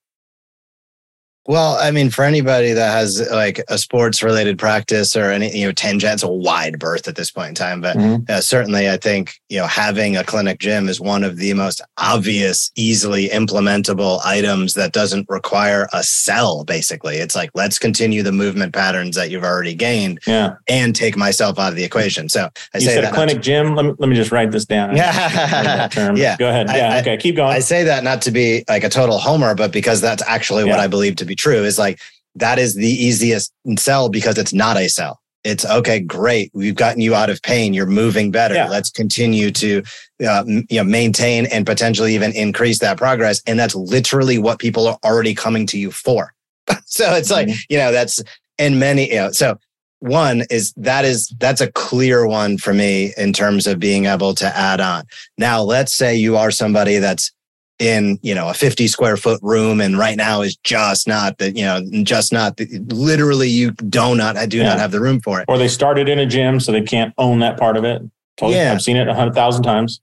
Well, 1.45 1.77
I 1.79 1.89
mean, 1.89 2.09
for 2.09 2.23
anybody 2.23 2.73
that 2.73 2.91
has 2.91 3.27
like 3.31 3.63
a 3.69 3.77
sports 3.77 4.21
related 4.21 4.59
practice 4.59 5.15
or 5.15 5.31
any, 5.31 5.57
you 5.57 5.65
know, 5.65 5.71
tangent, 5.71 6.13
it's 6.13 6.23
a 6.23 6.27
wide 6.27 6.77
berth 6.77 7.07
at 7.07 7.15
this 7.15 7.31
point 7.31 7.49
in 7.49 7.55
time. 7.55 7.81
But 7.81 7.97
mm-hmm. 7.97 8.23
uh, 8.29 8.41
certainly, 8.41 8.89
I 8.89 8.97
think, 8.97 9.33
you 9.49 9.57
know, 9.57 9.65
having 9.65 10.15
a 10.15 10.23
clinic 10.23 10.59
gym 10.59 10.87
is 10.89 10.99
one 10.99 11.23
of 11.23 11.37
the 11.37 11.53
most 11.53 11.81
obvious, 11.97 12.71
easily 12.75 13.29
implementable 13.29 14.19
items 14.23 14.73
that 14.75 14.91
doesn't 14.91 15.27
require 15.29 15.87
a 15.93 16.03
cell, 16.03 16.65
basically. 16.65 17.17
It's 17.17 17.35
like, 17.35 17.49
let's 17.55 17.79
continue 17.79 18.21
the 18.21 18.31
movement 18.31 18.73
patterns 18.73 19.15
that 19.15 19.31
you've 19.31 19.43
already 19.43 19.73
gained 19.73 20.19
yeah. 20.27 20.55
and 20.67 20.95
take 20.95 21.17
myself 21.17 21.57
out 21.57 21.69
of 21.69 21.75
the 21.75 21.83
equation. 21.83 22.29
So 22.29 22.49
I 22.75 22.77
you 22.77 22.81
say 22.81 22.95
said 22.95 23.05
that 23.05 23.13
clinic 23.13 23.37
to, 23.37 23.41
gym. 23.41 23.75
Let 23.75 23.85
me, 23.85 23.93
let 23.97 24.09
me 24.09 24.15
just 24.15 24.31
write 24.31 24.51
this 24.51 24.65
down. 24.65 24.95
Yeah. 24.95 25.89
yeah. 26.15 26.37
Go 26.37 26.49
ahead. 26.49 26.67
Yeah. 26.67 26.93
I, 26.93 26.99
okay. 26.99 27.17
Keep 27.17 27.37
going. 27.37 27.53
I 27.53 27.59
say 27.59 27.83
that 27.85 28.03
not 28.03 28.21
to 28.23 28.31
be 28.31 28.65
like 28.67 28.83
a 28.83 28.89
total 28.89 29.17
homer, 29.17 29.55
but 29.55 29.71
because 29.71 30.01
that's 30.01 30.21
actually 30.27 30.65
yeah. 30.65 30.71
what 30.71 30.79
I 30.79 30.87
believe 30.87 31.15
to 31.15 31.28
be 31.29 31.35
true 31.35 31.63
is 31.63 31.79
like 31.79 31.99
that 32.35 32.59
is 32.59 32.75
the 32.75 32.87
easiest 32.89 33.53
sell 33.77 34.09
because 34.09 34.37
it's 34.37 34.53
not 34.53 34.77
a 34.77 34.87
sell. 34.89 35.19
It's 35.45 35.65
okay, 35.65 36.01
great. 36.01 36.51
We've 36.53 36.75
gotten 36.75 37.01
you 37.01 37.15
out 37.15 37.29
of 37.29 37.41
pain. 37.41 37.73
You're 37.73 37.85
moving 37.85 38.29
better. 38.29 38.55
Yeah. 38.55 38.67
Let's 38.67 38.91
continue 38.91 39.51
to 39.51 39.83
uh, 40.27 40.43
you 40.45 40.65
know 40.71 40.83
maintain 40.83 41.45
and 41.45 41.65
potentially 41.65 42.13
even 42.13 42.33
increase 42.33 42.79
that 42.79 42.97
progress. 42.97 43.41
And 43.47 43.57
that's 43.57 43.75
literally 43.75 44.37
what 44.37 44.59
people 44.59 44.87
are 44.87 44.97
already 45.05 45.33
coming 45.33 45.65
to 45.67 45.79
you 45.79 45.91
for. 45.91 46.33
so 46.85 47.13
it's 47.13 47.31
like 47.31 47.47
mm-hmm. 47.47 47.59
you 47.69 47.77
know 47.77 47.91
that's 47.91 48.21
in 48.57 48.79
many 48.79 49.09
you 49.09 49.15
know 49.15 49.31
so 49.31 49.57
one 49.99 50.43
is 50.49 50.73
that 50.77 51.05
is 51.05 51.27
that's 51.39 51.61
a 51.61 51.71
clear 51.71 52.25
one 52.25 52.57
for 52.57 52.73
me 52.73 53.13
in 53.17 53.33
terms 53.33 53.67
of 53.67 53.79
being 53.79 54.05
able 54.05 54.33
to 54.35 54.57
add 54.57 54.79
on. 54.79 55.03
Now, 55.37 55.61
let's 55.61 55.93
say 55.93 56.15
you 56.15 56.37
are 56.37 56.51
somebody 56.51 56.97
that's 56.97 57.31
in 57.79 58.19
you 58.21 58.35
know 58.35 58.49
a 58.49 58.53
50 58.53 58.87
square 58.87 59.17
foot 59.17 59.39
room 59.41 59.79
and 59.79 59.97
right 59.97 60.17
now 60.17 60.41
is 60.41 60.57
just 60.57 61.07
not 61.07 61.37
that 61.37 61.55
you 61.55 61.63
know 61.63 61.81
just 62.03 62.31
not 62.33 62.57
the, 62.57 62.67
literally 62.89 63.47
you 63.49 63.71
do 63.71 64.15
not 64.15 64.35
i 64.37 64.45
do 64.45 64.57
yeah. 64.57 64.63
not 64.63 64.79
have 64.79 64.91
the 64.91 64.99
room 64.99 65.19
for 65.21 65.39
it 65.39 65.45
or 65.47 65.57
they 65.57 65.67
started 65.67 66.09
in 66.09 66.19
a 66.19 66.25
gym 66.25 66.59
so 66.59 66.71
they 66.71 66.81
can't 66.81 67.13
own 67.17 67.39
that 67.39 67.57
part 67.57 67.77
of 67.77 67.85
it 67.85 68.01
totally. 68.37 68.57
yeah 68.57 68.73
i've 68.73 68.81
seen 68.81 68.97
it 68.97 69.07
a 69.07 69.13
hundred 69.13 69.33
thousand 69.33 69.63
times 69.63 70.01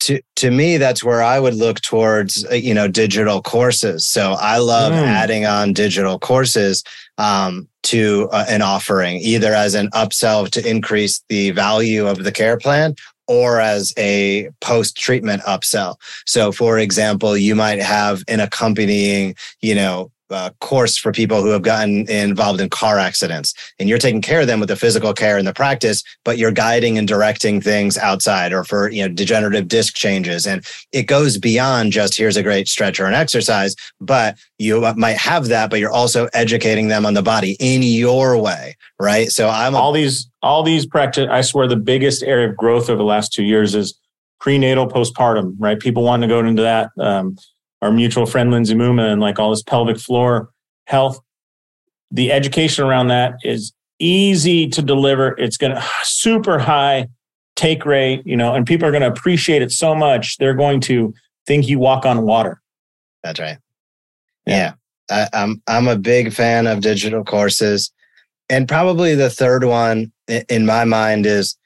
to 0.00 0.20
to 0.36 0.50
me 0.50 0.78
that's 0.78 1.04
where 1.04 1.22
i 1.22 1.38
would 1.38 1.54
look 1.54 1.80
towards 1.82 2.46
uh, 2.46 2.54
you 2.54 2.72
know 2.72 2.88
digital 2.88 3.42
courses 3.42 4.06
so 4.06 4.32
i 4.40 4.56
love 4.56 4.92
mm. 4.92 5.06
adding 5.06 5.44
on 5.44 5.72
digital 5.72 6.18
courses 6.18 6.82
um, 7.18 7.68
to 7.82 8.28
uh, 8.32 8.44
an 8.48 8.62
offering 8.62 9.16
either 9.16 9.52
as 9.52 9.74
an 9.74 9.90
upsell 9.90 10.48
to 10.48 10.66
increase 10.68 11.22
the 11.28 11.50
value 11.50 12.06
of 12.06 12.24
the 12.24 12.32
care 12.32 12.56
plan 12.56 12.94
or 13.28 13.60
as 13.60 13.94
a 13.96 14.50
post 14.60 14.96
treatment 14.96 15.42
upsell. 15.42 15.96
So, 16.26 16.50
for 16.50 16.78
example, 16.78 17.36
you 17.36 17.54
might 17.54 17.80
have 17.80 18.24
an 18.26 18.40
accompanying, 18.40 19.36
you 19.60 19.74
know, 19.74 20.10
uh, 20.30 20.50
course 20.60 20.96
for 20.96 21.12
people 21.12 21.42
who 21.42 21.48
have 21.48 21.62
gotten 21.62 22.08
involved 22.10 22.60
in 22.60 22.68
car 22.68 22.98
accidents 22.98 23.54
and 23.78 23.88
you're 23.88 23.98
taking 23.98 24.22
care 24.22 24.40
of 24.40 24.46
them 24.46 24.60
with 24.60 24.68
the 24.68 24.76
physical 24.76 25.12
care 25.12 25.38
and 25.38 25.46
the 25.46 25.52
practice 25.52 26.02
but 26.24 26.38
you're 26.38 26.52
guiding 26.52 26.98
and 26.98 27.08
directing 27.08 27.60
things 27.60 27.96
outside 27.98 28.52
or 28.52 28.64
for 28.64 28.90
you 28.90 29.06
know 29.06 29.12
degenerative 29.12 29.68
disc 29.68 29.94
changes 29.94 30.46
and 30.46 30.64
it 30.92 31.04
goes 31.04 31.38
beyond 31.38 31.92
just 31.92 32.16
here's 32.16 32.36
a 32.36 32.42
great 32.42 32.68
stretch 32.68 33.00
or 33.00 33.06
an 33.06 33.14
exercise 33.14 33.74
but 34.00 34.36
you 34.58 34.80
might 34.96 35.16
have 35.16 35.48
that 35.48 35.70
but 35.70 35.78
you're 35.78 35.90
also 35.90 36.28
educating 36.34 36.88
them 36.88 37.06
on 37.06 37.14
the 37.14 37.22
body 37.22 37.56
in 37.60 37.82
your 37.82 38.36
way 38.40 38.76
right 39.00 39.28
so 39.28 39.48
i'm 39.48 39.74
all 39.74 39.92
these 39.92 40.28
all 40.42 40.62
these 40.62 40.86
practice, 40.86 41.28
I 41.30 41.40
swear 41.40 41.66
the 41.66 41.76
biggest 41.76 42.22
area 42.22 42.48
of 42.48 42.56
growth 42.56 42.88
over 42.88 42.96
the 42.96 43.04
last 43.04 43.32
two 43.32 43.42
years 43.42 43.74
is 43.74 43.98
prenatal 44.40 44.86
postpartum, 44.86 45.56
right? 45.58 45.78
People 45.78 46.02
want 46.02 46.22
to 46.22 46.28
go 46.28 46.38
into 46.40 46.62
that. 46.62 46.90
Um, 46.98 47.36
our 47.82 47.92
mutual 47.92 48.26
friend, 48.26 48.50
Lindsay 48.50 48.74
Muma, 48.74 49.12
and 49.12 49.20
like 49.20 49.38
all 49.38 49.50
this 49.50 49.62
pelvic 49.62 49.98
floor 49.98 50.50
health. 50.86 51.20
The 52.10 52.32
education 52.32 52.84
around 52.84 53.08
that 53.08 53.34
is 53.42 53.72
easy 53.98 54.68
to 54.68 54.82
deliver. 54.82 55.38
It's 55.38 55.56
going 55.56 55.74
to 55.74 55.84
super 56.02 56.58
high 56.58 57.08
take 57.56 57.84
rate, 57.84 58.24
you 58.24 58.36
know, 58.36 58.54
and 58.54 58.66
people 58.66 58.86
are 58.86 58.92
going 58.92 59.02
to 59.02 59.08
appreciate 59.08 59.62
it 59.62 59.72
so 59.72 59.94
much. 59.94 60.38
They're 60.38 60.54
going 60.54 60.80
to 60.82 61.12
think 61.46 61.68
you 61.68 61.78
walk 61.78 62.06
on 62.06 62.22
water. 62.22 62.60
That's 63.22 63.40
right. 63.40 63.58
Yeah. 64.46 64.74
yeah. 65.10 65.26
I, 65.32 65.42
I'm, 65.42 65.62
I'm 65.66 65.88
a 65.88 65.96
big 65.96 66.32
fan 66.32 66.66
of 66.66 66.80
digital 66.80 67.24
courses. 67.24 67.90
And 68.48 68.68
probably 68.68 69.14
the 69.14 69.30
third 69.30 69.64
one 69.64 70.12
in 70.48 70.66
my 70.66 70.84
mind 70.84 71.26
is, 71.26 71.57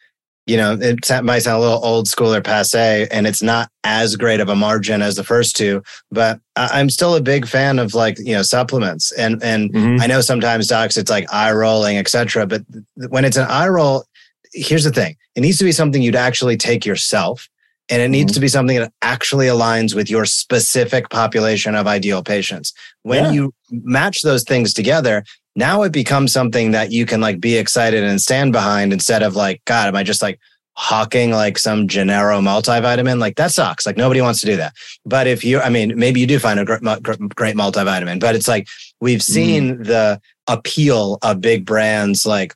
you 0.47 0.57
know, 0.57 0.77
it 0.81 0.99
might 1.23 1.41
sound 1.41 1.59
a 1.59 1.61
little 1.61 1.85
old 1.85 2.09
school 2.09 2.35
or 2.35 2.41
passe, 2.41 3.07
and 3.11 3.27
it's 3.27 3.43
not 3.43 3.71
as 3.85 4.17
great 4.17 4.41
of 4.41 4.49
a 4.49 4.57
margin 4.57 5.01
as 5.01 5.15
the 5.15 5.25
first 5.25 5.57
two, 5.57 5.83
but 6.11 6.41
I'm 6.57 6.91
still 6.91 7.15
a 7.15 7.23
big 7.23 7.47
fan 7.47 7.79
of 7.79 7.95
like, 7.95 8.19
you 8.19 8.35
know, 8.35 8.43
supplements. 8.43 9.13
And 9.13 9.43
and 9.43 9.73
mm-hmm. 9.73 10.03
I 10.03 10.07
know 10.07 10.21
sometimes 10.21 10.67
docs, 10.67 10.97
it's 10.97 11.11
like 11.11 11.33
eye 11.33 11.53
rolling, 11.53 11.97
etc. 11.97 12.47
But 12.47 12.63
when 13.09 13.25
it's 13.25 13.37
an 13.37 13.47
eye 13.49 13.69
roll, 13.69 14.05
here's 14.53 14.85
the 14.85 14.91
thing: 14.91 15.17
it 15.37 15.43
needs 15.43 15.59
to 15.59 15.65
be 15.65 15.73
something 15.73 16.03
you'd 16.03 16.17
actually 16.17 16.57
take 16.57 16.85
yourself 16.85 17.49
and 17.93 18.01
it 18.01 18.09
needs 18.09 18.33
mm-hmm. 18.33 18.37
to 18.37 18.41
be 18.41 18.49
something 18.49 18.79
that 18.79 18.91
actually 19.03 19.49
aligns 19.49 19.95
with 19.95 20.09
your 20.09 20.25
specific 20.25 21.11
population 21.11 21.75
of 21.75 21.87
ideal 21.87 22.23
patients. 22.23 22.73
When 23.03 23.25
yeah. 23.25 23.31
you 23.33 23.55
match 23.71 24.23
those 24.23 24.45
things 24.45 24.73
together, 24.73 25.25
now 25.57 25.83
it 25.83 25.93
becomes 25.93 26.33
something 26.33 26.71
that 26.71 26.91
you 26.91 27.05
can 27.05 27.21
like 27.21 27.39
be 27.39 27.59
excited 27.59 28.03
and 28.03 28.19
stand 28.19 28.51
behind 28.51 28.95
instead 28.95 29.23
of 29.23 29.37
like, 29.37 29.61
God, 29.67 29.89
am 29.89 29.97
I 29.97 30.05
just 30.05 30.23
like 30.23 30.41
hawking 30.73 31.33
like 31.33 31.59
some 31.59 31.87
Gennaro 31.87 32.41
multivitamin? 32.41 33.19
Like 33.19 33.37
that 33.37 33.53
sucks. 33.53 33.85
Like 33.85 33.99
nobody 33.99 34.23
wants 34.23 34.41
to 34.41 34.47
do 34.47 34.57
that. 34.57 34.73
But 35.05 35.27
if 35.27 35.45
you, 35.45 35.61
I 35.61 35.69
mean, 35.69 35.93
maybe 35.95 36.19
you 36.19 36.27
do 36.27 36.39
find 36.39 36.59
a 36.59 36.65
great, 36.65 36.81
great 36.81 37.57
multivitamin, 37.57 38.21
but 38.21 38.35
it's 38.35 38.49
like 38.49 38.69
we've 39.03 39.21
mm-hmm. 39.21 39.33
seen 39.35 39.77
mm. 39.77 39.85
the 39.85 40.19
appeal 40.47 41.19
of 41.21 41.43
big 41.43 41.67
brands 41.67 42.25
like 42.25 42.55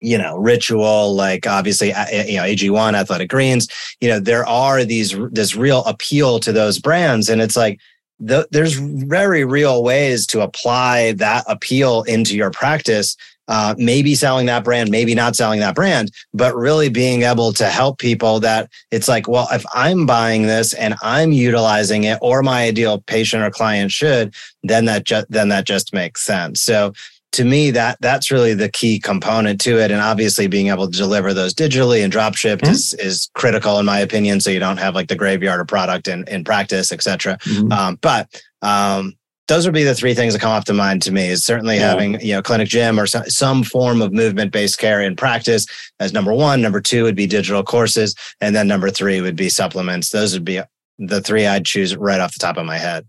you 0.00 0.18
know, 0.18 0.36
ritual, 0.36 1.14
like 1.14 1.46
obviously, 1.46 1.88
you 1.88 2.36
know, 2.36 2.44
AG1, 2.44 2.94
Athletic 2.94 3.30
Greens, 3.30 3.68
you 4.00 4.08
know, 4.08 4.20
there 4.20 4.46
are 4.46 4.84
these, 4.84 5.16
this 5.30 5.56
real 5.56 5.84
appeal 5.84 6.38
to 6.40 6.52
those 6.52 6.78
brands. 6.78 7.28
And 7.28 7.40
it's 7.40 7.56
like, 7.56 7.80
the, 8.20 8.48
there's 8.50 8.74
very 8.74 9.44
real 9.44 9.82
ways 9.82 10.26
to 10.28 10.40
apply 10.40 11.12
that 11.12 11.44
appeal 11.46 12.02
into 12.02 12.36
your 12.36 12.50
practice. 12.50 13.16
Uh, 13.50 13.74
maybe 13.78 14.14
selling 14.14 14.44
that 14.44 14.62
brand, 14.62 14.90
maybe 14.90 15.14
not 15.14 15.34
selling 15.34 15.58
that 15.58 15.74
brand, 15.74 16.10
but 16.34 16.54
really 16.54 16.90
being 16.90 17.22
able 17.22 17.50
to 17.50 17.64
help 17.64 17.98
people 17.98 18.38
that 18.38 18.70
it's 18.90 19.08
like, 19.08 19.26
well, 19.26 19.48
if 19.50 19.64
I'm 19.72 20.04
buying 20.04 20.42
this 20.42 20.74
and 20.74 20.94
I'm 21.00 21.32
utilizing 21.32 22.04
it, 22.04 22.18
or 22.20 22.42
my 22.42 22.64
ideal 22.64 23.00
patient 23.00 23.42
or 23.42 23.50
client 23.50 23.90
should, 23.90 24.34
then 24.64 24.84
that 24.84 25.04
just 25.04 25.30
then 25.30 25.48
that 25.48 25.64
just 25.64 25.94
makes 25.94 26.20
sense. 26.20 26.60
So 26.60 26.92
to 27.32 27.44
me 27.44 27.70
that 27.70 27.98
that's 28.00 28.30
really 28.30 28.54
the 28.54 28.68
key 28.68 28.98
component 28.98 29.60
to 29.60 29.78
it 29.78 29.90
and 29.90 30.00
obviously 30.00 30.46
being 30.46 30.68
able 30.68 30.90
to 30.90 30.96
deliver 30.96 31.34
those 31.34 31.54
digitally 31.54 32.02
and 32.02 32.10
drop 32.10 32.34
shipped 32.34 32.64
mm-hmm. 32.64 32.72
is 32.72 32.94
is 32.94 33.30
critical 33.34 33.78
in 33.78 33.86
my 33.86 33.98
opinion 33.98 34.40
so 34.40 34.50
you 34.50 34.58
don't 34.58 34.78
have 34.78 34.94
like 34.94 35.08
the 35.08 35.16
graveyard 35.16 35.60
of 35.60 35.66
product 35.66 36.08
in, 36.08 36.26
in 36.28 36.44
practice 36.44 36.90
etc 36.90 37.36
mm-hmm. 37.38 37.72
um, 37.72 37.98
but 38.00 38.42
um, 38.62 39.14
those 39.46 39.64
would 39.64 39.74
be 39.74 39.82
the 39.82 39.94
three 39.94 40.14
things 40.14 40.34
that 40.34 40.40
come 40.40 40.52
up 40.52 40.64
to 40.64 40.74
mind 40.74 41.02
to 41.02 41.12
me 41.12 41.28
is 41.28 41.44
certainly 41.44 41.76
yeah. 41.76 41.88
having 41.88 42.20
you 42.20 42.34
know 42.34 42.42
clinic 42.42 42.68
gym 42.68 42.98
or 42.98 43.06
some, 43.06 43.24
some 43.24 43.62
form 43.62 44.00
of 44.00 44.12
movement 44.12 44.52
based 44.52 44.78
care 44.78 45.00
in 45.00 45.16
practice 45.16 45.66
as 46.00 46.12
number 46.12 46.32
one 46.32 46.62
number 46.62 46.80
two 46.80 47.02
would 47.02 47.16
be 47.16 47.26
digital 47.26 47.62
courses 47.62 48.14
and 48.40 48.54
then 48.54 48.68
number 48.68 48.90
three 48.90 49.20
would 49.20 49.36
be 49.36 49.48
supplements 49.48 50.10
those 50.10 50.32
would 50.32 50.44
be 50.44 50.60
the 50.98 51.20
three 51.20 51.46
i'd 51.46 51.64
choose 51.64 51.96
right 51.96 52.20
off 52.20 52.32
the 52.32 52.38
top 52.38 52.56
of 52.56 52.64
my 52.64 52.78
head 52.78 53.06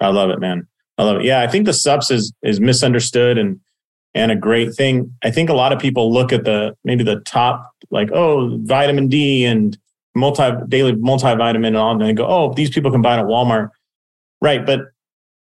i 0.00 0.08
love 0.08 0.30
it 0.30 0.40
man 0.40 0.66
I 1.00 1.02
love 1.02 1.16
it. 1.16 1.24
Yeah, 1.24 1.40
I 1.40 1.46
think 1.46 1.64
the 1.64 1.72
subs 1.72 2.10
is 2.10 2.30
is 2.42 2.60
misunderstood 2.60 3.38
and 3.38 3.58
and 4.14 4.30
a 4.30 4.36
great 4.36 4.74
thing. 4.74 5.14
I 5.24 5.30
think 5.30 5.48
a 5.48 5.54
lot 5.54 5.72
of 5.72 5.78
people 5.78 6.12
look 6.12 6.30
at 6.30 6.44
the 6.44 6.76
maybe 6.84 7.02
the 7.02 7.20
top 7.20 7.72
like 7.90 8.10
oh 8.12 8.58
vitamin 8.64 9.08
D 9.08 9.46
and 9.46 9.78
multi 10.14 10.50
daily 10.68 10.92
multivitamin 10.92 11.68
and 11.68 11.76
all, 11.78 11.92
and 11.92 12.02
they 12.02 12.12
go 12.12 12.26
oh 12.26 12.52
these 12.52 12.68
people 12.68 12.90
can 12.90 13.00
buy 13.00 13.16
it 13.16 13.20
at 13.20 13.24
Walmart, 13.24 13.70
right? 14.42 14.66
But 14.66 14.80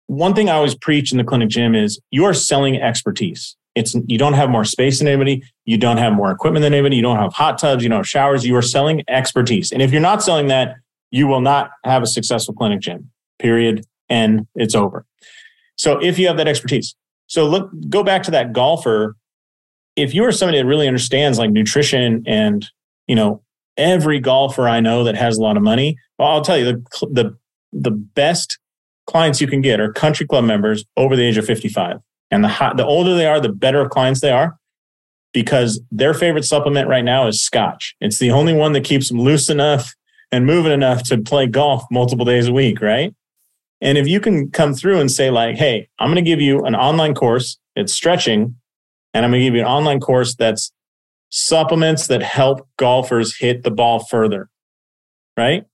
one 0.08 0.34
thing 0.34 0.50
I 0.50 0.54
always 0.54 0.74
preach 0.74 1.12
in 1.12 1.18
the 1.18 1.22
clinic 1.22 1.48
gym 1.48 1.76
is 1.76 2.00
you 2.10 2.24
are 2.24 2.34
selling 2.34 2.82
expertise. 2.82 3.54
It's 3.76 3.94
you 4.08 4.18
don't 4.18 4.32
have 4.32 4.50
more 4.50 4.64
space 4.64 4.98
than 4.98 5.06
anybody, 5.06 5.44
you 5.64 5.78
don't 5.78 5.98
have 5.98 6.12
more 6.12 6.32
equipment 6.32 6.64
than 6.64 6.74
anybody, 6.74 6.96
you 6.96 7.02
don't 7.02 7.18
have 7.18 7.34
hot 7.34 7.56
tubs, 7.56 7.84
you 7.84 7.88
don't 7.88 8.00
have 8.00 8.08
showers. 8.08 8.44
You 8.44 8.56
are 8.56 8.62
selling 8.62 9.04
expertise, 9.06 9.70
and 9.70 9.80
if 9.80 9.92
you're 9.92 10.00
not 10.00 10.24
selling 10.24 10.48
that, 10.48 10.74
you 11.12 11.28
will 11.28 11.40
not 11.40 11.70
have 11.84 12.02
a 12.02 12.06
successful 12.08 12.52
clinic 12.52 12.80
gym. 12.80 13.12
Period. 13.38 13.86
And 14.08 14.46
it's 14.54 14.76
over. 14.76 15.04
So 15.76 15.98
if 16.02 16.18
you 16.18 16.26
have 16.26 16.36
that 16.38 16.48
expertise, 16.48 16.94
so 17.26 17.46
look, 17.46 17.70
go 17.88 18.02
back 18.02 18.22
to 18.24 18.30
that 18.32 18.52
golfer. 18.52 19.16
If 19.94 20.14
you 20.14 20.24
are 20.24 20.32
somebody 20.32 20.58
that 20.58 20.66
really 20.66 20.86
understands 20.86 21.38
like 21.38 21.50
nutrition 21.50 22.22
and, 22.26 22.66
you 23.06 23.14
know, 23.14 23.42
every 23.76 24.20
golfer 24.20 24.68
I 24.68 24.80
know 24.80 25.04
that 25.04 25.16
has 25.16 25.36
a 25.36 25.42
lot 25.42 25.56
of 25.56 25.62
money, 25.62 25.96
well, 26.18 26.28
I'll 26.28 26.42
tell 26.42 26.58
you 26.58 26.64
the, 26.64 27.06
the, 27.10 27.38
the 27.72 27.90
best 27.90 28.58
clients 29.06 29.40
you 29.40 29.46
can 29.46 29.60
get 29.60 29.80
are 29.80 29.92
country 29.92 30.26
club 30.26 30.44
members 30.44 30.84
over 30.96 31.16
the 31.16 31.22
age 31.22 31.36
of 31.36 31.46
55. 31.46 31.98
And 32.30 32.44
the, 32.44 32.72
the 32.76 32.84
older 32.84 33.14
they 33.14 33.26
are, 33.26 33.40
the 33.40 33.50
better 33.52 33.88
clients 33.88 34.20
they 34.20 34.30
are 34.30 34.58
because 35.32 35.80
their 35.90 36.14
favorite 36.14 36.44
supplement 36.44 36.88
right 36.88 37.04
now 37.04 37.26
is 37.26 37.42
scotch. 37.42 37.94
It's 38.00 38.18
the 38.18 38.30
only 38.30 38.54
one 38.54 38.72
that 38.72 38.84
keeps 38.84 39.08
them 39.08 39.20
loose 39.20 39.50
enough 39.50 39.94
and 40.32 40.46
moving 40.46 40.72
enough 40.72 41.02
to 41.04 41.18
play 41.18 41.46
golf 41.46 41.84
multiple 41.90 42.24
days 42.24 42.48
a 42.48 42.52
week, 42.52 42.80
right? 42.80 43.14
And 43.80 43.98
if 43.98 44.06
you 44.06 44.20
can 44.20 44.50
come 44.50 44.74
through 44.74 45.00
and 45.00 45.10
say, 45.10 45.30
like, 45.30 45.56
hey, 45.56 45.88
I'm 45.98 46.08
going 46.08 46.24
to 46.24 46.28
give 46.28 46.40
you 46.40 46.64
an 46.64 46.74
online 46.74 47.14
course, 47.14 47.58
it's 47.74 47.92
stretching, 47.92 48.56
and 49.12 49.24
I'm 49.24 49.30
going 49.30 49.40
to 49.40 49.46
give 49.46 49.54
you 49.54 49.60
an 49.60 49.66
online 49.66 50.00
course 50.00 50.34
that's 50.34 50.72
supplements 51.30 52.06
that 52.06 52.22
help 52.22 52.66
golfers 52.78 53.36
hit 53.36 53.62
the 53.62 53.70
ball 53.70 54.04
further, 54.04 54.48
right? 55.36 55.64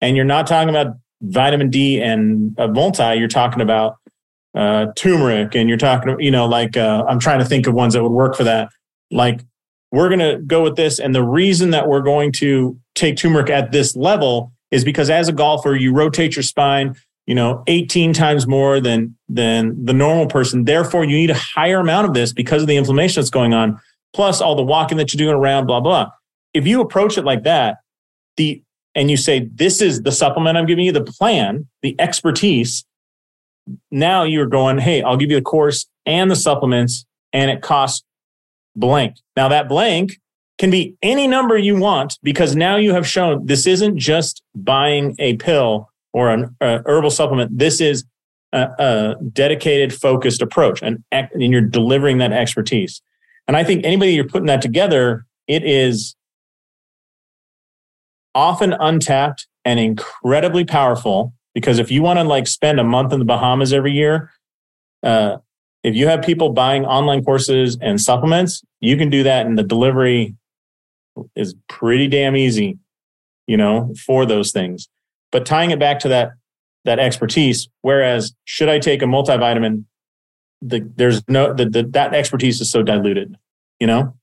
And 0.00 0.16
you're 0.16 0.24
not 0.24 0.46
talking 0.46 0.68
about 0.68 0.96
vitamin 1.22 1.70
D 1.70 2.00
and 2.00 2.54
a 2.58 2.68
multi, 2.68 3.14
you're 3.14 3.28
talking 3.28 3.60
about 3.60 3.96
uh, 4.54 4.86
turmeric 4.96 5.54
and 5.54 5.68
you're 5.68 5.78
talking, 5.78 6.16
you 6.20 6.30
know, 6.30 6.46
like 6.46 6.76
uh, 6.76 7.04
I'm 7.08 7.18
trying 7.18 7.38
to 7.38 7.44
think 7.44 7.66
of 7.66 7.74
ones 7.74 7.94
that 7.94 8.02
would 8.02 8.12
work 8.12 8.36
for 8.36 8.44
that. 8.44 8.68
Like 9.10 9.40
we're 9.90 10.08
going 10.08 10.20
to 10.20 10.38
go 10.44 10.62
with 10.62 10.76
this. 10.76 10.98
And 10.98 11.14
the 11.14 11.22
reason 11.22 11.70
that 11.70 11.88
we're 11.88 12.02
going 12.02 12.32
to 12.32 12.78
take 12.94 13.16
turmeric 13.16 13.50
at 13.50 13.72
this 13.72 13.96
level 13.96 14.52
is 14.70 14.84
because 14.84 15.10
as 15.10 15.28
a 15.28 15.32
golfer, 15.32 15.74
you 15.74 15.92
rotate 15.92 16.36
your 16.36 16.42
spine, 16.42 16.94
you 17.26 17.34
know, 17.34 17.62
18 17.66 18.12
times 18.12 18.46
more 18.46 18.80
than 18.80 19.16
than 19.28 19.84
the 19.84 19.92
normal 19.92 20.26
person. 20.26 20.64
Therefore, 20.64 21.04
you 21.04 21.16
need 21.16 21.30
a 21.30 21.34
higher 21.34 21.80
amount 21.80 22.08
of 22.08 22.14
this 22.14 22.32
because 22.32 22.62
of 22.62 22.68
the 22.68 22.76
inflammation 22.76 23.20
that's 23.20 23.30
going 23.30 23.54
on, 23.54 23.80
plus 24.12 24.40
all 24.40 24.54
the 24.54 24.62
walking 24.62 24.98
that 24.98 25.12
you're 25.12 25.18
doing 25.18 25.36
around, 25.36 25.66
blah, 25.66 25.80
blah. 25.80 26.10
If 26.52 26.66
you 26.66 26.80
approach 26.80 27.16
it 27.18 27.24
like 27.24 27.44
that, 27.44 27.78
the 28.36 28.62
and 28.94 29.10
you 29.10 29.16
say, 29.16 29.48
This 29.52 29.80
is 29.80 30.02
the 30.02 30.12
supplement 30.12 30.56
I'm 30.56 30.66
giving 30.66 30.84
you, 30.84 30.92
the 30.92 31.02
plan, 31.02 31.66
the 31.82 31.96
expertise, 31.98 32.84
now 33.90 34.24
you're 34.24 34.46
going, 34.46 34.78
hey, 34.78 35.02
I'll 35.02 35.16
give 35.16 35.30
you 35.30 35.36
the 35.36 35.42
course 35.42 35.86
and 36.06 36.30
the 36.30 36.36
supplements, 36.36 37.04
and 37.32 37.50
it 37.50 37.62
costs 37.62 38.04
blank. 38.76 39.16
Now, 39.36 39.48
that 39.48 39.68
blank 39.68 40.20
can 40.58 40.70
be 40.70 40.96
any 41.02 41.26
number 41.26 41.56
you 41.56 41.76
want 41.76 42.18
because 42.22 42.54
now 42.54 42.76
you 42.76 42.92
have 42.94 43.06
shown 43.06 43.46
this 43.46 43.66
isn't 43.66 43.98
just 43.98 44.42
buying 44.54 45.16
a 45.18 45.36
pill 45.36 45.90
or 46.14 46.30
an 46.30 46.56
herbal 46.60 47.10
supplement. 47.10 47.58
This 47.58 47.80
is 47.80 48.04
a, 48.52 48.70
a 48.78 49.16
dedicated, 49.32 49.92
focused 49.92 50.40
approach, 50.40 50.80
and, 50.80 51.02
and 51.12 51.42
you're 51.42 51.60
delivering 51.60 52.18
that 52.18 52.32
expertise. 52.32 53.02
And 53.46 53.56
I 53.56 53.64
think 53.64 53.84
anybody 53.84 54.12
you're 54.12 54.24
putting 54.24 54.46
that 54.46 54.62
together, 54.62 55.26
it 55.48 55.64
is 55.64 56.14
often 58.34 58.72
untapped 58.72 59.48
and 59.64 59.78
incredibly 59.78 60.64
powerful 60.64 61.34
because 61.52 61.78
if 61.78 61.90
you 61.90 62.02
want 62.02 62.18
to 62.18 62.24
like 62.24 62.46
spend 62.46 62.80
a 62.80 62.84
month 62.84 63.12
in 63.12 63.18
the 63.18 63.24
Bahamas 63.24 63.72
every 63.72 63.92
year, 63.92 64.30
uh, 65.02 65.38
if 65.82 65.94
you 65.94 66.06
have 66.06 66.22
people 66.22 66.50
buying 66.50 66.86
online 66.86 67.24
courses 67.24 67.76
and 67.80 68.00
supplements, 68.00 68.62
you 68.80 68.96
can 68.96 69.10
do 69.10 69.22
that, 69.24 69.46
and 69.46 69.58
the 69.58 69.62
delivery 69.62 70.34
is 71.36 71.54
pretty 71.68 72.08
damn 72.08 72.36
easy, 72.36 72.78
you 73.46 73.56
know, 73.56 73.94
for 74.06 74.24
those 74.24 74.50
things. 74.50 74.88
But 75.34 75.44
tying 75.44 75.72
it 75.72 75.80
back 75.80 75.98
to 75.98 76.08
that 76.10 76.30
that 76.84 77.00
expertise, 77.00 77.68
whereas 77.80 78.34
should 78.44 78.68
I 78.68 78.78
take 78.78 79.02
a 79.02 79.04
multivitamin, 79.04 79.84
the, 80.62 80.88
there's 80.94 81.26
no 81.26 81.52
the, 81.52 81.68
the, 81.68 81.82
that 81.88 82.14
expertise 82.14 82.60
is 82.60 82.70
so 82.70 82.84
diluted, 82.84 83.34
you 83.80 83.88
know. 83.88 84.14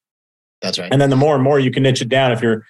That's 0.62 0.80
right. 0.80 0.88
And 0.90 1.02
then 1.02 1.10
the 1.10 1.18
more 1.18 1.36
and 1.36 1.44
more 1.44 1.60
you 1.60 1.70
can 1.70 1.84
niche 1.84 2.02
it 2.02 2.08
down, 2.08 2.32
if 2.32 2.42
you're 2.42 2.66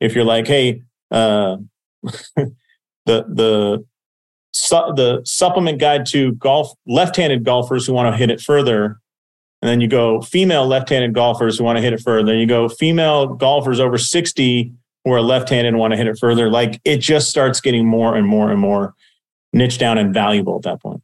if 0.00 0.14
you're 0.14 0.24
like, 0.24 0.46
hey, 0.46 0.80
uh, 1.10 1.58
the 2.02 2.46
the 3.04 3.84
su- 4.54 4.92
the 4.96 5.20
supplement 5.26 5.78
guide 5.78 6.06
to 6.06 6.32
golf 6.36 6.72
left-handed 6.86 7.44
golfers 7.44 7.86
who 7.86 7.92
want 7.92 8.10
to 8.10 8.16
hit 8.16 8.30
it 8.30 8.40
further 8.40 8.98
and 9.60 9.68
then 9.68 9.82
you 9.82 9.86
go 9.86 10.22
female 10.22 10.66
left-handed 10.66 11.12
golfers 11.12 11.58
who 11.58 11.64
want 11.64 11.76
to 11.76 11.82
hit 11.82 11.92
it 11.92 12.00
further 12.00 12.24
then 12.24 12.38
you 12.38 12.46
go 12.46 12.68
female 12.68 13.26
golfers 13.26 13.78
over 13.78 13.98
60 13.98 14.72
who 15.04 15.16
a 15.16 15.20
left-handed 15.20 15.68
and 15.68 15.78
want 15.78 15.92
to 15.92 15.96
hit 15.96 16.06
it 16.06 16.18
further 16.18 16.48
like 16.48 16.80
it 16.84 16.98
just 16.98 17.28
starts 17.28 17.60
getting 17.60 17.86
more 17.86 18.16
and 18.16 18.26
more 18.26 18.50
and 18.50 18.60
more 18.60 18.94
niche 19.52 19.78
down 19.78 19.98
and 19.98 20.14
valuable 20.14 20.56
at 20.56 20.62
that 20.62 20.80
point. 20.80 21.02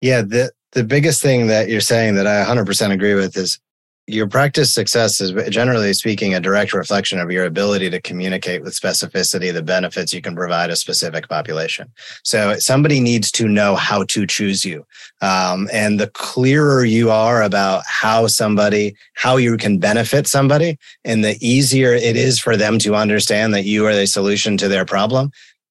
Yeah 0.00 0.22
the 0.22 0.50
the 0.72 0.84
biggest 0.84 1.20
thing 1.20 1.48
that 1.48 1.68
you're 1.68 1.80
saying 1.80 2.14
that 2.14 2.26
i 2.26 2.44
100% 2.44 2.92
agree 2.92 3.14
with 3.14 3.36
is 3.36 3.58
your 4.06 4.26
practice 4.26 4.74
success 4.74 5.20
is 5.20 5.32
generally 5.50 5.92
speaking 5.92 6.34
a 6.34 6.40
direct 6.40 6.72
reflection 6.72 7.20
of 7.20 7.30
your 7.30 7.44
ability 7.44 7.90
to 7.90 8.00
communicate 8.00 8.62
with 8.62 8.74
specificity 8.74 9.52
the 9.52 9.62
benefits 9.62 10.12
you 10.12 10.20
can 10.20 10.34
provide 10.34 10.70
a 10.70 10.76
specific 10.76 11.28
population. 11.28 11.90
So 12.24 12.56
somebody 12.58 13.00
needs 13.00 13.30
to 13.32 13.46
know 13.46 13.76
how 13.76 14.04
to 14.04 14.26
choose 14.26 14.64
you. 14.64 14.84
Um, 15.20 15.68
and 15.72 16.00
the 16.00 16.08
clearer 16.08 16.84
you 16.84 17.10
are 17.10 17.42
about 17.42 17.84
how 17.86 18.26
somebody 18.26 18.96
how 19.14 19.36
you 19.36 19.56
can 19.56 19.78
benefit 19.78 20.26
somebody 20.26 20.78
and 21.04 21.22
the 21.22 21.36
easier 21.40 21.92
it 21.92 22.16
is 22.16 22.40
for 22.40 22.56
them 22.56 22.78
to 22.80 22.94
understand 22.94 23.54
that 23.54 23.64
you 23.64 23.86
are 23.86 23.94
the 23.94 24.06
solution 24.06 24.56
to 24.56 24.68
their 24.68 24.84
problem 24.84 25.30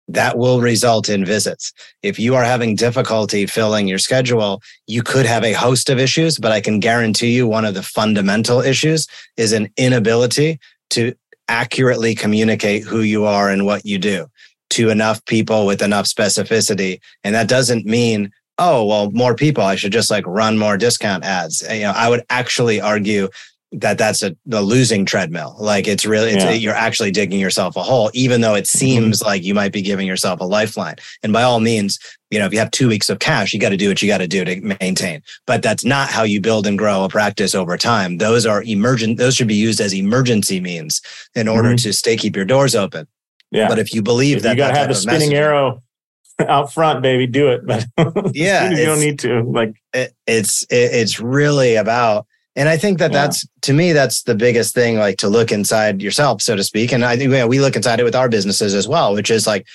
that 0.10 0.38
will 0.38 0.60
result 0.60 1.08
in 1.08 1.24
visits. 1.24 1.72
If 2.02 2.20
you 2.20 2.36
are 2.36 2.44
having 2.44 2.76
difficulty 2.76 3.46
filling 3.46 3.88
your 3.88 4.00
schedule, 4.00 4.62
you 4.88 5.04
could 5.04 5.26
have 5.28 5.44
a 5.44 5.54
host 5.54 5.90
of 5.90 6.00
issues, 6.00 6.40
but 6.40 6.52
I 6.52 6.62
can 6.62 6.80
guarantee 6.80 7.36
you 7.36 7.48
one 7.48 7.64
of 7.64 7.76
the 7.76 7.84
fundamental 7.84 8.60
issues 8.60 9.08
is 9.38 9.54
an 9.54 9.70
inability 9.78 10.60
to 10.92 11.14
accurately 11.48 12.16
communicate 12.16 12.84
who 12.84 13.02
you 13.02 13.26
are 13.26 13.50
and 13.50 13.66
what 13.66 13.86
you 13.86 14.00
do 14.00 14.28
to 14.72 14.90
enough 14.90 15.24
people 15.26 15.66
with 15.66 15.82
enough 15.82 16.06
specificity. 16.06 17.00
And 17.24 17.36
that 17.36 17.48
doesn't 17.48 17.86
mean, 17.86 18.32
oh, 18.58 18.86
well, 18.86 19.12
more 19.12 19.36
people, 19.36 19.64
I 19.64 19.76
should 19.76 19.92
just 19.92 20.12
like 20.12 20.26
run 20.26 20.58
more 20.58 20.78
discount 20.78 21.24
ads. 21.24 21.64
You 21.70 21.82
know, 21.82 21.94
I 21.96 22.10
would 22.10 22.24
actually 22.30 22.82
argue 22.82 23.30
that 23.72 23.98
that's 24.00 24.24
a 24.24 24.36
the 24.46 24.62
losing 24.62 25.06
treadmill. 25.06 25.56
Like 25.60 25.88
it's 25.88 26.06
really, 26.06 26.32
it's, 26.32 26.44
yeah. 26.44 26.52
you're 26.52 26.74
actually 26.74 27.12
digging 27.12 27.40
yourself 27.40 27.76
a 27.76 27.84
hole, 27.84 28.10
even 28.14 28.42
though 28.42 28.56
it 28.56 28.64
mm-hmm. 28.64 28.78
seems 28.78 29.20
mm-hmm. 29.20 29.28
like 29.28 29.44
you 29.44 29.54
might 29.54 29.72
be 29.72 29.82
giving 29.82 30.08
yourself 30.08 30.40
a 30.40 30.46
lifeline. 30.46 30.96
And 31.22 31.32
by 31.32 31.44
all 31.44 31.60
means, 31.60 32.00
you 32.32 32.40
know, 32.40 32.46
if 32.46 32.54
you 32.54 32.60
have 32.60 32.72
two 32.72 32.88
weeks 32.88 33.10
of 33.10 33.20
cash, 33.20 33.54
you 33.54 33.60
got 33.60 33.70
to 33.70 33.78
do 33.78 33.88
what 33.88 34.02
you 34.02 34.08
got 34.08 34.20
to 34.20 34.28
do 34.28 34.44
to 34.44 34.62
maintain. 34.80 35.22
But 35.46 35.62
that's 35.62 35.86
not 35.86 36.10
how 36.10 36.24
you 36.24 36.42
build 36.42 36.66
and 36.66 36.78
grow 36.78 37.04
a 37.04 37.10
practice 37.10 37.54
over 37.54 37.78
time. 37.78 38.18
Those 38.18 38.46
are 38.46 38.64
emergent. 38.64 39.18
Those 39.18 39.36
should 39.36 39.48
be 39.48 39.56
used 39.56 39.80
as 39.80 39.94
emergency 39.94 40.60
means 40.60 41.02
in 41.36 41.48
order 41.48 41.70
mm-hmm. 41.70 41.88
to 41.88 41.94
stay 41.94 42.18
keep 42.18 42.36
your 42.36 42.46
doors 42.46 42.76
open. 42.76 43.08
Yeah. 43.52 43.68
But 43.68 43.80
if 43.80 43.94
you 43.94 44.02
believe 44.02 44.38
if 44.38 44.44
that 44.44 44.52
you 44.52 44.58
got 44.58 44.70
to 44.70 44.78
have 44.78 44.90
the 44.90 44.96
spinning 44.96 45.34
arrow 45.34 45.84
out 46.40 46.74
front, 46.74 47.02
baby, 47.02 47.28
do 47.28 47.50
it. 47.50 47.66
But 47.66 47.86
yeah, 48.36 48.70
you 48.72 48.86
don't 48.86 49.00
need 49.00 49.20
to. 49.20 49.44
Like 49.44 49.76
it, 49.94 50.14
it's 50.28 50.64
it, 50.64 50.94
it's 50.94 51.20
really 51.20 51.76
about 51.76 52.28
and 52.60 52.68
I 52.68 52.76
think 52.76 53.00
that 53.00 53.14
yeah. 53.14 53.22
that's 53.22 53.48
to 53.62 53.72
me 53.72 53.94
that's 53.94 54.24
the 54.24 54.36
biggest 54.36 54.76
thing, 54.76 54.98
like 54.98 55.18
to 55.20 55.30
look 55.30 55.50
inside 55.50 56.02
yourself, 56.02 56.42
so 56.42 56.58
to 56.58 56.64
speak. 56.64 56.92
And 56.92 57.06
I 57.06 57.16
think 57.16 57.32
you 57.32 57.38
know, 57.38 57.48
we 57.48 57.62
look 57.62 57.78
inside 57.78 58.02
it 58.02 58.04
with 58.04 58.18
our 58.18 58.28
businesses 58.28 58.74
as 58.74 58.86
well, 58.86 59.14
which 59.14 59.32
is 59.32 59.48
like, 59.48 59.66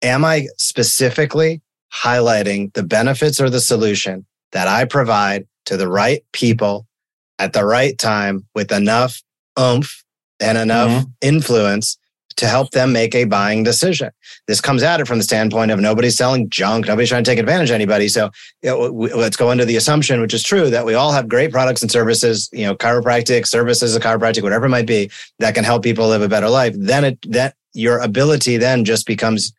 am 0.00 0.24
I 0.24 0.46
specifically 0.56 1.60
highlighting 1.92 2.72
the 2.74 2.84
benefits 2.84 3.40
or 3.40 3.50
the 3.50 3.60
solution 3.60 4.26
that 4.52 4.68
I 4.68 4.84
provide 4.84 5.48
to 5.64 5.76
the 5.76 5.88
right 5.88 6.24
people 6.32 6.86
at 7.40 7.52
the 7.52 7.64
right 7.64 7.98
time 7.98 8.46
with 8.54 8.70
enough 8.70 9.20
oomph 9.58 10.04
and 10.38 10.56
enough 10.56 10.90
mm-hmm. 10.90 11.10
influence 11.22 11.98
to 12.40 12.48
help 12.48 12.70
them 12.70 12.90
make 12.90 13.14
a 13.14 13.24
buying 13.24 13.62
decision. 13.62 14.10
This 14.48 14.62
comes 14.62 14.82
at 14.82 14.98
it 14.98 15.06
from 15.06 15.18
the 15.18 15.24
standpoint 15.24 15.70
of 15.70 15.78
nobody's 15.78 16.16
selling 16.16 16.48
junk, 16.48 16.86
nobody's 16.86 17.10
trying 17.10 17.22
to 17.22 17.30
take 17.30 17.38
advantage 17.38 17.68
of 17.68 17.74
anybody. 17.74 18.08
So 18.08 18.30
you 18.62 18.70
know, 18.70 18.90
we, 18.90 19.12
let's 19.12 19.36
go 19.36 19.50
into 19.50 19.66
the 19.66 19.76
assumption, 19.76 20.22
which 20.22 20.32
is 20.32 20.42
true, 20.42 20.70
that 20.70 20.86
we 20.86 20.94
all 20.94 21.12
have 21.12 21.28
great 21.28 21.52
products 21.52 21.82
and 21.82 21.90
services, 21.90 22.48
you 22.50 22.64
know, 22.64 22.74
chiropractic 22.74 23.46
services, 23.46 23.94
a 23.94 24.00
chiropractic, 24.00 24.42
whatever 24.42 24.64
it 24.64 24.70
might 24.70 24.86
be, 24.86 25.10
that 25.38 25.54
can 25.54 25.64
help 25.64 25.82
people 25.82 26.08
live 26.08 26.22
a 26.22 26.28
better 26.28 26.48
life. 26.48 26.74
Then 26.78 27.04
it 27.04 27.18
that 27.30 27.56
your 27.74 27.98
ability 27.98 28.56
then 28.56 28.86
just 28.86 29.06
becomes 29.06 29.52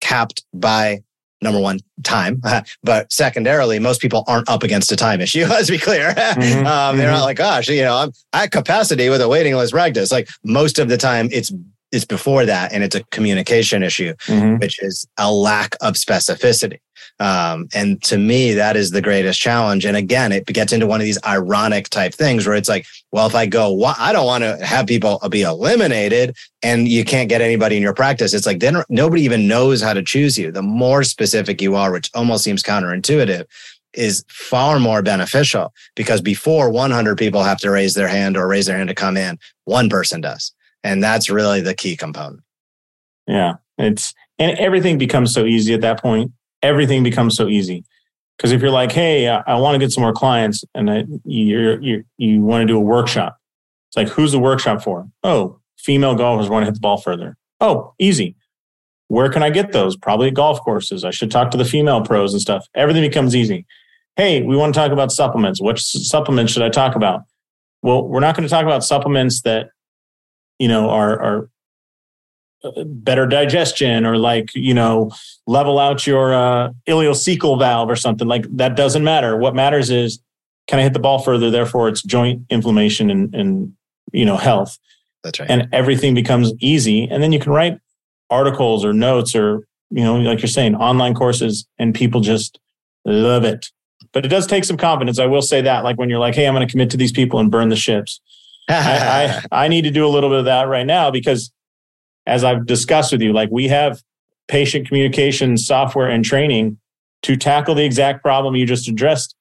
capped 0.00 0.44
by 0.52 1.02
number 1.42 1.60
one 1.60 1.78
time 2.02 2.40
but 2.82 3.12
secondarily 3.12 3.78
most 3.78 4.00
people 4.00 4.24
aren't 4.26 4.48
up 4.48 4.62
against 4.62 4.90
a 4.90 4.96
time 4.96 5.20
issue 5.20 5.44
let's 5.48 5.70
be 5.70 5.78
clear 5.78 6.12
mm-hmm. 6.12 6.66
um, 6.66 6.96
they're 6.96 7.10
not 7.10 7.16
mm-hmm. 7.16 7.24
like 7.24 7.36
gosh 7.36 7.68
you 7.68 7.82
know 7.82 7.94
i'm 7.94 8.12
at 8.32 8.50
capacity 8.50 9.10
with 9.10 9.20
a 9.20 9.28
waiting 9.28 9.54
list 9.54 9.72
practice 9.72 10.10
like 10.10 10.28
most 10.44 10.78
of 10.78 10.88
the 10.88 10.96
time 10.96 11.28
it's 11.30 11.52
it's 11.92 12.04
before 12.04 12.44
that 12.44 12.72
and 12.72 12.82
it's 12.82 12.96
a 12.96 13.04
communication 13.04 13.82
issue 13.82 14.12
mm-hmm. 14.26 14.56
which 14.56 14.82
is 14.82 15.06
a 15.18 15.32
lack 15.32 15.76
of 15.80 15.94
specificity. 15.94 16.78
Um, 17.18 17.68
and 17.74 18.02
to 18.04 18.18
me 18.18 18.52
that 18.54 18.76
is 18.76 18.90
the 18.90 19.00
greatest 19.00 19.40
challenge. 19.40 19.86
And 19.86 19.96
again 19.96 20.32
it 20.32 20.46
gets 20.46 20.72
into 20.72 20.86
one 20.86 21.00
of 21.00 21.04
these 21.04 21.18
ironic 21.24 21.88
type 21.88 22.14
things 22.14 22.46
where 22.46 22.56
it's 22.56 22.68
like 22.68 22.86
well 23.12 23.26
if 23.26 23.34
i 23.34 23.46
go 23.46 23.72
well, 23.72 23.94
i 23.98 24.12
don't 24.12 24.26
want 24.26 24.42
to 24.42 24.64
have 24.64 24.86
people 24.86 25.20
be 25.30 25.42
eliminated 25.42 26.36
and 26.62 26.88
you 26.88 27.04
can't 27.04 27.28
get 27.28 27.40
anybody 27.40 27.76
in 27.76 27.82
your 27.82 27.94
practice. 27.94 28.34
It's 28.34 28.46
like 28.46 28.60
then 28.60 28.82
nobody 28.88 29.22
even 29.22 29.46
knows 29.46 29.80
how 29.80 29.92
to 29.92 30.02
choose 30.02 30.36
you. 30.36 30.50
The 30.50 30.62
more 30.62 31.04
specific 31.04 31.62
you 31.62 31.76
are 31.76 31.92
which 31.92 32.10
almost 32.14 32.44
seems 32.44 32.62
counterintuitive 32.62 33.44
is 33.94 34.24
far 34.28 34.78
more 34.78 35.02
beneficial 35.02 35.72
because 35.94 36.20
before 36.20 36.70
100 36.70 37.16
people 37.16 37.42
have 37.42 37.58
to 37.58 37.70
raise 37.70 37.94
their 37.94 38.08
hand 38.08 38.36
or 38.36 38.46
raise 38.46 38.66
their 38.66 38.76
hand 38.76 38.88
to 38.88 38.94
come 38.94 39.16
in 39.16 39.38
one 39.64 39.88
person 39.88 40.20
does 40.20 40.52
and 40.86 41.02
that's 41.02 41.28
really 41.28 41.60
the 41.60 41.74
key 41.74 41.96
component. 41.96 42.42
Yeah. 43.26 43.54
It's, 43.76 44.14
and 44.38 44.56
everything 44.58 44.98
becomes 44.98 45.34
so 45.34 45.44
easy 45.44 45.74
at 45.74 45.80
that 45.80 46.00
point. 46.00 46.32
Everything 46.62 47.02
becomes 47.02 47.36
so 47.36 47.48
easy. 47.48 47.84
Because 48.36 48.52
if 48.52 48.60
you're 48.62 48.70
like, 48.70 48.92
hey, 48.92 49.28
I, 49.28 49.42
I 49.46 49.54
want 49.56 49.74
to 49.74 49.78
get 49.78 49.92
some 49.92 50.02
more 50.02 50.12
clients 50.12 50.62
and 50.74 50.90
I, 50.90 51.04
you're, 51.24 51.80
you're, 51.82 52.02
you 52.18 52.42
want 52.42 52.62
to 52.62 52.66
do 52.66 52.76
a 52.76 52.80
workshop, 52.80 53.36
it's 53.88 53.96
like, 53.96 54.08
who's 54.08 54.32
the 54.32 54.38
workshop 54.38 54.82
for? 54.82 55.08
Oh, 55.22 55.58
female 55.78 56.14
golfers 56.14 56.48
want 56.48 56.62
to 56.62 56.66
hit 56.66 56.74
the 56.74 56.80
ball 56.80 56.98
further. 56.98 57.36
Oh, 57.60 57.94
easy. 57.98 58.36
Where 59.08 59.30
can 59.30 59.42
I 59.42 59.50
get 59.50 59.72
those? 59.72 59.96
Probably 59.96 60.28
at 60.28 60.34
golf 60.34 60.60
courses. 60.60 61.04
I 61.04 61.10
should 61.10 61.30
talk 61.30 61.50
to 61.50 61.56
the 61.56 61.64
female 61.64 62.02
pros 62.02 62.32
and 62.32 62.40
stuff. 62.40 62.66
Everything 62.74 63.02
becomes 63.02 63.34
easy. 63.34 63.66
Hey, 64.16 64.42
we 64.42 64.56
want 64.56 64.74
to 64.74 64.80
talk 64.80 64.92
about 64.92 65.12
supplements. 65.12 65.60
What 65.60 65.78
supplements 65.78 66.52
should 66.52 66.62
I 66.62 66.68
talk 66.68 66.94
about? 66.94 67.22
Well, 67.82 68.06
we're 68.06 68.20
not 68.20 68.36
going 68.36 68.46
to 68.46 68.50
talk 68.50 68.64
about 68.64 68.84
supplements 68.84 69.42
that, 69.42 69.68
you 70.58 70.68
know, 70.68 70.90
are, 70.90 71.20
are 71.20 71.50
uh, 72.64 72.84
better 72.84 73.26
digestion 73.26 74.06
or 74.06 74.16
like, 74.16 74.54
you 74.54 74.74
know, 74.74 75.10
level 75.46 75.78
out 75.78 76.06
your 76.06 76.34
uh, 76.34 76.70
ileocecal 76.88 77.58
valve 77.58 77.90
or 77.90 77.96
something 77.96 78.26
like 78.26 78.44
that 78.56 78.76
doesn't 78.76 79.04
matter. 79.04 79.36
What 79.36 79.54
matters 79.54 79.90
is 79.90 80.20
can 80.66 80.78
I 80.78 80.82
hit 80.82 80.92
the 80.92 80.98
ball 80.98 81.18
further? 81.20 81.50
Therefore, 81.50 81.88
it's 81.88 82.02
joint 82.02 82.42
inflammation 82.50 83.10
and, 83.10 83.34
and 83.34 83.72
you 84.12 84.24
know, 84.24 84.36
health. 84.36 84.78
That's 85.22 85.40
right. 85.40 85.50
And 85.50 85.68
everything 85.72 86.14
becomes 86.14 86.52
easy. 86.60 87.04
And 87.04 87.22
then 87.22 87.32
you 87.32 87.38
can 87.38 87.52
write 87.52 87.78
articles 88.30 88.84
or 88.84 88.92
notes 88.92 89.34
or, 89.34 89.66
you 89.90 90.02
know, 90.02 90.16
like 90.16 90.40
you're 90.40 90.48
saying, 90.48 90.74
online 90.76 91.14
courses, 91.14 91.66
and 91.78 91.94
people 91.94 92.20
just 92.20 92.58
love 93.04 93.44
it. 93.44 93.70
But 94.12 94.24
it 94.24 94.28
does 94.28 94.46
take 94.46 94.64
some 94.64 94.76
confidence. 94.76 95.18
I 95.18 95.26
will 95.26 95.42
say 95.42 95.60
that. 95.62 95.84
Like 95.84 95.98
when 95.98 96.08
you're 96.08 96.18
like, 96.18 96.34
hey, 96.34 96.46
I'm 96.46 96.54
going 96.54 96.66
to 96.66 96.70
commit 96.70 96.90
to 96.90 96.96
these 96.96 97.12
people 97.12 97.38
and 97.38 97.50
burn 97.50 97.68
the 97.68 97.76
ships. 97.76 98.20
I, 98.68 99.42
I, 99.52 99.64
I 99.64 99.68
need 99.68 99.82
to 99.82 99.90
do 99.90 100.06
a 100.06 100.08
little 100.08 100.30
bit 100.30 100.40
of 100.40 100.44
that 100.46 100.68
right 100.68 100.86
now 100.86 101.10
because 101.10 101.52
as 102.26 102.42
I've 102.42 102.66
discussed 102.66 103.12
with 103.12 103.22
you, 103.22 103.32
like 103.32 103.48
we 103.50 103.68
have 103.68 104.02
patient 104.48 104.88
communication 104.88 105.56
software 105.56 106.08
and 106.08 106.24
training 106.24 106.78
to 107.22 107.36
tackle 107.36 107.74
the 107.74 107.84
exact 107.84 108.22
problem 108.22 108.56
you 108.56 108.66
just 108.66 108.88
addressed. 108.88 109.34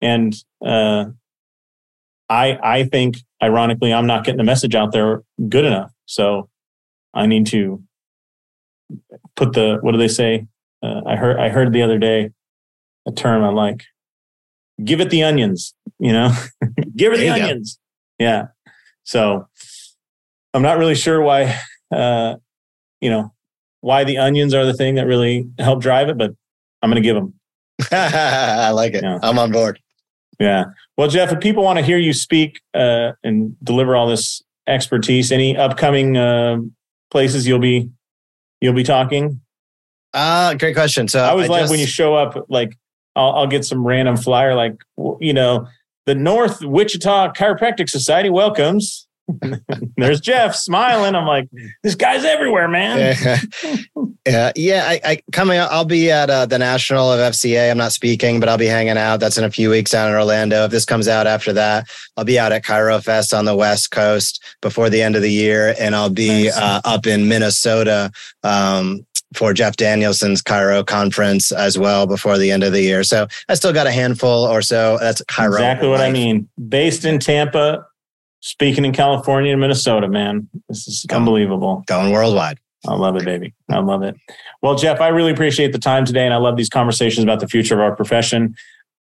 And 0.00 0.34
uh, 0.64 1.06
I 2.28 2.58
I 2.62 2.84
think 2.84 3.18
ironically 3.42 3.92
I'm 3.92 4.06
not 4.06 4.24
getting 4.24 4.38
the 4.38 4.44
message 4.44 4.74
out 4.74 4.92
there 4.92 5.22
good 5.48 5.64
enough. 5.64 5.92
So 6.06 6.48
I 7.14 7.26
need 7.26 7.46
to 7.48 7.82
put 9.36 9.52
the 9.52 9.78
what 9.80 9.92
do 9.92 9.98
they 9.98 10.08
say? 10.08 10.46
Uh, 10.82 11.02
I 11.06 11.16
heard 11.16 11.38
I 11.38 11.48
heard 11.48 11.72
the 11.72 11.82
other 11.82 11.98
day 11.98 12.30
a 13.06 13.12
term 13.12 13.42
I 13.42 13.48
like. 13.48 13.84
Give 14.84 15.00
it 15.00 15.10
the 15.10 15.24
onions, 15.24 15.74
you 15.98 16.12
know. 16.12 16.32
Give 16.96 17.12
it 17.12 17.18
the 17.18 17.28
onions. 17.28 17.78
Go. 18.20 18.24
Yeah. 18.24 18.46
So 19.08 19.48
I'm 20.52 20.60
not 20.60 20.76
really 20.76 20.94
sure 20.94 21.22
why 21.22 21.58
uh, 21.90 22.36
you 23.00 23.08
know 23.08 23.32
why 23.80 24.04
the 24.04 24.18
onions 24.18 24.52
are 24.52 24.66
the 24.66 24.74
thing 24.74 24.96
that 24.96 25.06
really 25.06 25.48
help 25.58 25.80
drive 25.80 26.10
it, 26.10 26.18
but 26.18 26.32
I'm 26.82 26.90
going 26.90 27.02
to 27.02 27.06
give 27.06 27.14
them. 27.14 27.32
I 27.90 28.70
like 28.70 28.92
it. 28.92 29.02
Yeah. 29.02 29.18
I'm 29.22 29.38
on 29.38 29.50
board. 29.50 29.80
Yeah. 30.38 30.64
Well, 30.98 31.08
Jeff, 31.08 31.32
if 31.32 31.40
people 31.40 31.64
want 31.64 31.78
to 31.78 31.84
hear 31.84 31.96
you 31.96 32.12
speak 32.12 32.60
uh, 32.74 33.12
and 33.24 33.56
deliver 33.64 33.96
all 33.96 34.06
this 34.06 34.42
expertise, 34.66 35.32
any 35.32 35.56
upcoming 35.56 36.18
uh, 36.18 36.58
places 37.10 37.48
you'll 37.48 37.60
be 37.60 37.88
you'll 38.60 38.74
be 38.74 38.84
talking? 38.84 39.40
Uh, 40.12 40.52
great 40.52 40.74
question. 40.74 41.08
So 41.08 41.20
I 41.20 41.30
always 41.30 41.48
I 41.48 41.52
like 41.52 41.62
just... 41.62 41.70
when 41.70 41.80
you 41.80 41.86
show 41.86 42.14
up, 42.14 42.44
like 42.50 42.76
I'll, 43.16 43.30
I'll 43.36 43.46
get 43.46 43.64
some 43.64 43.86
random 43.86 44.18
flyer, 44.18 44.54
like 44.54 44.76
you 45.18 45.32
know, 45.32 45.66
the 46.08 46.14
North 46.14 46.64
Wichita 46.64 47.34
Chiropractic 47.34 47.90
Society 47.90 48.30
welcomes 48.30 49.08
There's 49.96 50.20
Jeff 50.20 50.54
smiling. 50.54 51.14
I'm 51.14 51.26
like, 51.26 51.48
this 51.82 51.94
guy's 51.94 52.24
everywhere, 52.24 52.68
man. 52.68 53.16
yeah, 54.26 54.52
yeah. 54.56 54.84
I, 54.86 55.00
I 55.04 55.22
coming. 55.32 55.60
I'll 55.60 55.84
be 55.84 56.10
at 56.10 56.30
uh, 56.30 56.46
the 56.46 56.58
National 56.58 57.12
of 57.12 57.20
FCA. 57.20 57.70
I'm 57.70 57.76
not 57.76 57.92
speaking, 57.92 58.40
but 58.40 58.48
I'll 58.48 58.58
be 58.58 58.66
hanging 58.66 58.96
out. 58.96 59.20
That's 59.20 59.36
in 59.36 59.44
a 59.44 59.50
few 59.50 59.70
weeks 59.70 59.90
down 59.90 60.08
in 60.08 60.14
Orlando. 60.14 60.64
If 60.64 60.70
this 60.70 60.84
comes 60.84 61.08
out 61.08 61.26
after 61.26 61.52
that, 61.52 61.88
I'll 62.16 62.24
be 62.24 62.38
out 62.38 62.52
at 62.52 62.64
Chiro 62.64 63.02
Fest 63.02 63.34
on 63.34 63.44
the 63.44 63.56
West 63.56 63.90
Coast 63.90 64.42
before 64.62 64.88
the 64.88 65.02
end 65.02 65.14
of 65.14 65.22
the 65.22 65.32
year, 65.32 65.74
and 65.78 65.94
I'll 65.94 66.10
be 66.10 66.44
nice. 66.44 66.56
uh, 66.56 66.80
up 66.84 67.06
in 67.06 67.28
Minnesota 67.28 68.10
um, 68.42 69.06
for 69.34 69.52
Jeff 69.52 69.76
Danielson's 69.76 70.42
Chiro 70.42 70.86
conference 70.86 71.52
as 71.52 71.78
well 71.78 72.06
before 72.06 72.38
the 72.38 72.50
end 72.50 72.62
of 72.62 72.72
the 72.72 72.82
year. 72.82 73.02
So 73.04 73.26
I 73.48 73.54
still 73.54 73.72
got 73.72 73.86
a 73.86 73.92
handful 73.92 74.44
or 74.44 74.62
so. 74.62 74.98
That's 75.00 75.22
Chiro. 75.24 75.54
Exactly 75.54 75.88
what 75.88 76.00
life. 76.00 76.08
I 76.08 76.12
mean. 76.12 76.48
Based 76.68 77.04
in 77.04 77.18
Tampa, 77.18 77.86
speaking 78.40 78.84
in 78.84 78.92
California 78.92 79.52
and 79.52 79.60
Minnesota, 79.60 80.08
man. 80.08 80.48
This 80.68 80.88
is 80.88 81.04
going, 81.06 81.22
unbelievable. 81.22 81.84
Going 81.86 82.12
worldwide. 82.12 82.58
I 82.86 82.94
love 82.94 83.16
it, 83.16 83.24
baby. 83.24 83.54
I 83.70 83.80
love 83.80 84.02
it. 84.02 84.16
Well, 84.62 84.76
Jeff, 84.76 85.00
I 85.00 85.08
really 85.08 85.32
appreciate 85.32 85.72
the 85.72 85.78
time 85.78 86.04
today, 86.04 86.24
and 86.24 86.32
I 86.32 86.38
love 86.38 86.56
these 86.56 86.68
conversations 86.68 87.24
about 87.24 87.40
the 87.40 87.48
future 87.48 87.74
of 87.74 87.80
our 87.80 87.94
profession. 87.94 88.54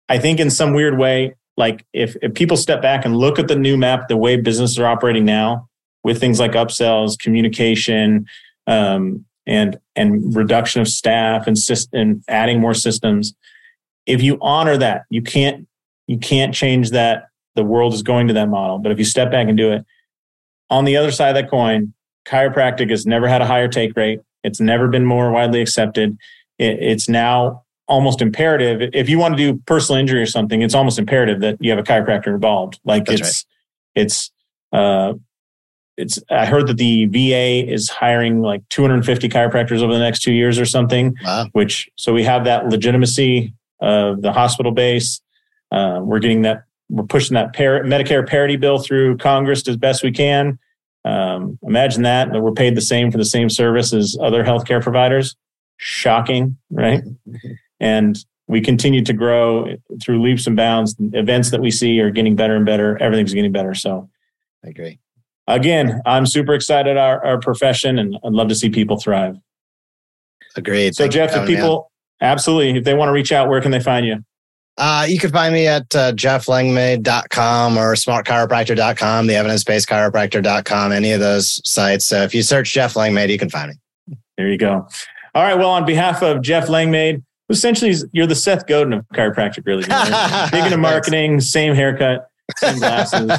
I 0.08 0.18
think 0.18 0.40
in 0.40 0.50
some 0.50 0.72
weird 0.72 0.98
way, 0.98 1.34
like 1.56 1.84
if, 1.92 2.16
if 2.22 2.34
people 2.34 2.56
step 2.56 2.80
back 2.80 3.04
and 3.04 3.16
look 3.16 3.38
at 3.38 3.48
the 3.48 3.56
new 3.56 3.76
map, 3.76 4.08
the 4.08 4.16
way 4.16 4.36
businesses 4.36 4.78
are 4.78 4.86
operating 4.86 5.24
now, 5.24 5.68
with 6.02 6.18
things 6.18 6.40
like 6.40 6.52
upsells, 6.52 7.18
communication, 7.18 8.26
um, 8.66 9.24
and 9.48 9.78
and 9.96 10.36
reduction 10.36 10.80
of 10.80 10.86
staff 10.86 11.46
and 11.46 11.56
and 11.92 12.22
adding 12.28 12.60
more 12.60 12.74
systems, 12.74 13.34
if 14.06 14.22
you 14.22 14.38
honor 14.40 14.76
that, 14.76 15.02
you 15.10 15.22
can't 15.22 15.66
you 16.06 16.18
can't 16.18 16.54
change 16.54 16.90
that 16.90 17.28
the 17.56 17.64
world 17.64 17.94
is 17.94 18.02
going 18.02 18.28
to 18.28 18.34
that 18.34 18.48
model. 18.48 18.78
But 18.78 18.92
if 18.92 18.98
you 18.98 19.04
step 19.04 19.30
back 19.30 19.48
and 19.48 19.56
do 19.56 19.72
it, 19.72 19.84
on 20.70 20.84
the 20.84 20.96
other 20.96 21.10
side 21.10 21.30
of 21.30 21.34
that 21.34 21.50
coin, 21.50 21.92
chiropractic 22.26 22.90
has 22.90 23.06
never 23.06 23.26
had 23.26 23.42
a 23.42 23.46
higher 23.46 23.68
take 23.68 23.96
rate. 23.96 24.20
It's 24.44 24.60
never 24.60 24.86
been 24.86 25.04
more 25.04 25.32
widely 25.32 25.60
accepted. 25.60 26.16
It, 26.58 26.78
it's 26.80 27.08
now 27.08 27.64
almost 27.88 28.20
imperative. 28.20 28.90
If 28.92 29.08
you 29.08 29.18
want 29.18 29.36
to 29.36 29.38
do 29.38 29.60
personal 29.66 29.98
injury 29.98 30.20
or 30.20 30.26
something, 30.26 30.60
it's 30.62 30.74
almost 30.74 30.98
imperative 30.98 31.40
that 31.40 31.56
you 31.60 31.70
have 31.70 31.78
a 31.78 31.82
chiropractor 31.82 32.28
involved. 32.28 32.78
Like 32.84 33.06
That's 33.06 33.20
it's, 33.20 33.46
right. 33.96 34.02
it's, 34.02 34.30
uh, 34.72 35.14
it's, 35.98 36.18
I 36.30 36.46
heard 36.46 36.68
that 36.68 36.76
the 36.76 37.06
VA 37.06 37.70
is 37.70 37.88
hiring 37.88 38.40
like 38.40 38.66
250 38.68 39.28
chiropractors 39.28 39.82
over 39.82 39.92
the 39.92 39.98
next 39.98 40.22
two 40.22 40.32
years 40.32 40.58
or 40.58 40.64
something, 40.64 41.16
wow. 41.24 41.48
which, 41.52 41.90
so 41.96 42.12
we 42.12 42.22
have 42.22 42.44
that 42.44 42.68
legitimacy 42.68 43.52
of 43.80 44.22
the 44.22 44.32
hospital 44.32 44.70
base. 44.70 45.20
Uh, 45.72 46.00
we're 46.02 46.20
getting 46.20 46.42
that 46.42 46.64
we're 46.88 47.04
pushing 47.04 47.34
that 47.34 47.54
par- 47.54 47.82
Medicare 47.82 48.26
parity 48.26 48.56
bill 48.56 48.78
through 48.78 49.18
Congress 49.18 49.66
as 49.68 49.76
best 49.76 50.02
we 50.02 50.12
can. 50.12 50.58
Um, 51.04 51.58
imagine 51.62 52.02
that, 52.04 52.32
that 52.32 52.40
we're 52.40 52.52
paid 52.52 52.76
the 52.76 52.80
same 52.80 53.10
for 53.10 53.18
the 53.18 53.24
same 53.24 53.50
service 53.50 53.92
as 53.92 54.16
other 54.22 54.44
healthcare 54.44 54.82
providers. 54.82 55.36
Shocking, 55.76 56.56
right? 56.70 57.02
And 57.78 58.18
we 58.46 58.60
continue 58.60 59.04
to 59.04 59.12
grow 59.12 59.76
through 60.02 60.22
leaps 60.22 60.46
and 60.46 60.56
bounds. 60.56 60.96
Events 61.12 61.50
that 61.50 61.60
we 61.60 61.70
see 61.70 62.00
are 62.00 62.10
getting 62.10 62.36
better 62.36 62.56
and 62.56 62.64
better. 62.64 62.96
Everything's 63.02 63.34
getting 63.34 63.52
better. 63.52 63.74
So 63.74 64.08
I 64.64 64.68
agree. 64.68 64.98
Again, 65.48 66.02
I'm 66.04 66.26
super 66.26 66.52
excited 66.52 66.98
our, 66.98 67.24
our 67.24 67.38
profession 67.38 67.98
and 67.98 68.16
I'd 68.22 68.32
love 68.32 68.48
to 68.48 68.54
see 68.54 68.68
people 68.68 69.00
thrive. 69.00 69.36
Agreed. 70.56 70.94
So, 70.94 71.04
Thank 71.04 71.14
Jeff, 71.14 71.34
if 71.34 71.46
people, 71.46 71.90
absolutely, 72.20 72.78
if 72.78 72.84
they 72.84 72.94
want 72.94 73.08
to 73.08 73.12
reach 73.12 73.32
out, 73.32 73.48
where 73.48 73.60
can 73.62 73.70
they 73.70 73.80
find 73.80 74.06
you? 74.06 74.24
Uh, 74.76 75.06
you 75.08 75.18
can 75.18 75.32
find 75.32 75.54
me 75.54 75.66
at 75.66 75.94
uh, 75.96 76.12
jefflangmaid.com 76.12 77.76
or 77.78 77.94
smartchiropractor.com, 77.94 79.26
the 79.26 79.34
evidence-based 79.34 79.88
chiropractor.com, 79.88 80.92
any 80.92 81.12
of 81.12 81.20
those 81.20 81.60
sites. 81.68 82.06
So 82.06 82.22
if 82.22 82.34
you 82.34 82.42
search 82.42 82.72
Jeff 82.72 82.94
Langmaid, 82.94 83.30
you 83.30 83.38
can 83.38 83.48
find 83.48 83.70
me. 83.70 84.16
There 84.36 84.48
you 84.48 84.58
go. 84.58 84.86
All 85.34 85.42
right. 85.42 85.56
Well, 85.56 85.70
on 85.70 85.84
behalf 85.84 86.22
of 86.22 86.42
Jeff 86.42 86.68
Langmaid, 86.68 87.24
essentially 87.48 87.94
you're 88.12 88.26
the 88.26 88.36
Seth 88.36 88.66
Godin 88.66 88.92
of 88.92 89.08
chiropractic, 89.14 89.66
really. 89.66 89.82
Big 90.52 90.64
into 90.64 90.76
marketing, 90.76 91.40
same 91.40 91.74
haircut, 91.74 92.27
same 92.56 92.78
glasses. 92.78 93.30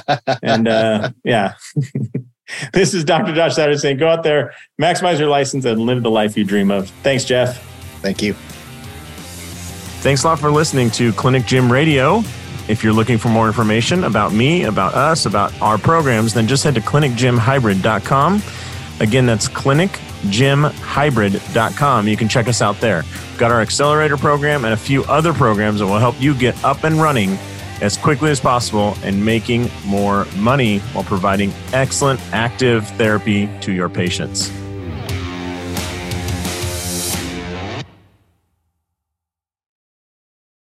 and 0.41 0.67
uh, 0.67 1.11
yeah. 1.23 1.53
this 2.73 2.93
is 2.93 3.03
Dr. 3.03 3.33
Josh 3.33 3.55
Satterlee 3.55 3.79
saying 3.79 3.97
go 3.97 4.07
out 4.07 4.23
there, 4.23 4.53
maximize 4.81 5.19
your 5.19 5.29
license, 5.29 5.65
and 5.65 5.81
live 5.81 6.03
the 6.03 6.11
life 6.11 6.37
you 6.37 6.43
dream 6.43 6.71
of. 6.71 6.89
Thanks, 7.03 7.25
Jeff. 7.25 7.61
Thank 8.01 8.21
you. 8.21 8.33
Thanks 10.01 10.23
a 10.23 10.27
lot 10.27 10.39
for 10.39 10.49
listening 10.49 10.89
to 10.91 11.11
Clinic 11.13 11.45
Gym 11.45 11.71
Radio. 11.71 12.23
If 12.69 12.83
you're 12.83 12.93
looking 12.93 13.17
for 13.17 13.29
more 13.29 13.47
information 13.47 14.03
about 14.03 14.31
me, 14.31 14.65
about 14.65 14.93
us, 14.93 15.25
about 15.25 15.59
our 15.61 15.77
programs, 15.77 16.33
then 16.33 16.47
just 16.47 16.63
head 16.63 16.75
to 16.75 16.81
clinicgymhybrid.com. 16.81 18.41
Again, 18.99 19.25
that's 19.25 19.49
clinicgymhybrid.com. 19.49 22.07
You 22.07 22.15
can 22.15 22.29
check 22.29 22.47
us 22.47 22.61
out 22.61 22.79
there. 22.79 23.03
We've 23.03 23.39
got 23.39 23.51
our 23.51 23.61
accelerator 23.61 24.17
program 24.17 24.65
and 24.65 24.73
a 24.73 24.77
few 24.77 25.03
other 25.05 25.33
programs 25.33 25.79
that 25.79 25.87
will 25.87 25.97
help 25.97 26.21
you 26.21 26.35
get 26.35 26.63
up 26.63 26.83
and 26.83 27.01
running 27.01 27.39
as 27.81 27.97
quickly 27.97 28.31
as 28.31 28.39
possible 28.39 28.95
and 29.03 29.23
making 29.23 29.69
more 29.85 30.25
money 30.37 30.79
while 30.93 31.03
providing 31.03 31.53
excellent 31.73 32.19
active 32.33 32.87
therapy 32.89 33.49
to 33.61 33.71
your 33.71 33.89
patients. 33.89 34.51